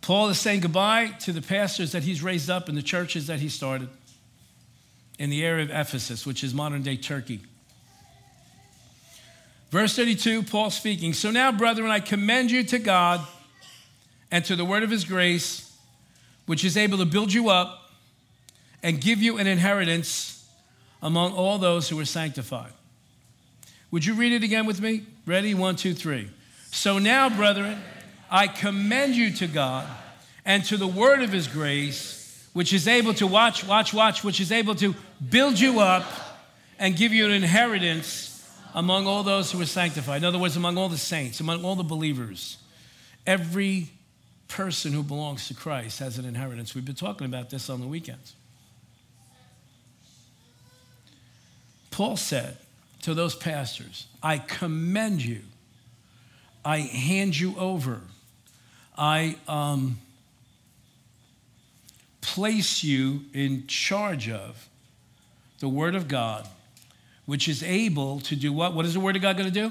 Paul 0.00 0.28
is 0.28 0.38
saying 0.38 0.60
goodbye 0.60 1.08
to 1.20 1.32
the 1.32 1.42
pastors 1.42 1.90
that 1.90 2.04
he's 2.04 2.22
raised 2.22 2.48
up 2.48 2.68
in 2.68 2.76
the 2.76 2.82
churches 2.82 3.26
that 3.26 3.40
he 3.40 3.48
started 3.48 3.88
in 5.18 5.28
the 5.28 5.44
area 5.44 5.64
of 5.64 5.70
Ephesus, 5.70 6.24
which 6.24 6.44
is 6.44 6.54
modern 6.54 6.82
day 6.82 6.96
Turkey. 6.96 7.40
Verse 9.70 9.94
32, 9.94 10.44
Paul 10.44 10.70
speaking. 10.70 11.12
So 11.12 11.30
now, 11.30 11.52
brethren, 11.52 11.90
I 11.90 12.00
commend 12.00 12.50
you 12.50 12.64
to 12.64 12.78
God 12.78 13.20
and 14.30 14.44
to 14.46 14.56
the 14.56 14.64
word 14.64 14.82
of 14.82 14.90
his 14.90 15.04
grace, 15.04 15.76
which 16.46 16.64
is 16.64 16.76
able 16.76 16.98
to 16.98 17.04
build 17.04 17.32
you 17.32 17.50
up 17.50 17.90
and 18.82 19.00
give 19.00 19.20
you 19.22 19.38
an 19.38 19.46
inheritance 19.46 20.46
among 21.02 21.32
all 21.32 21.58
those 21.58 21.88
who 21.88 21.98
are 22.00 22.06
sanctified. 22.06 22.72
Would 23.90 24.04
you 24.04 24.14
read 24.14 24.32
it 24.32 24.42
again 24.42 24.66
with 24.66 24.80
me? 24.80 25.02
Ready? 25.26 25.54
One, 25.54 25.76
two, 25.76 25.94
three. 25.94 26.30
So 26.70 26.98
now, 26.98 27.28
brethren, 27.28 27.78
I 28.30 28.46
commend 28.46 29.14
you 29.14 29.30
to 29.34 29.46
God 29.46 29.86
and 30.44 30.64
to 30.66 30.76
the 30.76 30.86
word 30.86 31.22
of 31.22 31.32
his 31.32 31.46
grace, 31.46 32.48
which 32.52 32.72
is 32.72 32.88
able 32.88 33.14
to 33.14 33.26
watch, 33.26 33.66
watch, 33.66 33.92
watch, 33.92 34.24
which 34.24 34.40
is 34.40 34.52
able 34.52 34.74
to 34.76 34.94
build 35.30 35.58
you 35.58 35.80
up 35.80 36.04
and 36.78 36.96
give 36.96 37.12
you 37.12 37.26
an 37.26 37.32
inheritance 37.32 38.27
among 38.74 39.06
all 39.06 39.22
those 39.22 39.50
who 39.52 39.60
are 39.60 39.66
sanctified. 39.66 40.18
In 40.18 40.24
other 40.24 40.38
words, 40.38 40.56
among 40.56 40.78
all 40.78 40.88
the 40.88 40.98
saints, 40.98 41.40
among 41.40 41.64
all 41.64 41.76
the 41.76 41.84
believers. 41.84 42.58
Every 43.26 43.88
person 44.48 44.92
who 44.92 45.02
belongs 45.02 45.48
to 45.48 45.54
Christ 45.54 45.98
has 45.98 46.18
an 46.18 46.24
inheritance. 46.24 46.74
We've 46.74 46.84
been 46.84 46.94
talking 46.94 47.26
about 47.26 47.50
this 47.50 47.68
on 47.68 47.80
the 47.80 47.86
weekends. 47.86 48.34
Paul 51.90 52.16
said, 52.16 52.56
to 53.02 53.14
those 53.14 53.34
pastors 53.34 54.06
I 54.22 54.38
commend 54.38 55.24
you, 55.24 55.42
I 56.64 56.78
hand 56.80 57.38
you 57.38 57.56
over, 57.58 58.00
I 58.96 59.36
um, 59.46 59.98
place 62.20 62.82
you 62.82 63.22
in 63.32 63.66
charge 63.66 64.28
of 64.28 64.68
the 65.60 65.68
Word 65.68 65.94
of 65.94 66.08
God, 66.08 66.46
which 67.28 67.46
is 67.46 67.62
able 67.62 68.20
to 68.20 68.34
do 68.34 68.50
what? 68.50 68.72
What 68.72 68.86
is 68.86 68.94
the 68.94 69.00
Word 69.00 69.14
of 69.14 69.20
God 69.20 69.36
going 69.36 69.52
to 69.52 69.68
do? 69.68 69.70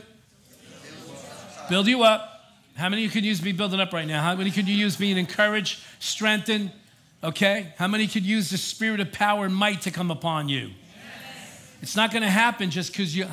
Build 1.71 1.87
you 1.87 2.03
up 2.03 2.53
How 2.75 2.87
many 2.87 3.07
could 3.09 3.25
use 3.25 3.41
me 3.41 3.51
building 3.51 3.79
up 3.79 3.91
right 3.91 4.05
now? 4.05 4.21
How 4.21 4.35
many 4.35 4.51
could 4.51 4.67
you 4.67 4.75
use 4.75 4.95
being 4.95 5.17
encouraged, 5.17 5.79
strengthened? 5.97 6.71
Okay? 7.23 7.73
How 7.77 7.87
many 7.87 8.05
could 8.05 8.23
use 8.23 8.51
the 8.51 8.59
spirit 8.59 8.99
of 8.99 9.11
power 9.11 9.45
and 9.45 9.55
might 9.55 9.81
to 9.81 9.91
come 9.91 10.11
upon 10.11 10.49
you? 10.49 10.67
Yes. 10.67 11.71
It's 11.81 11.95
not 11.95 12.11
going 12.11 12.21
to 12.21 12.29
happen 12.29 12.69
just 12.69 12.91
because 12.91 13.17
you, 13.17 13.25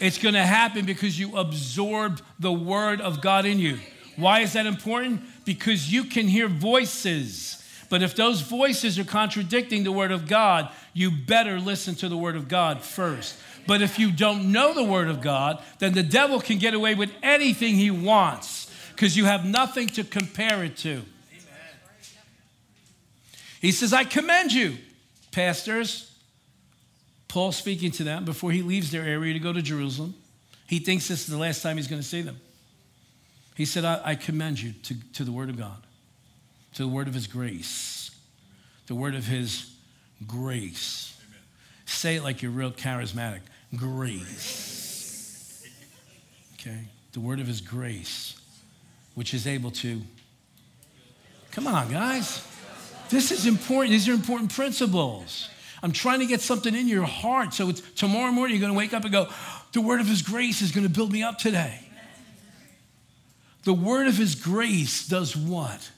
it's 0.00 0.18
going 0.18 0.34
to 0.34 0.46
happen 0.46 0.86
because 0.86 1.18
you 1.18 1.36
absorb 1.36 2.20
the 2.38 2.52
word 2.52 3.00
of 3.00 3.20
God 3.20 3.46
in 3.46 3.58
you. 3.58 3.80
Why 4.14 4.40
is 4.40 4.52
that 4.52 4.66
important? 4.66 5.22
Because 5.44 5.92
you 5.92 6.04
can 6.04 6.28
hear 6.28 6.46
voices. 6.46 7.57
But 7.88 8.02
if 8.02 8.14
those 8.14 8.42
voices 8.42 8.98
are 8.98 9.04
contradicting 9.04 9.84
the 9.84 9.92
word 9.92 10.12
of 10.12 10.28
God, 10.28 10.70
you 10.92 11.10
better 11.10 11.58
listen 11.58 11.94
to 11.96 12.08
the 12.08 12.16
word 12.16 12.36
of 12.36 12.48
God 12.48 12.82
first. 12.82 13.38
But 13.66 13.82
if 13.82 13.98
you 13.98 14.10
don't 14.10 14.52
know 14.52 14.74
the 14.74 14.84
word 14.84 15.08
of 15.08 15.20
God, 15.20 15.62
then 15.78 15.92
the 15.92 16.02
devil 16.02 16.40
can 16.40 16.58
get 16.58 16.74
away 16.74 16.94
with 16.94 17.10
anything 17.22 17.74
he 17.74 17.90
wants 17.90 18.70
because 18.94 19.16
you 19.16 19.24
have 19.26 19.44
nothing 19.44 19.88
to 19.88 20.04
compare 20.04 20.64
it 20.64 20.76
to. 20.78 21.02
He 23.60 23.72
says, 23.72 23.92
I 23.92 24.04
commend 24.04 24.52
you, 24.52 24.76
pastors. 25.32 26.04
Paul 27.26 27.52
speaking 27.52 27.90
to 27.92 28.04
them 28.04 28.24
before 28.24 28.52
he 28.52 28.62
leaves 28.62 28.90
their 28.90 29.02
area 29.02 29.34
to 29.34 29.38
go 29.38 29.52
to 29.52 29.60
Jerusalem. 29.60 30.14
He 30.66 30.78
thinks 30.78 31.08
this 31.08 31.20
is 31.20 31.26
the 31.26 31.38
last 31.38 31.62
time 31.62 31.76
he's 31.76 31.88
going 31.88 32.00
to 32.00 32.06
see 32.06 32.22
them. 32.22 32.40
He 33.54 33.64
said, 33.64 33.84
I, 33.84 34.00
I 34.04 34.14
commend 34.14 34.60
you 34.60 34.72
to, 34.84 34.94
to 35.14 35.24
the 35.24 35.32
Word 35.32 35.50
of 35.50 35.58
God, 35.58 35.82
to 36.74 36.82
the 36.82 36.88
Word 36.88 37.08
of 37.08 37.14
His 37.14 37.26
grace, 37.26 38.10
the 38.86 38.94
Word 38.94 39.14
of 39.14 39.26
His 39.26 39.70
grace. 40.26 41.16
Amen. 41.26 41.40
Say 41.86 42.16
it 42.16 42.22
like 42.22 42.42
you're 42.42 42.50
real 42.52 42.70
charismatic 42.70 43.40
grace. 43.74 45.64
Okay? 46.54 46.88
The 47.12 47.20
Word 47.20 47.40
of 47.40 47.46
His 47.46 47.60
grace, 47.60 48.40
which 49.14 49.34
is 49.34 49.46
able 49.46 49.70
to. 49.72 50.00
Come 51.50 51.66
on, 51.66 51.90
guys. 51.90 52.46
This 53.10 53.32
is 53.32 53.46
important. 53.46 53.90
These 53.90 54.08
are 54.08 54.12
important 54.12 54.52
principles. 54.52 55.48
I'm 55.82 55.92
trying 55.92 56.20
to 56.20 56.26
get 56.26 56.40
something 56.40 56.74
in 56.74 56.88
your 56.88 57.04
heart. 57.04 57.54
So 57.54 57.68
it's 57.68 57.80
tomorrow 57.92 58.32
morning 58.32 58.56
you're 58.56 58.60
going 58.60 58.72
to 58.72 58.78
wake 58.78 58.92
up 58.92 59.04
and 59.04 59.12
go, 59.12 59.28
the 59.72 59.80
word 59.80 60.00
of 60.00 60.06
his 60.06 60.22
grace 60.22 60.60
is 60.62 60.72
going 60.72 60.86
to 60.86 60.92
build 60.92 61.12
me 61.12 61.22
up 61.22 61.38
today. 61.38 61.80
The 63.64 63.74
word 63.74 64.06
of 64.06 64.16
his 64.16 64.34
grace 64.34 65.06
does 65.06 65.36
what? 65.36 65.90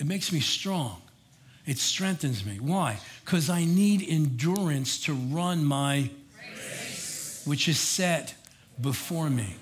It 0.00 0.06
makes 0.06 0.32
me 0.32 0.40
strong. 0.40 1.02
It 1.66 1.76
strengthens 1.76 2.44
me. 2.44 2.58
Why? 2.58 2.98
Because 3.22 3.50
I 3.50 3.66
need 3.66 4.02
endurance 4.08 5.02
to 5.04 5.12
run 5.12 5.62
my 5.62 6.08
race, 6.56 7.42
which 7.44 7.68
is 7.68 7.78
set 7.78 8.34
before 8.80 9.28
me. 9.28 9.54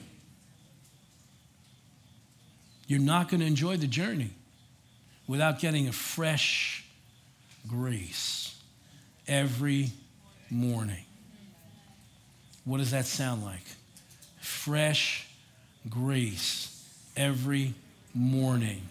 You're 2.87 3.01
not 3.01 3.29
going 3.29 3.41
to 3.41 3.47
enjoy 3.47 3.79
the 3.79 3.89
journey 3.89 4.31
without 5.27 5.59
getting 5.59 5.89
a 5.89 5.93
fresh 5.93 6.87
grace 7.67 8.57
every 9.27 9.91
morning. 10.51 11.05
What 12.65 12.79
does 12.79 12.93
that 12.93 13.07
sound 13.07 13.45
like? 13.45 13.65
Fresh 14.41 15.27
grace 15.91 16.89
every 17.17 17.75
morning. 18.15 18.83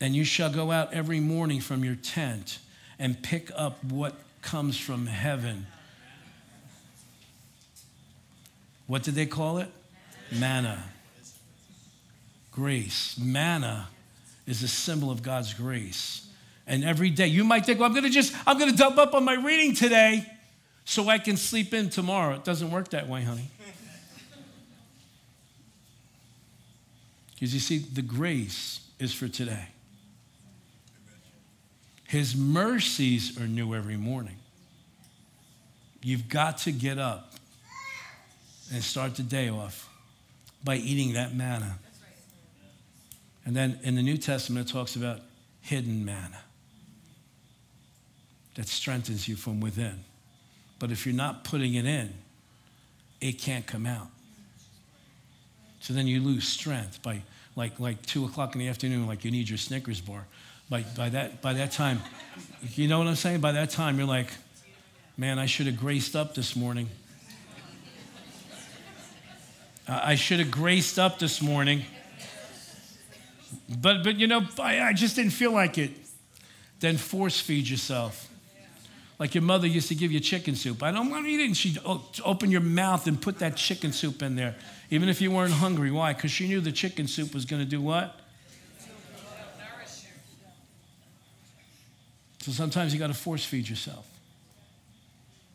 And 0.00 0.14
you 0.14 0.24
shall 0.24 0.50
go 0.50 0.70
out 0.70 0.92
every 0.92 1.20
morning 1.20 1.60
from 1.60 1.84
your 1.84 1.96
tent 1.96 2.58
and 2.98 3.20
pick 3.22 3.50
up 3.54 3.82
what 3.84 4.14
comes 4.42 4.78
from 4.78 5.06
heaven. 5.06 5.66
What 8.86 9.02
did 9.02 9.14
they 9.14 9.26
call 9.26 9.58
it? 9.58 9.68
Manna. 10.32 10.82
Grace. 12.52 13.18
Manna 13.18 13.88
is 14.46 14.62
a 14.62 14.68
symbol 14.68 15.10
of 15.10 15.22
God's 15.22 15.52
grace. 15.52 16.26
And 16.66 16.84
every 16.84 17.10
day, 17.10 17.26
you 17.26 17.44
might 17.44 17.66
think, 17.66 17.80
well, 17.80 17.88
I'm 17.88 18.02
to 18.02 18.10
just, 18.10 18.34
I'm 18.46 18.58
to 18.58 18.76
dump 18.76 18.98
up 18.98 19.14
on 19.14 19.24
my 19.24 19.34
reading 19.34 19.74
today 19.74 20.26
so 20.84 21.08
I 21.08 21.18
can 21.18 21.36
sleep 21.36 21.74
in 21.74 21.90
tomorrow. 21.90 22.34
It 22.34 22.44
doesn't 22.44 22.70
work 22.70 22.90
that 22.90 23.08
way, 23.08 23.22
honey. 23.22 23.50
Because 27.34 27.54
you 27.54 27.60
see, 27.60 27.78
the 27.78 28.02
grace 28.02 28.80
is 28.98 29.14
for 29.14 29.28
today. 29.28 29.68
His 32.08 32.34
mercies 32.34 33.38
are 33.38 33.46
new 33.46 33.74
every 33.74 33.98
morning. 33.98 34.36
You've 36.02 36.26
got 36.30 36.56
to 36.58 36.72
get 36.72 36.98
up 36.98 37.34
and 38.72 38.82
start 38.82 39.16
the 39.16 39.22
day 39.22 39.50
off 39.50 39.90
by 40.64 40.76
eating 40.76 41.12
that 41.12 41.34
manna. 41.34 41.78
And 43.44 43.54
then 43.54 43.78
in 43.82 43.94
the 43.94 44.02
New 44.02 44.16
Testament, 44.16 44.70
it 44.70 44.72
talks 44.72 44.96
about 44.96 45.20
hidden 45.60 46.02
manna 46.02 46.40
that 48.54 48.68
strengthens 48.68 49.28
you 49.28 49.36
from 49.36 49.60
within. 49.60 50.02
But 50.78 50.90
if 50.90 51.04
you're 51.04 51.14
not 51.14 51.44
putting 51.44 51.74
it 51.74 51.84
in, 51.84 52.14
it 53.20 53.32
can't 53.32 53.66
come 53.66 53.84
out. 53.84 54.08
So 55.80 55.92
then 55.92 56.06
you 56.06 56.20
lose 56.20 56.48
strength 56.48 57.02
by 57.02 57.20
like, 57.54 57.78
like 57.78 58.00
two 58.06 58.24
o'clock 58.24 58.54
in 58.54 58.60
the 58.60 58.68
afternoon, 58.68 59.06
like 59.06 59.26
you 59.26 59.30
need 59.30 59.50
your 59.50 59.58
Snickers 59.58 60.00
bar. 60.00 60.24
By, 60.70 60.82
by, 60.96 61.08
that, 61.08 61.40
by 61.40 61.54
that 61.54 61.72
time, 61.72 62.02
you 62.74 62.88
know 62.88 62.98
what 62.98 63.06
I'm 63.06 63.14
saying? 63.14 63.40
By 63.40 63.52
that 63.52 63.70
time, 63.70 63.98
you're 63.98 64.06
like, 64.06 64.28
man, 65.16 65.38
I 65.38 65.46
should 65.46 65.66
have 65.66 65.78
graced 65.78 66.14
up 66.14 66.34
this 66.34 66.54
morning. 66.54 66.88
I 69.88 70.16
should 70.16 70.38
have 70.40 70.50
graced 70.50 70.98
up 70.98 71.18
this 71.18 71.40
morning. 71.40 71.82
But, 73.80 74.04
but 74.04 74.16
you 74.16 74.26
know, 74.26 74.42
I, 74.60 74.80
I 74.80 74.92
just 74.92 75.16
didn't 75.16 75.32
feel 75.32 75.52
like 75.52 75.78
it. 75.78 75.90
Then 76.80 76.98
force 76.98 77.40
feed 77.40 77.66
yourself. 77.66 78.28
Like 79.18 79.34
your 79.34 79.42
mother 79.42 79.66
used 79.66 79.88
to 79.88 79.94
give 79.94 80.12
you 80.12 80.20
chicken 80.20 80.54
soup. 80.54 80.82
I 80.82 80.92
don't 80.92 81.10
want 81.10 81.24
to 81.24 81.30
eat 81.30 81.40
it. 81.40 81.46
And 81.46 81.56
she'd 81.56 81.78
open 82.24 82.50
your 82.50 82.60
mouth 82.60 83.06
and 83.06 83.20
put 83.20 83.38
that 83.38 83.56
chicken 83.56 83.92
soup 83.92 84.22
in 84.22 84.36
there, 84.36 84.54
even 84.90 85.08
if 85.08 85.20
you 85.20 85.30
weren't 85.30 85.54
hungry. 85.54 85.90
Why? 85.90 86.12
Because 86.12 86.30
she 86.30 86.46
knew 86.46 86.60
the 86.60 86.70
chicken 86.70 87.08
soup 87.08 87.34
was 87.34 87.46
going 87.46 87.62
to 87.62 87.68
do 87.68 87.80
what? 87.80 88.20
So 92.48 92.54
sometimes 92.54 92.94
you 92.94 92.98
got 92.98 93.08
to 93.08 93.14
force 93.14 93.44
feed 93.44 93.68
yourself. 93.68 94.08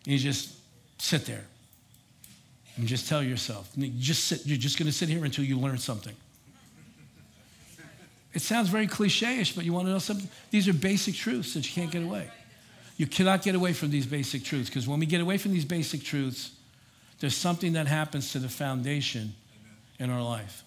You 0.06 0.20
just 0.20 0.54
sit 1.00 1.26
there 1.26 1.44
and 2.76 2.86
just 2.86 3.10
tell 3.10 3.24
yourself, 3.24 3.68
you 3.76 3.88
just 3.88 4.26
sit, 4.26 4.46
you're 4.46 4.60
just 4.60 4.78
going 4.78 4.86
to 4.86 4.92
sit 4.92 5.10
here 5.10 5.26
until 5.26 5.44
you 5.44 5.58
learn 5.58 5.80
something. 5.80 6.14
It 8.32 8.44
sounds 8.44 8.70
very 8.70 8.86
cliche 8.86 9.40
ish, 9.40 9.56
but 9.56 9.66
you 9.66 9.74
want 9.74 9.88
to 9.88 9.92
know 9.92 9.98
something? 9.98 10.30
These 10.52 10.68
are 10.68 10.74
basic 10.74 11.16
truths 11.16 11.56
that 11.56 11.66
you 11.68 11.74
can't 11.74 11.90
get 11.90 12.04
away. 12.04 12.30
You 12.98 13.08
cannot 13.08 13.42
get 13.42 13.56
away 13.56 13.74
from 13.74 13.90
these 13.90 14.06
basic 14.06 14.44
truths 14.44 14.70
because 14.70 14.88
when 14.88 15.00
we 15.00 15.08
get 15.08 15.20
away 15.20 15.40
from 15.40 15.52
these 15.52 15.66
basic 15.66 16.04
truths, 16.04 16.52
there's 17.20 17.36
something 17.36 17.74
that 17.74 17.88
happens 17.88 18.34
to 18.34 18.40
the 18.40 18.50
foundation 18.50 19.34
in 19.98 20.12
our 20.12 20.22
life. 20.22 20.62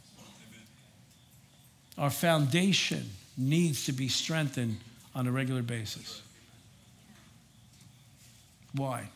Our 1.97 2.11
foundation 2.11 3.11
needs 3.39 3.85
to 3.85 3.93
be 3.93 4.09
strengthened 4.09 4.79
on 5.17 5.27
a 5.27 5.33
regular 5.33 5.63
basis. 5.63 6.23
Why? 8.75 9.09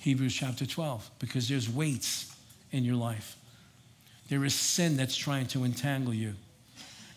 Hebrews 0.00 0.34
chapter 0.34 0.66
12, 0.66 1.10
because 1.20 1.48
there's 1.48 1.68
weights 1.68 2.34
in 2.72 2.82
your 2.84 2.96
life. 2.96 3.36
There 4.28 4.44
is 4.44 4.54
sin 4.54 4.96
that's 4.96 5.16
trying 5.16 5.46
to 5.48 5.64
entangle 5.64 6.14
you. 6.14 6.34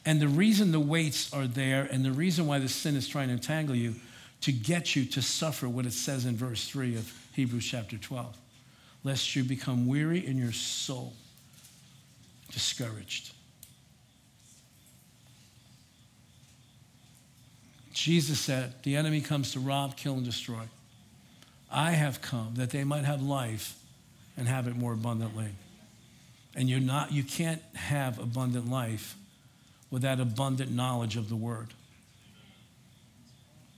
And 0.05 0.21
the 0.21 0.27
reason 0.27 0.71
the 0.71 0.79
weights 0.79 1.33
are 1.33 1.47
there 1.47 1.87
and 1.91 2.05
the 2.05 2.11
reason 2.11 2.45
why 2.45 2.59
the 2.59 2.69
sin 2.69 2.95
is 2.95 3.07
trying 3.07 3.29
to 3.29 3.33
entangle 3.33 3.75
you 3.75 3.95
to 4.41 4.51
get 4.51 4.95
you 4.95 5.05
to 5.05 5.21
suffer 5.21 5.69
what 5.69 5.85
it 5.85 5.93
says 5.93 6.25
in 6.25 6.35
verse 6.35 6.67
3 6.67 6.95
of 6.95 7.11
Hebrews 7.33 7.65
chapter 7.65 7.97
12 7.97 8.35
lest 9.03 9.35
you 9.35 9.43
become 9.43 9.87
weary 9.87 10.25
in 10.25 10.37
your 10.37 10.51
soul, 10.51 11.13
discouraged. 12.51 13.33
Jesus 18.01 18.39
said, 18.39 18.73
The 18.81 18.95
enemy 18.95 19.21
comes 19.21 19.51
to 19.51 19.59
rob, 19.59 19.95
kill, 19.95 20.15
and 20.15 20.25
destroy. 20.25 20.63
I 21.71 21.91
have 21.91 22.19
come 22.19 22.53
that 22.55 22.71
they 22.71 22.83
might 22.83 23.05
have 23.05 23.21
life 23.21 23.75
and 24.35 24.47
have 24.47 24.67
it 24.67 24.75
more 24.75 24.93
abundantly. 24.93 25.49
And 26.55 26.67
you're 26.67 26.79
not, 26.79 27.11
you 27.11 27.23
can't 27.23 27.61
have 27.75 28.17
abundant 28.17 28.71
life 28.71 29.15
without 29.91 30.19
abundant 30.19 30.71
knowledge 30.71 31.15
of 31.15 31.29
the 31.29 31.35
word. 31.35 31.67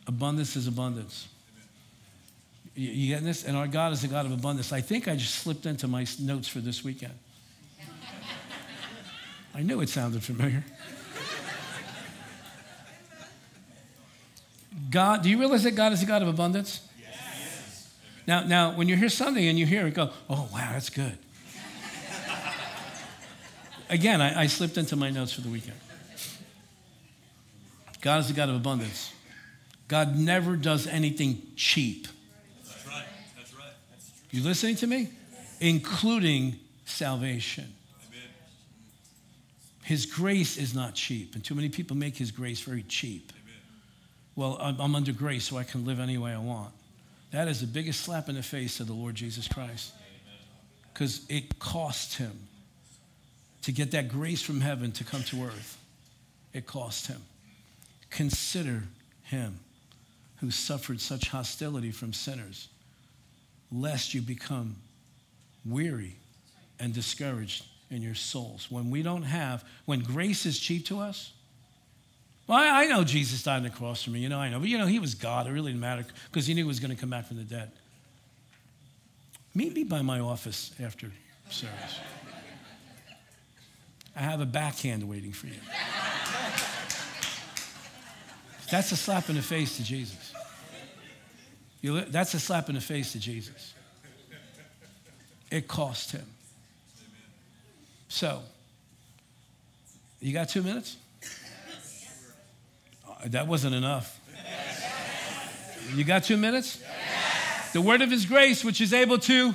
Abundance 0.08 0.56
is 0.56 0.68
abundance. 0.68 1.28
You, 2.76 2.92
you 2.92 3.08
getting 3.10 3.26
this? 3.26 3.44
And 3.44 3.58
our 3.58 3.68
God 3.68 3.92
is 3.92 4.06
a 4.06 4.08
God 4.08 4.26
of 4.26 4.32
abundance. 4.32 4.72
I 4.72 4.80
think 4.80 5.10
I 5.10 5.18
just 5.18 5.36
slipped 5.36 5.66
into 5.66 5.90
my 5.90 6.06
notes 6.22 6.48
for 6.48 6.60
this 6.60 6.82
weekend. 6.82 7.14
I 9.54 9.64
knew 9.64 9.82
it 9.82 9.90
sounded 9.90 10.24
familiar. 10.24 10.64
God, 14.94 15.24
do 15.24 15.30
you 15.32 15.40
realize 15.40 15.64
that 15.64 15.72
God 15.72 15.92
is 15.92 16.04
a 16.04 16.06
God 16.06 16.22
of 16.22 16.28
abundance? 16.28 16.88
Yes. 17.00 17.92
Now, 18.28 18.44
now, 18.44 18.76
when 18.76 18.88
you 18.88 18.96
hear 18.96 19.10
something 19.10 19.44
and 19.44 19.58
you 19.58 19.66
hear 19.66 19.88
it, 19.88 19.96
go, 19.96 20.12
oh, 20.30 20.48
wow, 20.54 20.70
that's 20.72 20.92
good. 20.92 21.18
Again, 23.90 24.22
I, 24.22 24.42
I 24.42 24.46
slipped 24.46 24.78
into 24.78 24.96
my 24.96 25.10
notes 25.10 25.34
for 25.34 25.42
the 25.42 25.50
weekend. 25.50 25.78
God 28.02 28.20
is 28.20 28.30
a 28.30 28.34
God 28.34 28.50
of 28.50 28.56
abundance. 28.56 29.12
God 29.88 30.16
never 30.16 30.56
does 30.56 30.86
anything 30.86 31.42
cheap. 31.56 32.08
That's 32.64 32.86
right. 32.86 33.04
That's 33.36 33.54
right. 33.56 33.66
That's 33.90 34.12
true. 34.12 34.40
You 34.40 34.44
listening 34.48 34.76
to 34.76 34.86
me? 34.86 35.10
Including 35.60 36.60
salvation. 36.86 37.74
Amen. 38.10 38.30
His 39.82 40.06
grace 40.06 40.56
is 40.58 40.76
not 40.76 40.94
cheap, 40.94 41.34
and 41.34 41.44
too 41.44 41.56
many 41.56 41.70
people 41.70 41.98
make 41.98 42.16
His 42.16 42.30
grace 42.30 42.62
very 42.62 42.84
cheap. 42.84 43.32
Well, 44.36 44.58
I'm 44.60 44.96
under 44.96 45.12
grace, 45.12 45.46
so 45.46 45.58
I 45.58 45.64
can 45.64 45.86
live 45.86 46.00
any 46.00 46.18
way 46.18 46.32
I 46.32 46.40
want. 46.40 46.74
That 47.32 47.48
is 47.48 47.62
the 47.62 47.68
biggest 47.68 48.02
slap 48.02 48.30
in 48.30 48.36
the 48.36 48.44
face 48.44 48.80
of 48.80 48.88
the 48.88 48.94
Lord 48.94 49.16
Jesus 49.16 49.48
Christ. 49.48 49.94
Because 50.92 51.26
it 51.30 51.60
cost 51.60 52.18
him 52.18 52.48
to 53.64 53.72
get 53.72 53.92
that 53.92 54.10
grace 54.10 54.42
from 54.42 54.62
heaven 54.62 54.92
to 54.94 55.04
come 55.04 55.24
to 55.24 55.46
earth. 55.46 55.78
It 56.54 56.68
cost 56.68 57.08
him. 57.08 57.22
Consider 58.10 58.84
him 59.24 59.60
who 60.38 60.52
suffered 60.52 61.00
such 61.00 61.30
hostility 61.30 61.92
from 61.92 62.14
sinners, 62.14 62.68
lest 63.72 64.14
you 64.14 64.22
become 64.22 64.76
weary 65.66 66.16
and 66.80 66.94
discouraged 66.94 67.66
in 67.90 68.02
your 68.02 68.16
souls. 68.16 68.68
When 68.70 68.90
we 68.90 69.02
don't 69.02 69.24
have, 69.24 69.64
when 69.86 70.02
grace 70.02 70.46
is 70.46 70.60
cheap 70.60 70.86
to 70.88 71.00
us, 71.00 71.32
well, 72.48 72.58
I, 72.60 72.86
know 72.88 73.04
Jesus 73.04 73.44
died 73.44 73.58
on 73.58 73.64
the 73.64 73.70
cross 73.70 74.04
for 74.04 74.10
me. 74.10 74.20
You 74.20 74.30
know, 74.30 74.40
I 74.40 74.50
know. 74.50 74.60
But, 74.60 74.68
you 74.68 74.78
know, 74.78 74.86
he 74.86 75.00
was 75.00 75.16
God. 75.16 75.48
It 75.48 75.52
really 75.52 75.72
didn't 75.72 75.82
matter 75.82 76.06
because 76.30 76.46
he 76.46 76.54
knew 76.54 76.64
he 76.64 76.68
was 76.68 76.80
going 76.80 76.94
to 76.94 77.00
come 77.00 77.10
back 77.10 77.26
from 77.26 77.38
the 77.38 77.44
dead. 77.44 77.72
Meet 79.56 79.74
me 79.74 79.84
by 79.84 80.02
my 80.02 80.20
office 80.20 80.72
after 80.82 81.12
service. 81.50 82.00
I 84.16 84.20
have 84.20 84.42
a 84.42 84.46
backhand 84.46 85.08
waiting 85.08 85.32
for 85.32 85.48
you. 85.48 85.54
That's 88.70 88.92
a 88.92 88.96
slap 88.96 89.30
in 89.30 89.36
the 89.36 89.42
face 89.42 89.78
to 89.78 89.84
Jesus. 89.84 90.34
You, 91.82 92.02
that's 92.02 92.34
a 92.34 92.40
slap 92.40 92.70
in 92.70 92.76
the 92.76 92.82
face 92.82 93.12
to 93.12 93.20
Jesus. 93.20 93.74
It 95.52 95.68
cost 95.68 96.12
him. 96.12 96.26
So, 98.08 98.42
you 100.20 100.34
got 100.34 100.50
two 100.50 100.64
minutes? 100.64 100.98
That 103.26 103.48
wasn't 103.48 103.76
enough. 103.76 104.20
You 105.96 106.04
got 106.04 106.24
two 106.24 106.38
minutes? 106.38 106.82
The 107.74 107.82
word 107.82 108.02
of 108.02 108.12
his 108.12 108.26
grace, 108.26 108.64
which 108.64 108.82
is 108.82 108.94
able 108.94 109.18
to. 109.20 109.54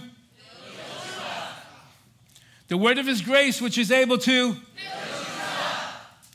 The 2.68 2.76
word 2.76 2.98
of 2.98 3.06
his 3.06 3.22
grace, 3.22 3.60
which 3.60 3.78
is 3.78 3.90
able 3.90 4.18
to. 4.18 4.56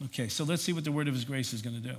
Okay, 0.05 0.27
so 0.27 0.43
let's 0.43 0.61
see 0.61 0.73
what 0.73 0.83
the 0.83 0.91
word 0.91 1.07
of 1.07 1.13
his 1.13 1.25
grace 1.25 1.53
is 1.53 1.61
going 1.61 1.81
to 1.81 1.87
do. 1.87 1.95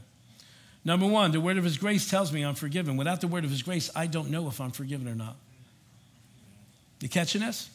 Number 0.85 1.07
one, 1.07 1.33
the 1.33 1.41
word 1.41 1.57
of 1.57 1.65
his 1.65 1.79
grace 1.79 2.11
tells 2.11 2.33
me 2.33 2.45
I'm 2.45 2.55
forgiven. 2.55 2.97
Without 2.97 3.21
the 3.21 3.29
word 3.29 3.45
of 3.45 3.51
his 3.51 3.63
grace, 3.63 3.91
I 3.95 4.07
don't 4.07 4.31
know 4.31 4.49
if 4.49 4.61
I'm 4.61 4.71
forgiven 4.71 5.09
or 5.09 5.15
not. 5.15 5.37
You 7.01 7.09
catching 7.09 7.41
this? 7.41 7.71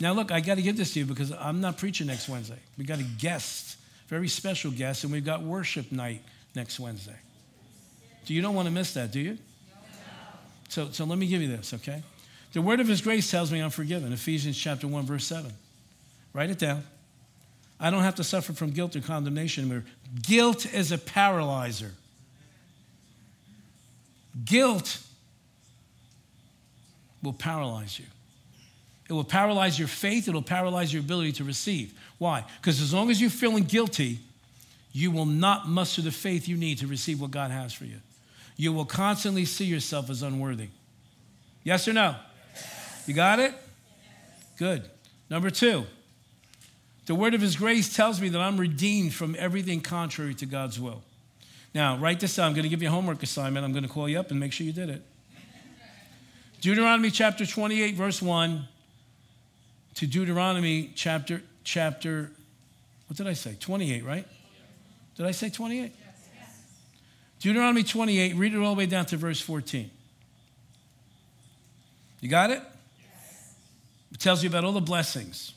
Now, 0.00 0.12
look, 0.12 0.30
I 0.30 0.40
got 0.40 0.54
to 0.54 0.62
give 0.62 0.76
this 0.76 0.94
to 0.94 1.00
you 1.00 1.06
because 1.06 1.32
I'm 1.32 1.60
not 1.60 1.76
preaching 1.76 2.06
next 2.06 2.28
Wednesday. 2.28 2.58
We 2.78 2.84
got 2.84 3.00
a 3.00 3.06
guest, 3.18 3.76
very 4.08 4.28
special 4.28 4.70
guest, 4.70 5.04
and 5.04 5.12
we've 5.12 5.24
got 5.24 5.42
worship 5.42 5.92
night 5.92 6.22
next 6.54 6.80
Wednesday. 6.80 7.16
Do 8.26 8.34
you 8.34 8.42
don't 8.42 8.54
want 8.54 8.66
to 8.66 8.72
miss 8.72 8.94
that, 8.94 9.12
do 9.12 9.20
you? 9.20 9.38
So, 10.68 10.88
so 10.92 11.04
let 11.04 11.18
me 11.18 11.26
give 11.26 11.42
you 11.42 11.48
this, 11.48 11.74
okay? 11.74 12.02
The 12.52 12.62
word 12.62 12.80
of 12.80 12.88
his 12.88 13.00
grace 13.00 13.30
tells 13.30 13.50
me 13.50 13.60
I'm 13.60 13.70
forgiven. 13.70 14.12
Ephesians 14.12 14.56
chapter 14.56 14.86
1, 14.86 15.04
verse 15.04 15.26
7. 15.26 15.52
Write 16.32 16.50
it 16.50 16.58
down. 16.58 16.84
I 17.78 17.90
don't 17.90 18.02
have 18.02 18.16
to 18.16 18.24
suffer 18.24 18.52
from 18.52 18.70
guilt 18.70 18.94
or 18.94 19.00
condemnation. 19.00 19.68
Where 19.68 19.84
guilt 20.22 20.66
is 20.72 20.92
a 20.92 20.98
paralyzer. 20.98 21.92
Guilt 24.44 24.98
will 27.22 27.32
paralyze 27.32 27.98
you. 27.98 28.04
It 29.08 29.12
will 29.12 29.24
paralyze 29.24 29.78
your 29.78 29.88
faith. 29.88 30.28
It'll 30.28 30.42
paralyze 30.42 30.92
your 30.92 31.00
ability 31.00 31.32
to 31.32 31.44
receive. 31.44 31.92
Why? 32.18 32.44
Because 32.60 32.80
as 32.80 32.94
long 32.94 33.10
as 33.10 33.20
you're 33.20 33.30
feeling 33.30 33.64
guilty, 33.64 34.20
you 34.92 35.10
will 35.10 35.26
not 35.26 35.68
muster 35.68 36.02
the 36.02 36.10
faith 36.10 36.48
you 36.48 36.56
need 36.56 36.78
to 36.78 36.86
receive 36.86 37.20
what 37.20 37.30
God 37.30 37.50
has 37.50 37.72
for 37.72 37.84
you. 37.84 38.00
You 38.56 38.72
will 38.72 38.84
constantly 38.84 39.44
see 39.44 39.64
yourself 39.64 40.10
as 40.10 40.22
unworthy. 40.22 40.68
Yes 41.62 41.86
or 41.86 41.92
no? 41.92 42.16
You 43.06 43.14
got 43.14 43.38
it? 43.38 43.54
Good. 44.58 44.84
Number 45.30 45.50
two, 45.50 45.84
the 47.06 47.14
word 47.14 47.34
of 47.34 47.40
his 47.40 47.56
grace 47.56 47.94
tells 47.94 48.20
me 48.20 48.28
that 48.28 48.40
I'm 48.40 48.58
redeemed 48.58 49.14
from 49.14 49.36
everything 49.38 49.80
contrary 49.80 50.34
to 50.34 50.46
God's 50.46 50.78
will. 50.78 51.02
Now, 51.74 51.96
write 51.96 52.20
this 52.20 52.36
down. 52.36 52.48
I'm 52.48 52.52
going 52.52 52.64
to 52.64 52.68
give 52.68 52.82
you 52.82 52.88
a 52.88 52.90
homework 52.90 53.22
assignment. 53.22 53.64
I'm 53.64 53.72
going 53.72 53.84
to 53.84 53.88
call 53.88 54.08
you 54.08 54.18
up 54.18 54.30
and 54.30 54.40
make 54.40 54.52
sure 54.52 54.66
you 54.66 54.72
did 54.72 54.90
it. 54.90 55.02
Deuteronomy 56.60 57.10
chapter 57.10 57.46
28, 57.46 57.94
verse 57.94 58.20
1 58.20 58.68
to 59.94 60.06
Deuteronomy 60.06 60.90
chapter, 60.94 61.42
chapter, 61.64 62.30
what 63.06 63.16
did 63.16 63.26
I 63.26 63.32
say? 63.32 63.56
28, 63.58 64.04
right? 64.04 64.26
Did 65.20 65.26
I 65.26 65.32
say 65.32 65.50
28? 65.50 65.92
Deuteronomy 67.40 67.82
28, 67.82 68.36
read 68.36 68.54
it 68.54 68.56
all 68.56 68.74
the 68.74 68.78
way 68.78 68.86
down 68.86 69.04
to 69.04 69.18
verse 69.18 69.38
14. 69.38 69.90
You 72.20 72.28
got 72.30 72.48
it? 72.48 72.62
It 74.12 74.18
tells 74.18 74.42
you 74.42 74.48
about 74.48 74.64
all 74.64 74.72
the 74.72 74.80
blessings. 74.80 75.52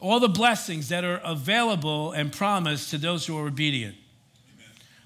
All 0.00 0.20
the 0.20 0.28
blessings 0.28 0.90
that 0.90 1.02
are 1.02 1.18
available 1.24 2.12
and 2.12 2.30
promised 2.30 2.90
to 2.90 2.98
those 2.98 3.24
who 3.24 3.38
are 3.38 3.46
obedient. 3.46 3.96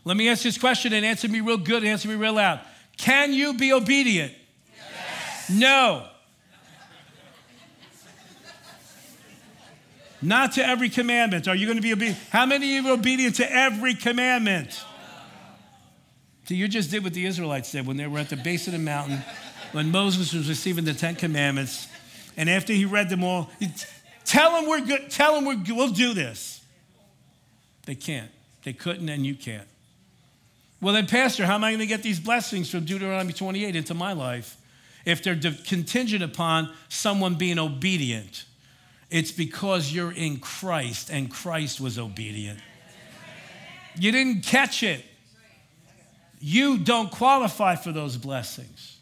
Let 0.05 0.17
me 0.17 0.29
ask 0.29 0.43
this 0.43 0.59
question 0.59 0.93
and 0.93 1.07
answer 1.07 1.29
me 1.29 1.41
real 1.41 1.57
good, 1.57 1.85
answer 1.85 2.09
me 2.09 2.17
real 2.17 2.33
loud. 2.33 2.59
Can 2.97 3.33
you 3.33 3.55
be 3.55 3.73
obedient? 3.73 4.35
No. 5.49 6.09
Not 10.23 10.53
to 10.53 10.67
every 10.67 10.89
commandment. 10.89 11.49
Are 11.49 11.55
you 11.55 11.67
going 11.67 11.79
to 11.79 11.83
be 11.83 11.93
obedient? 11.93 12.19
How 12.31 12.45
many 12.45 12.77
of 12.77 12.85
you 12.85 12.91
are 12.91 12.95
obedient 12.95 13.37
to 13.37 13.51
every 13.51 13.95
commandment? 13.95 14.85
See, 16.45 16.57
you 16.57 16.69
just 16.69 16.91
did 16.91 17.05
what 17.05 17.15
the 17.15 17.27
Israelites 17.27 17.73
did 17.73 17.87
when 17.87 17.97
they 17.97 18.07
were 18.07 18.19
at 18.19 18.29
the 18.29 18.37
base 18.37 18.67
of 18.67 18.73
the 18.73 18.79
mountain, 18.79 19.23
when 19.73 19.91
Moses 19.91 20.35
was 20.35 20.49
receiving 20.49 20.85
the 20.85 20.95
Ten 20.95 21.15
Commandments, 21.15 21.87
and 22.37 22.51
after 22.51 22.73
he 22.73 22.85
read 22.85 23.09
them 23.09 23.23
all, 23.23 23.51
tell 24.25 24.53
them 24.53 24.69
we're 24.69 24.81
good. 24.81 25.11
Tell 25.11 25.35
them 25.35 25.45
we're, 25.45 25.75
we'll 25.75 25.93
do 25.93 26.13
this. 26.13 26.63
They 27.87 27.95
can't. 27.95 28.31
They 28.65 28.73
couldn't, 28.73 29.09
and 29.09 29.25
you 29.25 29.35
can't. 29.35 29.69
Well, 30.81 30.95
then, 30.95 31.07
Pastor, 31.07 31.47
how 31.47 31.55
am 31.55 31.65
I 31.65 31.71
going 31.71 31.81
to 31.81 31.87
get 31.87 32.03
these 32.03 32.19
blessings 32.19 32.71
from 32.71 32.85
Deuteronomy 32.85 33.33
28 33.33 33.77
into 33.77 33.95
my 33.95 34.13
life 34.13 34.57
if 35.05 35.23
they're 35.23 35.37
contingent 35.37 36.23
upon 36.23 36.73
someone 36.89 37.35
being 37.35 37.59
obedient? 37.59 38.45
It's 39.11 39.33
because 39.33 39.93
you're 39.93 40.13
in 40.13 40.39
Christ 40.39 41.11
and 41.11 41.31
Christ 41.31 41.81
was 41.81 41.99
obedient. 41.99 42.61
You 43.97 44.13
didn't 44.13 44.43
catch 44.43 44.83
it. 44.83 45.05
You 46.39 46.79
don't 46.79 47.11
qualify 47.11 47.75
for 47.75 47.93
those 47.93 48.17
blessings. 48.17 48.99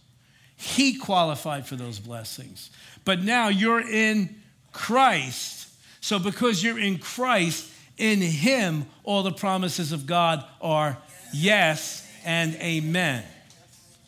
He 0.57 0.99
qualified 0.99 1.67
for 1.67 1.77
those 1.77 2.01
blessings. 2.01 2.71
But 3.05 3.23
now 3.23 3.49
you're 3.49 3.81
in 3.81 4.43
Christ. 4.73 5.69
So 6.01 6.19
because 6.19 6.63
you're 6.63 6.79
in 6.79 6.99
Christ, 6.99 7.71
in 7.97 8.21
Him, 8.21 8.87
all 9.05 9.23
the 9.23 9.33
promises 9.33 9.93
of 9.93 10.07
God 10.07 10.45
are 10.61 10.99
yes 11.33 12.09
and 12.25 12.55
amen. 12.57 13.25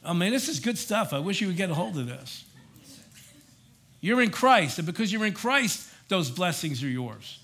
Oh, 0.04 0.10
I 0.10 0.12
mean, 0.12 0.32
this 0.32 0.48
is 0.48 0.60
good 0.60 0.78
stuff. 0.78 1.12
I 1.12 1.18
wish 1.18 1.40
you 1.40 1.46
would 1.48 1.56
get 1.56 1.70
a 1.70 1.74
hold 1.74 1.98
of 1.98 2.06
this. 2.06 2.44
You're 4.00 4.22
in 4.22 4.30
Christ, 4.30 4.78
and 4.78 4.86
because 4.86 5.12
you're 5.12 5.26
in 5.26 5.34
Christ, 5.34 5.86
those 6.10 6.28
blessings 6.28 6.82
are 6.82 6.88
yours. 6.88 7.38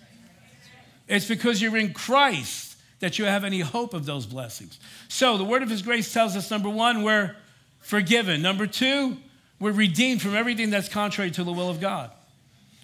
It's 1.08 1.26
because 1.26 1.62
you're 1.62 1.76
in 1.76 1.94
Christ 1.94 2.76
that 2.98 3.18
you 3.18 3.24
have 3.24 3.44
any 3.44 3.60
hope 3.60 3.94
of 3.94 4.04
those 4.06 4.26
blessings. 4.26 4.80
So, 5.08 5.38
the 5.38 5.44
word 5.44 5.62
of 5.62 5.70
His 5.70 5.82
grace 5.82 6.12
tells 6.12 6.36
us 6.36 6.50
number 6.50 6.68
one, 6.68 7.02
we're 7.02 7.36
forgiven. 7.78 8.42
Number 8.42 8.66
two, 8.66 9.16
we're 9.60 9.72
redeemed 9.72 10.20
from 10.20 10.34
everything 10.34 10.70
that's 10.70 10.88
contrary 10.88 11.30
to 11.30 11.44
the 11.44 11.52
will 11.52 11.70
of 11.70 11.80
God. 11.80 12.10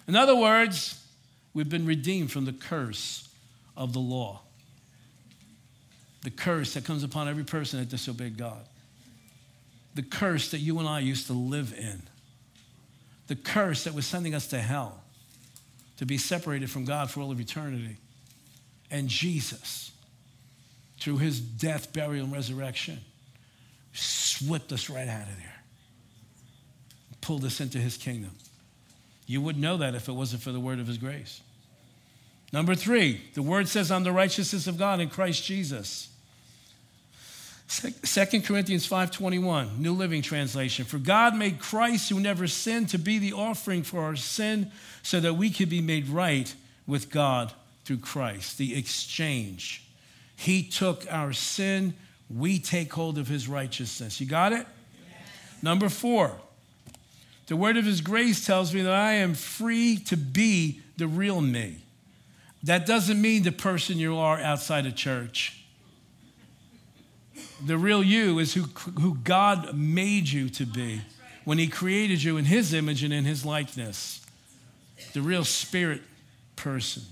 In 0.07 0.15
other 0.15 0.35
words, 0.35 1.03
we've 1.53 1.69
been 1.69 1.85
redeemed 1.85 2.31
from 2.31 2.45
the 2.45 2.53
curse 2.53 3.27
of 3.75 3.91
the 3.91 3.99
law, 3.99 4.41
the 6.21 6.31
curse 6.31 6.75
that 6.75 6.85
comes 6.85 7.03
upon 7.03 7.27
every 7.27 7.43
person 7.43 7.79
that 7.79 7.89
disobeyed 7.89 8.37
God, 8.37 8.65
the 9.95 10.03
curse 10.03 10.51
that 10.51 10.59
you 10.59 10.79
and 10.79 10.87
I 10.87 10.99
used 10.99 11.27
to 11.27 11.33
live 11.33 11.73
in, 11.77 12.03
the 13.27 13.35
curse 13.35 13.83
that 13.83 13.93
was 13.93 14.05
sending 14.05 14.33
us 14.33 14.47
to 14.47 14.59
hell 14.59 15.02
to 15.97 16.05
be 16.05 16.17
separated 16.17 16.69
from 16.69 16.85
God 16.85 17.09
for 17.09 17.21
all 17.21 17.31
of 17.31 17.39
eternity. 17.39 17.97
And 18.91 19.07
Jesus, 19.07 19.91
through 20.99 21.17
his 21.17 21.39
death, 21.39 21.93
burial, 21.93 22.25
and 22.25 22.33
resurrection, 22.33 22.99
swept 23.93 24.71
us 24.71 24.89
right 24.89 25.07
out 25.07 25.27
of 25.27 25.37
there. 25.37 25.55
pulled 27.21 27.45
us 27.45 27.61
into 27.61 27.77
his 27.77 27.97
kingdom. 27.97 28.31
You 29.25 29.41
wouldn't 29.41 29.61
know 29.61 29.77
that 29.77 29.95
if 29.95 30.09
it 30.09 30.11
wasn't 30.11 30.43
for 30.43 30.51
the 30.51 30.59
word 30.59 30.79
of 30.79 30.87
his 30.87 30.97
grace. 30.97 31.41
Number 32.51 32.75
three, 32.75 33.21
the 33.33 33.41
word 33.41 33.67
says, 33.67 33.89
I'm 33.89 34.03
the 34.03 34.11
righteousness 34.11 34.67
of 34.67 34.77
God 34.77 34.99
in 34.99 35.09
Christ 35.09 35.43
Jesus. 35.43 36.12
2 37.67 38.41
Corinthians 38.41 38.85
5:21, 38.87 39.79
New 39.79 39.93
Living 39.93 40.21
Translation. 40.21 40.85
For 40.85 40.97
God 40.97 41.35
made 41.35 41.59
Christ 41.59 42.09
who 42.09 42.19
never 42.19 42.47
sinned 42.47 42.89
to 42.89 42.99
be 42.99 43.17
the 43.19 43.33
offering 43.33 43.83
for 43.83 44.03
our 44.03 44.15
sin 44.15 44.71
so 45.01 45.19
that 45.19 45.35
we 45.35 45.49
could 45.49 45.69
be 45.69 45.81
made 45.81 46.07
right 46.07 46.53
with 46.85 47.09
God 47.09 47.53
through 47.85 47.97
Christ. 47.97 48.57
The 48.57 48.75
exchange. 48.75 49.83
He 50.35 50.63
took 50.63 51.05
our 51.11 51.33
sin, 51.33 51.93
we 52.29 52.59
take 52.59 52.93
hold 52.93 53.17
of 53.17 53.27
his 53.27 53.47
righteousness. 53.47 54.19
You 54.19 54.27
got 54.27 54.53
it? 54.53 54.67
Yes. 55.09 55.63
Number 55.63 55.89
4. 55.89 56.39
The 57.47 57.55
word 57.55 57.77
of 57.77 57.85
his 57.85 58.01
grace 58.01 58.45
tells 58.45 58.73
me 58.73 58.81
that 58.81 58.93
I 58.93 59.13
am 59.13 59.33
free 59.33 59.97
to 60.07 60.17
be 60.17 60.81
the 60.97 61.07
real 61.07 61.41
me. 61.41 61.83
That 62.63 62.85
doesn't 62.85 63.21
mean 63.21 63.43
the 63.43 63.51
person 63.51 63.97
you 63.97 64.17
are 64.17 64.39
outside 64.39 64.85
of 64.85 64.95
church. 64.95 65.62
The 67.65 67.77
real 67.77 68.03
you 68.03 68.39
is 68.39 68.53
who, 68.53 68.63
who 68.99 69.15
God 69.23 69.75
made 69.75 70.27
you 70.27 70.49
to 70.49 70.65
be 70.65 71.01
when 71.45 71.57
He 71.57 71.67
created 71.67 72.21
you 72.21 72.37
in 72.37 72.45
His 72.45 72.73
image 72.73 73.03
and 73.03 73.13
in 73.13 73.23
His 73.23 73.45
likeness. 73.45 74.25
The 75.13 75.21
real 75.21 75.45
spirit 75.45 76.01
person. 76.55 77.03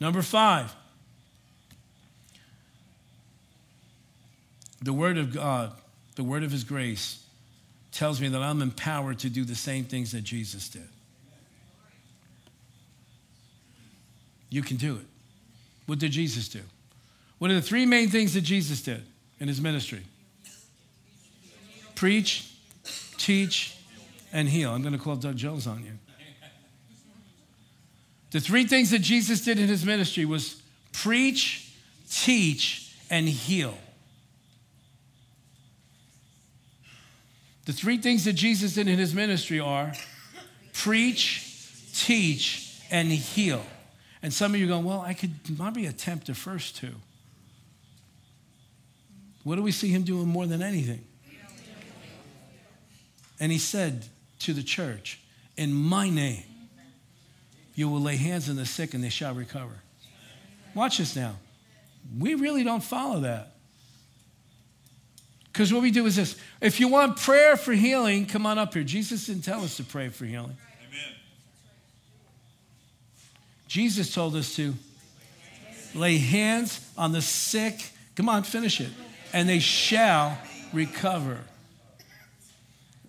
Number 0.00 0.22
five, 0.22 0.74
the 4.82 4.92
Word 4.92 5.16
of 5.16 5.32
God, 5.32 5.72
the 6.16 6.24
Word 6.24 6.42
of 6.42 6.50
His 6.50 6.64
grace, 6.64 7.24
tells 7.90 8.20
me 8.20 8.28
that 8.28 8.42
I'm 8.42 8.60
empowered 8.60 9.18
to 9.20 9.30
do 9.30 9.44
the 9.44 9.54
same 9.54 9.84
things 9.84 10.12
that 10.12 10.22
Jesus 10.22 10.68
did. 10.68 10.88
You 14.50 14.62
can 14.62 14.76
do 14.76 14.96
it. 14.96 15.06
What 15.86 15.98
did 15.98 16.12
Jesus 16.12 16.48
do? 16.48 16.60
What 17.38 17.50
are 17.50 17.54
the 17.54 17.62
three 17.62 17.86
main 17.86 18.08
things 18.08 18.34
that 18.34 18.42
Jesus 18.42 18.82
did 18.82 19.04
in 19.40 19.48
his 19.48 19.60
ministry? 19.60 20.02
Preach, 21.94 22.52
teach, 23.16 23.76
and 24.32 24.48
heal. 24.48 24.72
I'm 24.72 24.82
going 24.82 24.92
to 24.92 24.98
call 24.98 25.16
Doug 25.16 25.36
Jones 25.36 25.66
on 25.66 25.84
you. 25.84 25.92
The 28.30 28.40
three 28.40 28.64
things 28.64 28.90
that 28.90 29.00
Jesus 29.00 29.40
did 29.40 29.58
in 29.58 29.68
his 29.68 29.84
ministry 29.84 30.24
was 30.24 30.60
preach, 30.92 31.72
teach, 32.10 32.94
and 33.10 33.28
heal. 33.28 33.76
The 37.64 37.72
three 37.72 37.98
things 37.98 38.24
that 38.24 38.34
Jesus 38.34 38.74
did 38.74 38.88
in 38.88 38.98
his 38.98 39.14
ministry 39.14 39.60
are 39.60 39.92
preach, 40.72 41.46
teach, 41.94 42.80
and 42.90 43.10
heal. 43.10 43.62
And 44.22 44.32
some 44.32 44.54
of 44.54 44.60
you 44.60 44.66
are 44.66 44.68
going, 44.68 44.84
well, 44.84 45.00
I 45.00 45.14
could 45.14 45.32
probably 45.56 45.86
attempt 45.86 46.26
the 46.26 46.34
first 46.34 46.76
two. 46.76 46.94
What 49.48 49.56
do 49.56 49.62
we 49.62 49.72
see 49.72 49.88
him 49.88 50.02
doing 50.02 50.28
more 50.28 50.44
than 50.44 50.60
anything? 50.60 51.02
And 53.40 53.50
he 53.50 53.56
said 53.56 54.04
to 54.40 54.52
the 54.52 54.62
church, 54.62 55.20
In 55.56 55.72
my 55.72 56.10
name, 56.10 56.44
you 57.74 57.88
will 57.88 58.02
lay 58.02 58.16
hands 58.16 58.50
on 58.50 58.56
the 58.56 58.66
sick 58.66 58.92
and 58.92 59.02
they 59.02 59.08
shall 59.08 59.32
recover. 59.32 59.72
Watch 60.74 60.98
this 60.98 61.16
now. 61.16 61.36
We 62.18 62.34
really 62.34 62.62
don't 62.62 62.82
follow 62.82 63.20
that. 63.20 63.54
Because 65.50 65.72
what 65.72 65.80
we 65.80 65.92
do 65.92 66.04
is 66.04 66.16
this 66.16 66.36
if 66.60 66.78
you 66.78 66.88
want 66.88 67.16
prayer 67.16 67.56
for 67.56 67.72
healing, 67.72 68.26
come 68.26 68.44
on 68.44 68.58
up 68.58 68.74
here. 68.74 68.82
Jesus 68.82 69.24
didn't 69.28 69.44
tell 69.44 69.64
us 69.64 69.78
to 69.78 69.82
pray 69.82 70.10
for 70.10 70.26
healing. 70.26 70.58
Amen. 70.86 71.14
Jesus 73.66 74.12
told 74.12 74.36
us 74.36 74.54
to 74.56 74.74
lay 75.94 76.18
hands 76.18 76.86
on 76.98 77.12
the 77.12 77.22
sick. 77.22 77.92
Come 78.14 78.28
on, 78.28 78.42
finish 78.42 78.82
it. 78.82 78.90
And 79.32 79.48
they 79.48 79.58
shall 79.58 80.38
recover. 80.72 81.38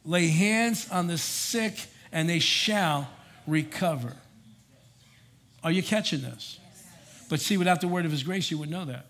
Lay 0.06 0.28
hands 0.28 0.90
on 0.90 1.08
the 1.08 1.18
sick 1.18 1.88
and 2.12 2.28
they 2.28 2.40
shall 2.40 3.10
recover. 3.48 4.16
Are 5.64 5.72
you 5.72 5.84
catching 5.84 6.22
this? 6.22 6.60
But 7.30 7.40
see, 7.40 7.58
without 7.58 7.82
the 7.82 7.88
word 7.88 8.06
of 8.06 8.12
his 8.12 8.24
grace, 8.24 8.50
you 8.50 8.58
would 8.58 8.72
know 8.72 8.86
that. 8.86 9.06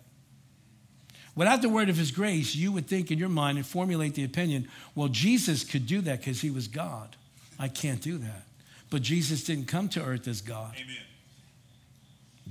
Without 1.36 1.62
the 1.62 1.70
word 1.70 1.88
of 1.88 1.96
his 1.96 2.12
grace, 2.12 2.54
you 2.54 2.72
would 2.72 2.88
think 2.88 3.12
in 3.12 3.18
your 3.18 3.30
mind 3.30 3.58
and 3.58 3.66
formulate 3.66 4.16
the 4.16 4.26
opinion, 4.26 4.68
well, 4.94 5.08
Jesus 5.08 5.64
could 5.64 5.88
do 5.88 6.02
that 6.02 6.20
because 6.20 6.42
he 6.42 6.52
was 6.52 6.68
God. 6.68 7.16
I 7.58 7.70
can't 7.70 8.02
do 8.02 8.18
that. 8.18 8.44
But 8.90 9.04
Jesus 9.04 9.44
didn't 9.44 9.68
come 9.68 9.88
to 9.90 10.04
earth 10.04 10.28
as 10.28 10.42
God. 10.42 10.74
Amen. 10.76 10.98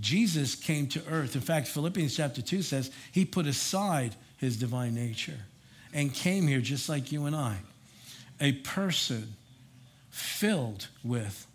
Jesus 0.00 0.54
came 0.54 0.86
to 0.88 1.02
earth. 1.10 1.34
In 1.34 1.40
fact, 1.40 1.68
Philippians 1.68 2.16
chapter 2.16 2.40
2 2.40 2.62
says 2.62 2.90
he 3.10 3.24
put 3.24 3.46
aside 3.46 4.14
his 4.38 4.56
divine 4.56 4.94
nature 4.94 5.40
and 5.92 6.12
came 6.12 6.46
here 6.46 6.60
just 6.60 6.88
like 6.88 7.12
you 7.12 7.26
and 7.26 7.36
I, 7.36 7.58
a 8.40 8.52
person 8.52 9.34
filled 10.10 10.88
with 11.04 11.46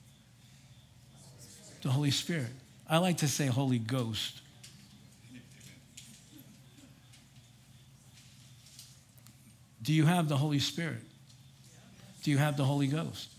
the 1.81 1.89
Holy 1.89 2.11
Spirit. 2.11 2.51
I 2.89 2.97
like 2.97 3.17
to 3.17 3.27
say 3.27 3.47
Holy 3.47 3.79
Ghost. 3.79 4.39
Do 9.81 9.91
you 9.91 10.05
have 10.05 10.29
the 10.29 10.37
Holy 10.37 10.59
Spirit? 10.59 11.01
Do 12.23 12.31
you 12.31 12.37
have 12.37 12.55
the 12.55 12.63
Holy 12.63 12.87
Ghost? 12.87 13.33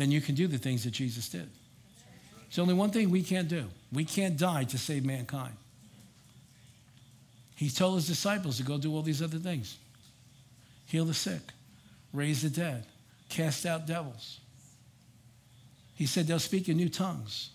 then 0.00 0.10
you 0.10 0.22
can 0.22 0.34
do 0.34 0.46
the 0.46 0.56
things 0.56 0.84
that 0.84 0.92
Jesus 0.92 1.28
did. 1.28 1.46
There's 2.48 2.58
only 2.58 2.72
one 2.72 2.88
thing 2.88 3.10
we 3.10 3.22
can't 3.22 3.48
do 3.48 3.66
we 3.92 4.04
can't 4.04 4.36
die 4.36 4.64
to 4.64 4.78
save 4.78 5.04
mankind. 5.04 5.54
He 7.60 7.68
told 7.68 7.96
his 7.96 8.06
disciples 8.06 8.56
to 8.56 8.62
go 8.62 8.78
do 8.78 8.94
all 8.94 9.02
these 9.02 9.20
other 9.20 9.36
things 9.36 9.76
heal 10.86 11.04
the 11.04 11.12
sick, 11.12 11.42
raise 12.10 12.40
the 12.40 12.48
dead, 12.48 12.86
cast 13.28 13.66
out 13.66 13.86
devils. 13.86 14.40
He 15.94 16.06
said 16.06 16.26
they'll 16.26 16.38
speak 16.38 16.70
in 16.70 16.78
new 16.78 16.88
tongues. 16.88 17.50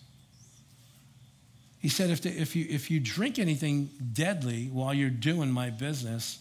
He 1.80 1.88
said, 1.88 2.10
if, 2.10 2.22
the, 2.22 2.30
if, 2.30 2.54
you, 2.54 2.66
if 2.70 2.88
you 2.88 3.00
drink 3.00 3.40
anything 3.40 3.90
deadly 4.12 4.70
while 4.72 4.94
you're 4.94 5.10
doing 5.10 5.50
my 5.50 5.70
business, 5.70 6.38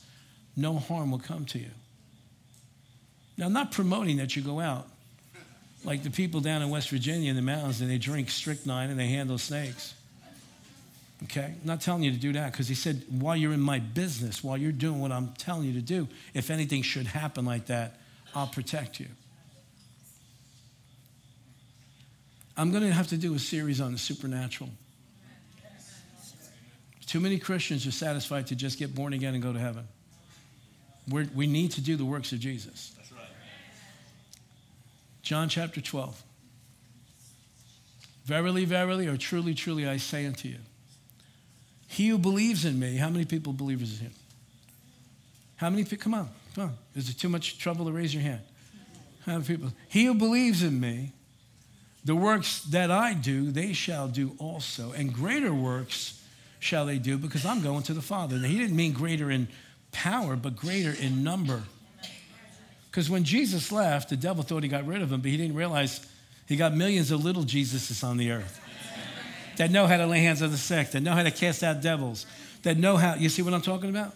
no 0.55 0.77
harm 0.77 1.09
will 1.09 1.19
come 1.19 1.45
to 1.45 1.57
you. 1.57 1.71
Now, 3.35 3.47
I'm 3.47 3.53
not 3.53 3.71
promoting 3.71 4.17
that 4.17 4.35
you 4.35 4.43
go 4.43 4.59
out 4.59 4.87
like 5.83 6.03
the 6.03 6.11
people 6.11 6.39
down 6.39 6.61
in 6.61 6.69
West 6.69 6.89
Virginia 6.91 7.31
in 7.31 7.35
the 7.35 7.41
mountains 7.41 7.81
and 7.81 7.89
they 7.89 7.97
drink 7.97 8.29
strychnine 8.29 8.91
and 8.91 8.99
they 8.99 9.07
handle 9.07 9.39
snakes. 9.39 9.95
Okay? 11.23 11.55
I'm 11.61 11.61
not 11.63 11.81
telling 11.81 12.03
you 12.03 12.11
to 12.11 12.17
do 12.17 12.33
that 12.33 12.51
because 12.51 12.67
he 12.67 12.75
said, 12.75 13.03
while 13.09 13.35
you're 13.35 13.53
in 13.53 13.61
my 13.61 13.79
business, 13.79 14.43
while 14.43 14.57
you're 14.57 14.71
doing 14.71 14.99
what 14.99 15.11
I'm 15.11 15.29
telling 15.37 15.63
you 15.63 15.73
to 15.73 15.81
do, 15.81 16.07
if 16.33 16.49
anything 16.49 16.81
should 16.81 17.07
happen 17.07 17.45
like 17.45 17.67
that, 17.67 17.99
I'll 18.33 18.47
protect 18.47 18.99
you. 18.99 19.07
I'm 22.57 22.71
going 22.71 22.83
to 22.83 22.91
have 22.91 23.07
to 23.07 23.17
do 23.17 23.33
a 23.33 23.39
series 23.39 23.81
on 23.81 23.91
the 23.91 23.97
supernatural. 23.97 24.69
Too 27.05 27.19
many 27.19 27.37
Christians 27.37 27.85
are 27.85 27.91
satisfied 27.91 28.47
to 28.47 28.55
just 28.55 28.79
get 28.79 28.95
born 28.95 29.13
again 29.13 29.33
and 29.33 29.43
go 29.43 29.53
to 29.53 29.59
heaven. 29.59 29.87
We're, 31.07 31.27
we 31.35 31.47
need 31.47 31.71
to 31.71 31.81
do 31.81 31.95
the 31.95 32.05
works 32.05 32.31
of 32.31 32.39
Jesus. 32.39 32.93
John 35.21 35.49
chapter 35.49 35.81
12. 35.81 36.23
Verily, 38.25 38.65
verily, 38.65 39.07
or 39.07 39.17
truly, 39.17 39.53
truly, 39.53 39.87
I 39.87 39.97
say 39.97 40.25
unto 40.25 40.47
you, 40.47 40.57
he 41.95 42.09
who 42.09 42.17
believes 42.17 42.65
in 42.65 42.77
me, 42.77 42.97
how 42.97 43.09
many 43.09 43.23
people 43.23 43.53
believers 43.53 43.99
in 43.99 44.07
him? 44.07 44.13
How 45.55 45.69
many 45.69 45.85
people? 45.85 46.03
Come 46.03 46.13
on, 46.13 46.29
come 46.53 46.63
on. 46.65 46.77
Is 46.93 47.09
it 47.09 47.13
too 47.13 47.29
much 47.29 47.57
trouble 47.57 47.85
to 47.85 47.91
raise 47.93 48.13
your 48.13 48.21
hand? 48.21 48.41
How 49.25 49.33
many 49.33 49.45
people? 49.45 49.71
He 49.87 50.03
who 50.03 50.13
believes 50.13 50.61
in 50.61 50.77
me, 50.77 51.13
the 52.03 52.13
works 52.13 52.63
that 52.63 52.91
I 52.91 53.13
do, 53.13 53.49
they 53.49 53.71
shall 53.71 54.09
do 54.09 54.33
also. 54.39 54.91
And 54.91 55.13
greater 55.13 55.53
works 55.53 56.21
shall 56.59 56.85
they 56.85 56.97
do 56.97 57.17
because 57.17 57.45
I'm 57.45 57.61
going 57.61 57.83
to 57.83 57.93
the 57.93 58.01
Father. 58.01 58.35
Now, 58.35 58.49
he 58.49 58.57
didn't 58.57 58.75
mean 58.75 58.91
greater 58.91 59.31
in 59.31 59.47
power, 59.93 60.35
but 60.35 60.57
greater 60.57 60.91
in 60.91 61.23
number. 61.23 61.63
Because 62.91 63.09
when 63.09 63.23
Jesus 63.23 63.71
left, 63.71 64.09
the 64.09 64.17
devil 64.17 64.43
thought 64.43 64.63
he 64.63 64.69
got 64.69 64.85
rid 64.85 65.01
of 65.01 65.13
him, 65.13 65.21
but 65.21 65.31
he 65.31 65.37
didn't 65.37 65.55
realize 65.55 66.05
he 66.45 66.57
got 66.57 66.75
millions 66.75 67.09
of 67.11 67.23
little 67.23 67.43
Jesuses 67.43 68.03
on 68.03 68.17
the 68.17 68.31
earth 68.31 68.64
that 69.57 69.71
know 69.71 69.87
how 69.87 69.97
to 69.97 70.07
lay 70.07 70.19
hands 70.19 70.41
on 70.41 70.51
the 70.51 70.57
sick, 70.57 70.91
that 70.91 71.01
know 71.01 71.13
how 71.13 71.23
to 71.23 71.31
cast 71.31 71.63
out 71.63 71.81
devils, 71.81 72.25
that 72.63 72.77
know 72.77 72.97
how. 72.97 73.15
You 73.15 73.29
see 73.29 73.41
what 73.41 73.53
I'm 73.53 73.61
talking 73.61 73.89
about? 73.89 74.13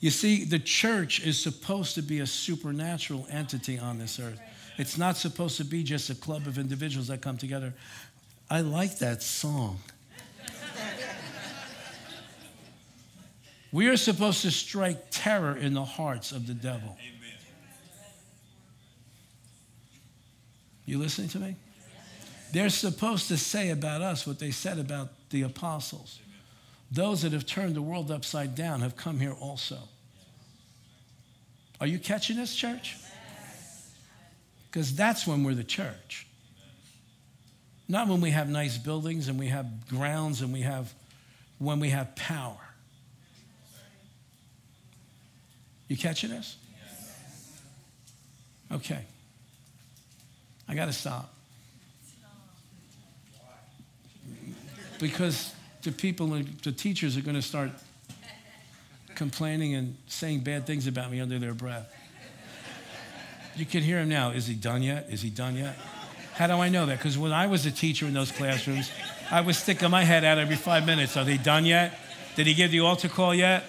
You 0.00 0.10
see, 0.10 0.44
the 0.44 0.58
church 0.58 1.24
is 1.24 1.40
supposed 1.40 1.94
to 1.94 2.02
be 2.02 2.20
a 2.20 2.26
supernatural 2.26 3.26
entity 3.30 3.78
on 3.78 3.98
this 3.98 4.18
earth. 4.20 4.40
It's 4.76 4.98
not 4.98 5.16
supposed 5.16 5.56
to 5.58 5.64
be 5.64 5.82
just 5.82 6.10
a 6.10 6.14
club 6.14 6.46
of 6.46 6.58
individuals 6.58 7.08
that 7.08 7.22
come 7.22 7.38
together. 7.38 7.72
I 8.50 8.60
like 8.60 8.98
that 8.98 9.22
song. 9.22 9.78
We 13.72 13.88
are 13.88 13.96
supposed 13.96 14.42
to 14.42 14.52
strike 14.52 15.06
terror 15.10 15.56
in 15.56 15.74
the 15.74 15.84
hearts 15.84 16.30
of 16.30 16.46
the 16.46 16.54
devil. 16.54 16.96
Amen. 17.00 17.38
You 20.86 20.98
listening 20.98 21.28
to 21.30 21.40
me? 21.40 21.56
They're 22.54 22.70
supposed 22.70 23.26
to 23.28 23.36
say 23.36 23.70
about 23.70 24.00
us 24.00 24.28
what 24.28 24.38
they 24.38 24.52
said 24.52 24.78
about 24.78 25.08
the 25.30 25.42
apostles. 25.42 26.20
Those 26.88 27.22
that 27.22 27.32
have 27.32 27.46
turned 27.46 27.74
the 27.74 27.82
world 27.82 28.12
upside 28.12 28.54
down 28.54 28.80
have 28.82 28.94
come 28.94 29.18
here 29.18 29.32
also. 29.32 29.76
Are 31.80 31.88
you 31.88 31.98
catching 31.98 32.36
this, 32.36 32.54
church? 32.54 32.94
Because 34.70 34.94
that's 34.94 35.26
when 35.26 35.42
we're 35.42 35.54
the 35.54 35.64
church. 35.64 36.28
Not 37.88 38.06
when 38.06 38.20
we 38.20 38.30
have 38.30 38.48
nice 38.48 38.78
buildings 38.78 39.26
and 39.26 39.36
we 39.36 39.48
have 39.48 39.88
grounds 39.88 40.40
and 40.40 40.52
we 40.52 40.60
have, 40.60 40.94
when 41.58 41.80
we 41.80 41.90
have 41.90 42.14
power. 42.14 42.60
You 45.88 45.96
catching 45.96 46.30
this? 46.30 46.56
Okay. 48.70 49.00
I 50.68 50.76
got 50.76 50.86
to 50.86 50.92
stop. 50.92 51.33
Because 55.04 55.52
the 55.82 55.92
people, 55.92 56.28
the 56.62 56.72
teachers 56.72 57.18
are 57.18 57.20
going 57.20 57.36
to 57.36 57.42
start 57.42 57.68
complaining 59.14 59.74
and 59.74 59.98
saying 60.06 60.40
bad 60.40 60.66
things 60.66 60.86
about 60.86 61.10
me 61.10 61.20
under 61.20 61.38
their 61.38 61.52
breath. 61.52 61.94
You 63.54 63.66
can 63.66 63.82
hear 63.82 63.98
him 63.98 64.08
now. 64.08 64.30
Is 64.30 64.46
he 64.46 64.54
done 64.54 64.82
yet? 64.82 65.08
Is 65.10 65.20
he 65.20 65.28
done 65.28 65.56
yet? 65.56 65.76
How 66.32 66.46
do 66.46 66.54
I 66.54 66.70
know 66.70 66.86
that? 66.86 66.96
Because 66.96 67.18
when 67.18 67.32
I 67.32 67.48
was 67.48 67.66
a 67.66 67.70
teacher 67.70 68.06
in 68.06 68.14
those 68.14 68.32
classrooms, 68.32 68.90
I 69.30 69.42
was 69.42 69.58
sticking 69.58 69.90
my 69.90 70.04
head 70.04 70.24
out 70.24 70.38
every 70.38 70.56
five 70.56 70.86
minutes. 70.86 71.18
Are 71.18 71.24
they 71.24 71.36
done 71.36 71.66
yet? 71.66 71.98
Did 72.34 72.46
he 72.46 72.54
give 72.54 72.70
the 72.70 72.80
altar 72.80 73.10
call 73.10 73.34
yet? 73.34 73.62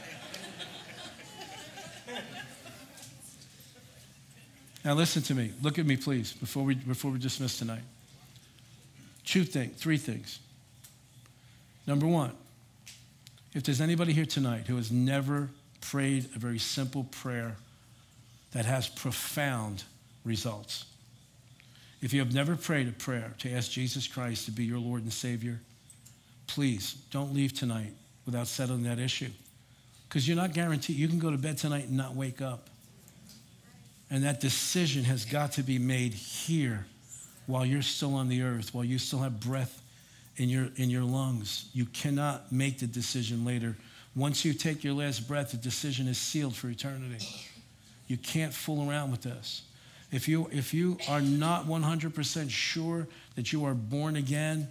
Now 4.86 4.94
listen 4.94 5.22
to 5.24 5.36
me. 5.36 5.52
Look 5.62 5.80
at 5.80 5.86
me, 5.86 5.98
please, 5.98 6.32
before 6.32 6.64
we 6.64 6.76
before 6.76 7.12
we 7.12 7.20
dismiss 7.20 7.60
tonight. 7.60 7.84
Two 9.26 9.44
things, 9.44 9.76
three 9.78 9.98
things. 9.98 10.40
Number 11.88 12.08
one, 12.08 12.32
if 13.54 13.64
there's 13.64 13.82
anybody 13.82 14.14
here 14.14 14.26
tonight 14.26 14.68
who 14.68 14.76
has 14.76 14.92
never 14.92 15.50
prayed 15.82 16.26
a 16.36 16.40
very 16.40 16.60
simple 16.60 17.06
prayer 17.06 17.56
that 18.52 18.66
has 18.66 18.88
profound 18.88 19.84
results, 20.24 20.86
if 22.02 22.14
you 22.14 22.20
have 22.20 22.34
never 22.34 22.56
prayed 22.56 22.88
a 22.88 22.92
prayer 22.92 23.34
to 23.40 23.52
ask 23.52 23.72
Jesus 23.72 24.08
Christ 24.08 24.46
to 24.46 24.52
be 24.52 24.66
your 24.66 24.80
Lord 24.80 25.04
and 25.04 25.14
Savior, 25.14 25.60
please 26.48 26.96
don't 27.12 27.34
leave 27.34 27.54
tonight 27.54 27.94
without 28.26 28.48
settling 28.48 28.84
that 28.84 29.00
issue. 29.00 29.30
Because 30.08 30.28
you're 30.28 30.38
not 30.38 30.54
guaranteed. 30.54 30.98
You 30.98 31.08
can 31.08 31.20
go 31.20 31.32
to 31.32 31.38
bed 31.38 31.58
tonight 31.58 31.86
and 31.86 31.98
not 31.98 32.16
wake 32.16 32.42
up. 32.42 32.70
And 34.10 34.24
that 34.24 34.40
decision 34.40 35.04
has 35.06 35.26
got 35.26 35.54
to 35.54 35.64
be 35.64 35.80
made 35.80 36.14
here 36.14 36.86
while 37.48 37.66
you're 37.66 37.82
still 37.82 38.16
on 38.16 38.30
the 38.30 38.42
earth, 38.44 38.74
while 38.74 38.84
you 38.84 38.98
still 38.98 39.20
have 39.20 39.40
breath 39.40 39.82
in 40.38 40.50
your, 40.50 40.70
in 40.76 40.90
your 40.90 41.04
lungs. 41.04 41.70
You 41.74 41.86
cannot 41.86 42.52
make 42.52 42.80
the 42.80 42.88
decision 42.88 43.46
later. 43.46 43.76
Once 44.16 44.46
you 44.46 44.54
take 44.54 44.84
your 44.84 44.94
last 44.94 45.28
breath, 45.28 45.52
the 45.52 45.58
decision 45.58 46.08
is 46.08 46.18
sealed 46.18 46.56
for 46.56 46.70
eternity. 46.70 47.26
You 48.08 48.18
can't 48.18 48.54
fool 48.54 48.90
around 48.90 49.12
with 49.12 49.22
this. 49.22 49.64
If 50.12 50.28
you, 50.28 50.50
if 50.52 50.74
you 50.74 50.98
are 51.10 51.22
not 51.22 51.66
100% 51.66 52.50
sure 52.50 53.08
that 53.36 53.52
you 53.52 53.66
are 53.66 53.74
born 53.74 54.16
again, 54.16 54.70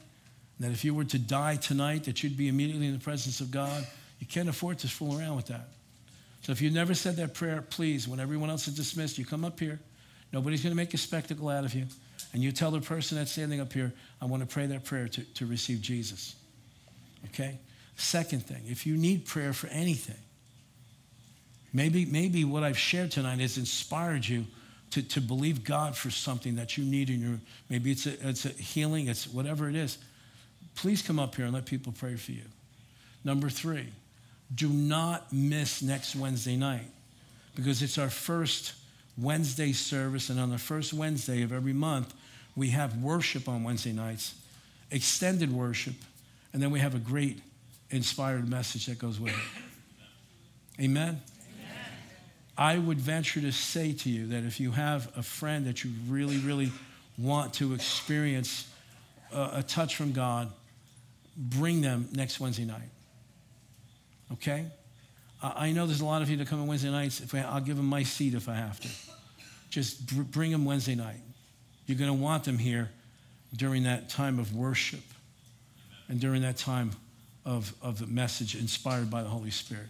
that 0.60 0.70
if 0.70 0.84
you 0.84 0.94
were 0.94 1.04
to 1.04 1.18
die 1.18 1.56
tonight, 1.56 2.04
that 2.04 2.22
you'd 2.22 2.36
be 2.36 2.48
immediately 2.48 2.86
in 2.86 2.92
the 2.92 3.00
presence 3.00 3.40
of 3.40 3.50
God, 3.50 3.86
you 4.20 4.26
can't 4.26 4.48
afford 4.48 4.78
to 4.80 4.88
fool 4.88 5.18
around 5.18 5.36
with 5.36 5.46
that. 5.46 5.68
So 6.42 6.52
if 6.52 6.60
you've 6.62 6.74
never 6.74 6.94
said 6.94 7.16
that 7.16 7.34
prayer, 7.34 7.62
please, 7.62 8.06
when 8.06 8.20
everyone 8.20 8.50
else 8.50 8.68
is 8.68 8.74
dismissed, 8.74 9.18
you 9.18 9.24
come 9.24 9.44
up 9.44 9.58
here. 9.58 9.80
Nobody's 10.34 10.64
going 10.64 10.72
to 10.72 10.76
make 10.76 10.92
a 10.94 10.98
spectacle 10.98 11.48
out 11.48 11.64
of 11.64 11.74
you. 11.74 11.86
And 12.32 12.42
you 12.42 12.50
tell 12.50 12.72
the 12.72 12.80
person 12.80 13.16
that's 13.16 13.30
standing 13.30 13.60
up 13.60 13.72
here, 13.72 13.92
I 14.20 14.24
want 14.24 14.42
to 14.42 14.52
pray 14.52 14.66
that 14.66 14.84
prayer 14.84 15.06
to, 15.06 15.22
to 15.22 15.46
receive 15.46 15.80
Jesus. 15.80 16.34
Okay? 17.26 17.60
Second 17.94 18.44
thing, 18.44 18.62
if 18.66 18.84
you 18.84 18.96
need 18.96 19.26
prayer 19.26 19.52
for 19.52 19.68
anything, 19.68 20.18
maybe, 21.72 22.04
maybe 22.04 22.44
what 22.44 22.64
I've 22.64 22.76
shared 22.76 23.12
tonight 23.12 23.38
has 23.38 23.58
inspired 23.58 24.26
you 24.26 24.44
to, 24.90 25.02
to 25.02 25.20
believe 25.20 25.62
God 25.62 25.96
for 25.96 26.10
something 26.10 26.56
that 26.56 26.76
you 26.76 26.84
need 26.84 27.10
in 27.10 27.20
your, 27.20 27.38
maybe 27.70 27.92
it's 27.92 28.06
a, 28.06 28.28
it's 28.28 28.44
a 28.44 28.48
healing, 28.48 29.06
it's 29.06 29.28
whatever 29.28 29.68
it 29.68 29.76
is. 29.76 29.98
Please 30.74 31.00
come 31.00 31.20
up 31.20 31.36
here 31.36 31.44
and 31.44 31.54
let 31.54 31.64
people 31.64 31.94
pray 31.96 32.16
for 32.16 32.32
you. 32.32 32.42
Number 33.22 33.48
three, 33.48 33.86
do 34.52 34.68
not 34.68 35.32
miss 35.32 35.80
next 35.80 36.16
Wednesday 36.16 36.56
night 36.56 36.90
because 37.54 37.82
it's 37.82 37.98
our 37.98 38.10
first 38.10 38.72
Wednesday 39.16 39.72
service. 39.72 40.30
And 40.30 40.40
on 40.40 40.50
the 40.50 40.58
first 40.58 40.92
Wednesday 40.92 41.42
of 41.42 41.52
every 41.52 41.72
month, 41.72 42.14
we 42.56 42.70
have 42.70 42.96
worship 42.98 43.48
on 43.48 43.64
Wednesday 43.64 43.92
nights, 43.92 44.34
extended 44.90 45.52
worship, 45.52 45.94
and 46.52 46.62
then 46.62 46.70
we 46.70 46.80
have 46.80 46.94
a 46.94 46.98
great 46.98 47.40
inspired 47.90 48.48
message 48.48 48.86
that 48.86 48.98
goes 48.98 49.18
with 49.18 49.32
it. 49.32 50.82
Amen? 50.84 51.20
Amen? 51.20 51.20
I 52.56 52.78
would 52.78 52.98
venture 52.98 53.40
to 53.40 53.52
say 53.52 53.92
to 53.92 54.10
you 54.10 54.28
that 54.28 54.44
if 54.44 54.60
you 54.60 54.72
have 54.72 55.10
a 55.16 55.22
friend 55.22 55.66
that 55.66 55.84
you 55.84 55.90
really, 56.08 56.38
really 56.38 56.72
want 57.18 57.54
to 57.54 57.74
experience 57.74 58.68
a, 59.32 59.50
a 59.54 59.62
touch 59.62 59.96
from 59.96 60.12
God, 60.12 60.50
bring 61.36 61.80
them 61.80 62.08
next 62.12 62.40
Wednesday 62.40 62.64
night. 62.64 62.88
Okay? 64.32 64.66
I 65.56 65.72
know 65.72 65.86
there's 65.86 66.00
a 66.00 66.04
lot 66.04 66.22
of 66.22 66.30
you 66.30 66.36
that 66.38 66.48
come 66.48 66.60
on 66.60 66.66
Wednesday 66.66 66.90
nights. 66.90 67.20
If 67.20 67.34
I, 67.34 67.40
I'll 67.40 67.60
give 67.60 67.76
them 67.76 67.86
my 67.86 68.02
seat 68.02 68.34
if 68.34 68.48
I 68.48 68.54
have 68.54 68.80
to. 68.80 68.88
Just 69.68 70.06
br- 70.06 70.22
bring 70.22 70.50
them 70.50 70.64
Wednesday 70.64 70.94
night. 70.94 71.20
You're 71.86 71.98
going 71.98 72.10
to 72.10 72.14
want 72.22 72.44
them 72.44 72.56
here 72.56 72.90
during 73.54 73.82
that 73.82 74.08
time 74.08 74.38
of 74.38 74.54
worship 74.54 75.02
and 76.08 76.18
during 76.18 76.42
that 76.42 76.56
time 76.56 76.92
of, 77.44 77.74
of 77.82 77.98
the 77.98 78.06
message 78.06 78.54
inspired 78.54 79.10
by 79.10 79.22
the 79.22 79.28
Holy 79.28 79.50
Spirit. 79.50 79.88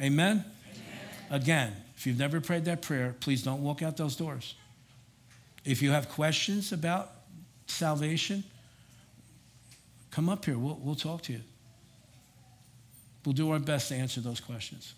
Amen? 0.00 0.44
Amen? 0.44 1.42
Again, 1.42 1.76
if 1.96 2.06
you've 2.06 2.18
never 2.18 2.40
prayed 2.40 2.64
that 2.66 2.80
prayer, 2.80 3.14
please 3.20 3.42
don't 3.42 3.62
walk 3.62 3.82
out 3.82 3.96
those 3.96 4.16
doors. 4.16 4.54
If 5.64 5.82
you 5.82 5.90
have 5.90 6.08
questions 6.08 6.72
about 6.72 7.10
salvation, 7.66 8.44
come 10.10 10.28
up 10.28 10.44
here. 10.44 10.56
We'll, 10.56 10.78
we'll 10.82 10.94
talk 10.94 11.22
to 11.22 11.32
you. 11.32 11.40
We'll 13.24 13.32
do 13.34 13.50
our 13.52 13.58
best 13.58 13.88
to 13.88 13.94
answer 13.94 14.20
those 14.20 14.40
questions. 14.40 14.94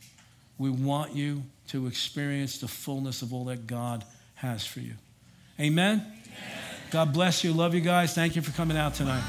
We 0.59 0.71
want 0.71 1.15
you 1.15 1.43
to 1.69 1.87
experience 1.87 2.59
the 2.59 2.69
fullness 2.69 3.23
of 3.23 3.33
all 3.33 3.45
that 3.47 3.67
God 3.67 4.05
has 4.35 4.65
for 4.65 4.81
you. 4.81 4.95
Amen? 5.59 6.01
Amen? 6.01 6.19
God 6.91 7.13
bless 7.13 7.43
you. 7.43 7.53
Love 7.53 7.75
you 7.75 7.81
guys. 7.81 8.15
Thank 8.15 8.37
you 8.37 8.43
for 8.43 8.53
coming 8.53 8.77
out 8.77 8.95
tonight. 8.95 9.25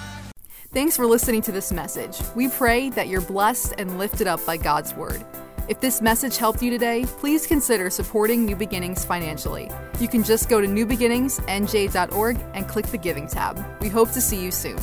Thanks 0.73 0.97
for 0.97 1.05
listening 1.05 1.41
to 1.43 1.51
this 1.51 1.71
message. 1.71 2.19
We 2.35 2.49
pray 2.49 2.89
that 2.91 3.07
you're 3.07 3.21
blessed 3.21 3.75
and 3.77 3.97
lifted 3.97 4.27
up 4.27 4.45
by 4.45 4.57
God's 4.57 4.93
Word. 4.93 5.23
If 5.69 5.79
this 5.79 6.01
message 6.01 6.35
helped 6.37 6.61
you 6.61 6.69
today, 6.69 7.05
please 7.05 7.47
consider 7.47 7.89
supporting 7.89 8.45
New 8.45 8.55
Beginnings 8.55 9.05
financially. 9.05 9.71
You 10.01 10.09
can 10.09 10.23
just 10.23 10.49
go 10.49 10.59
to 10.59 10.67
newbeginningsnj.org 10.67 12.39
and 12.53 12.67
click 12.67 12.87
the 12.87 12.97
Giving 12.97 13.27
tab. 13.27 13.63
We 13.79 13.87
hope 13.87 14.11
to 14.11 14.21
see 14.21 14.43
you 14.43 14.51
soon. 14.51 14.77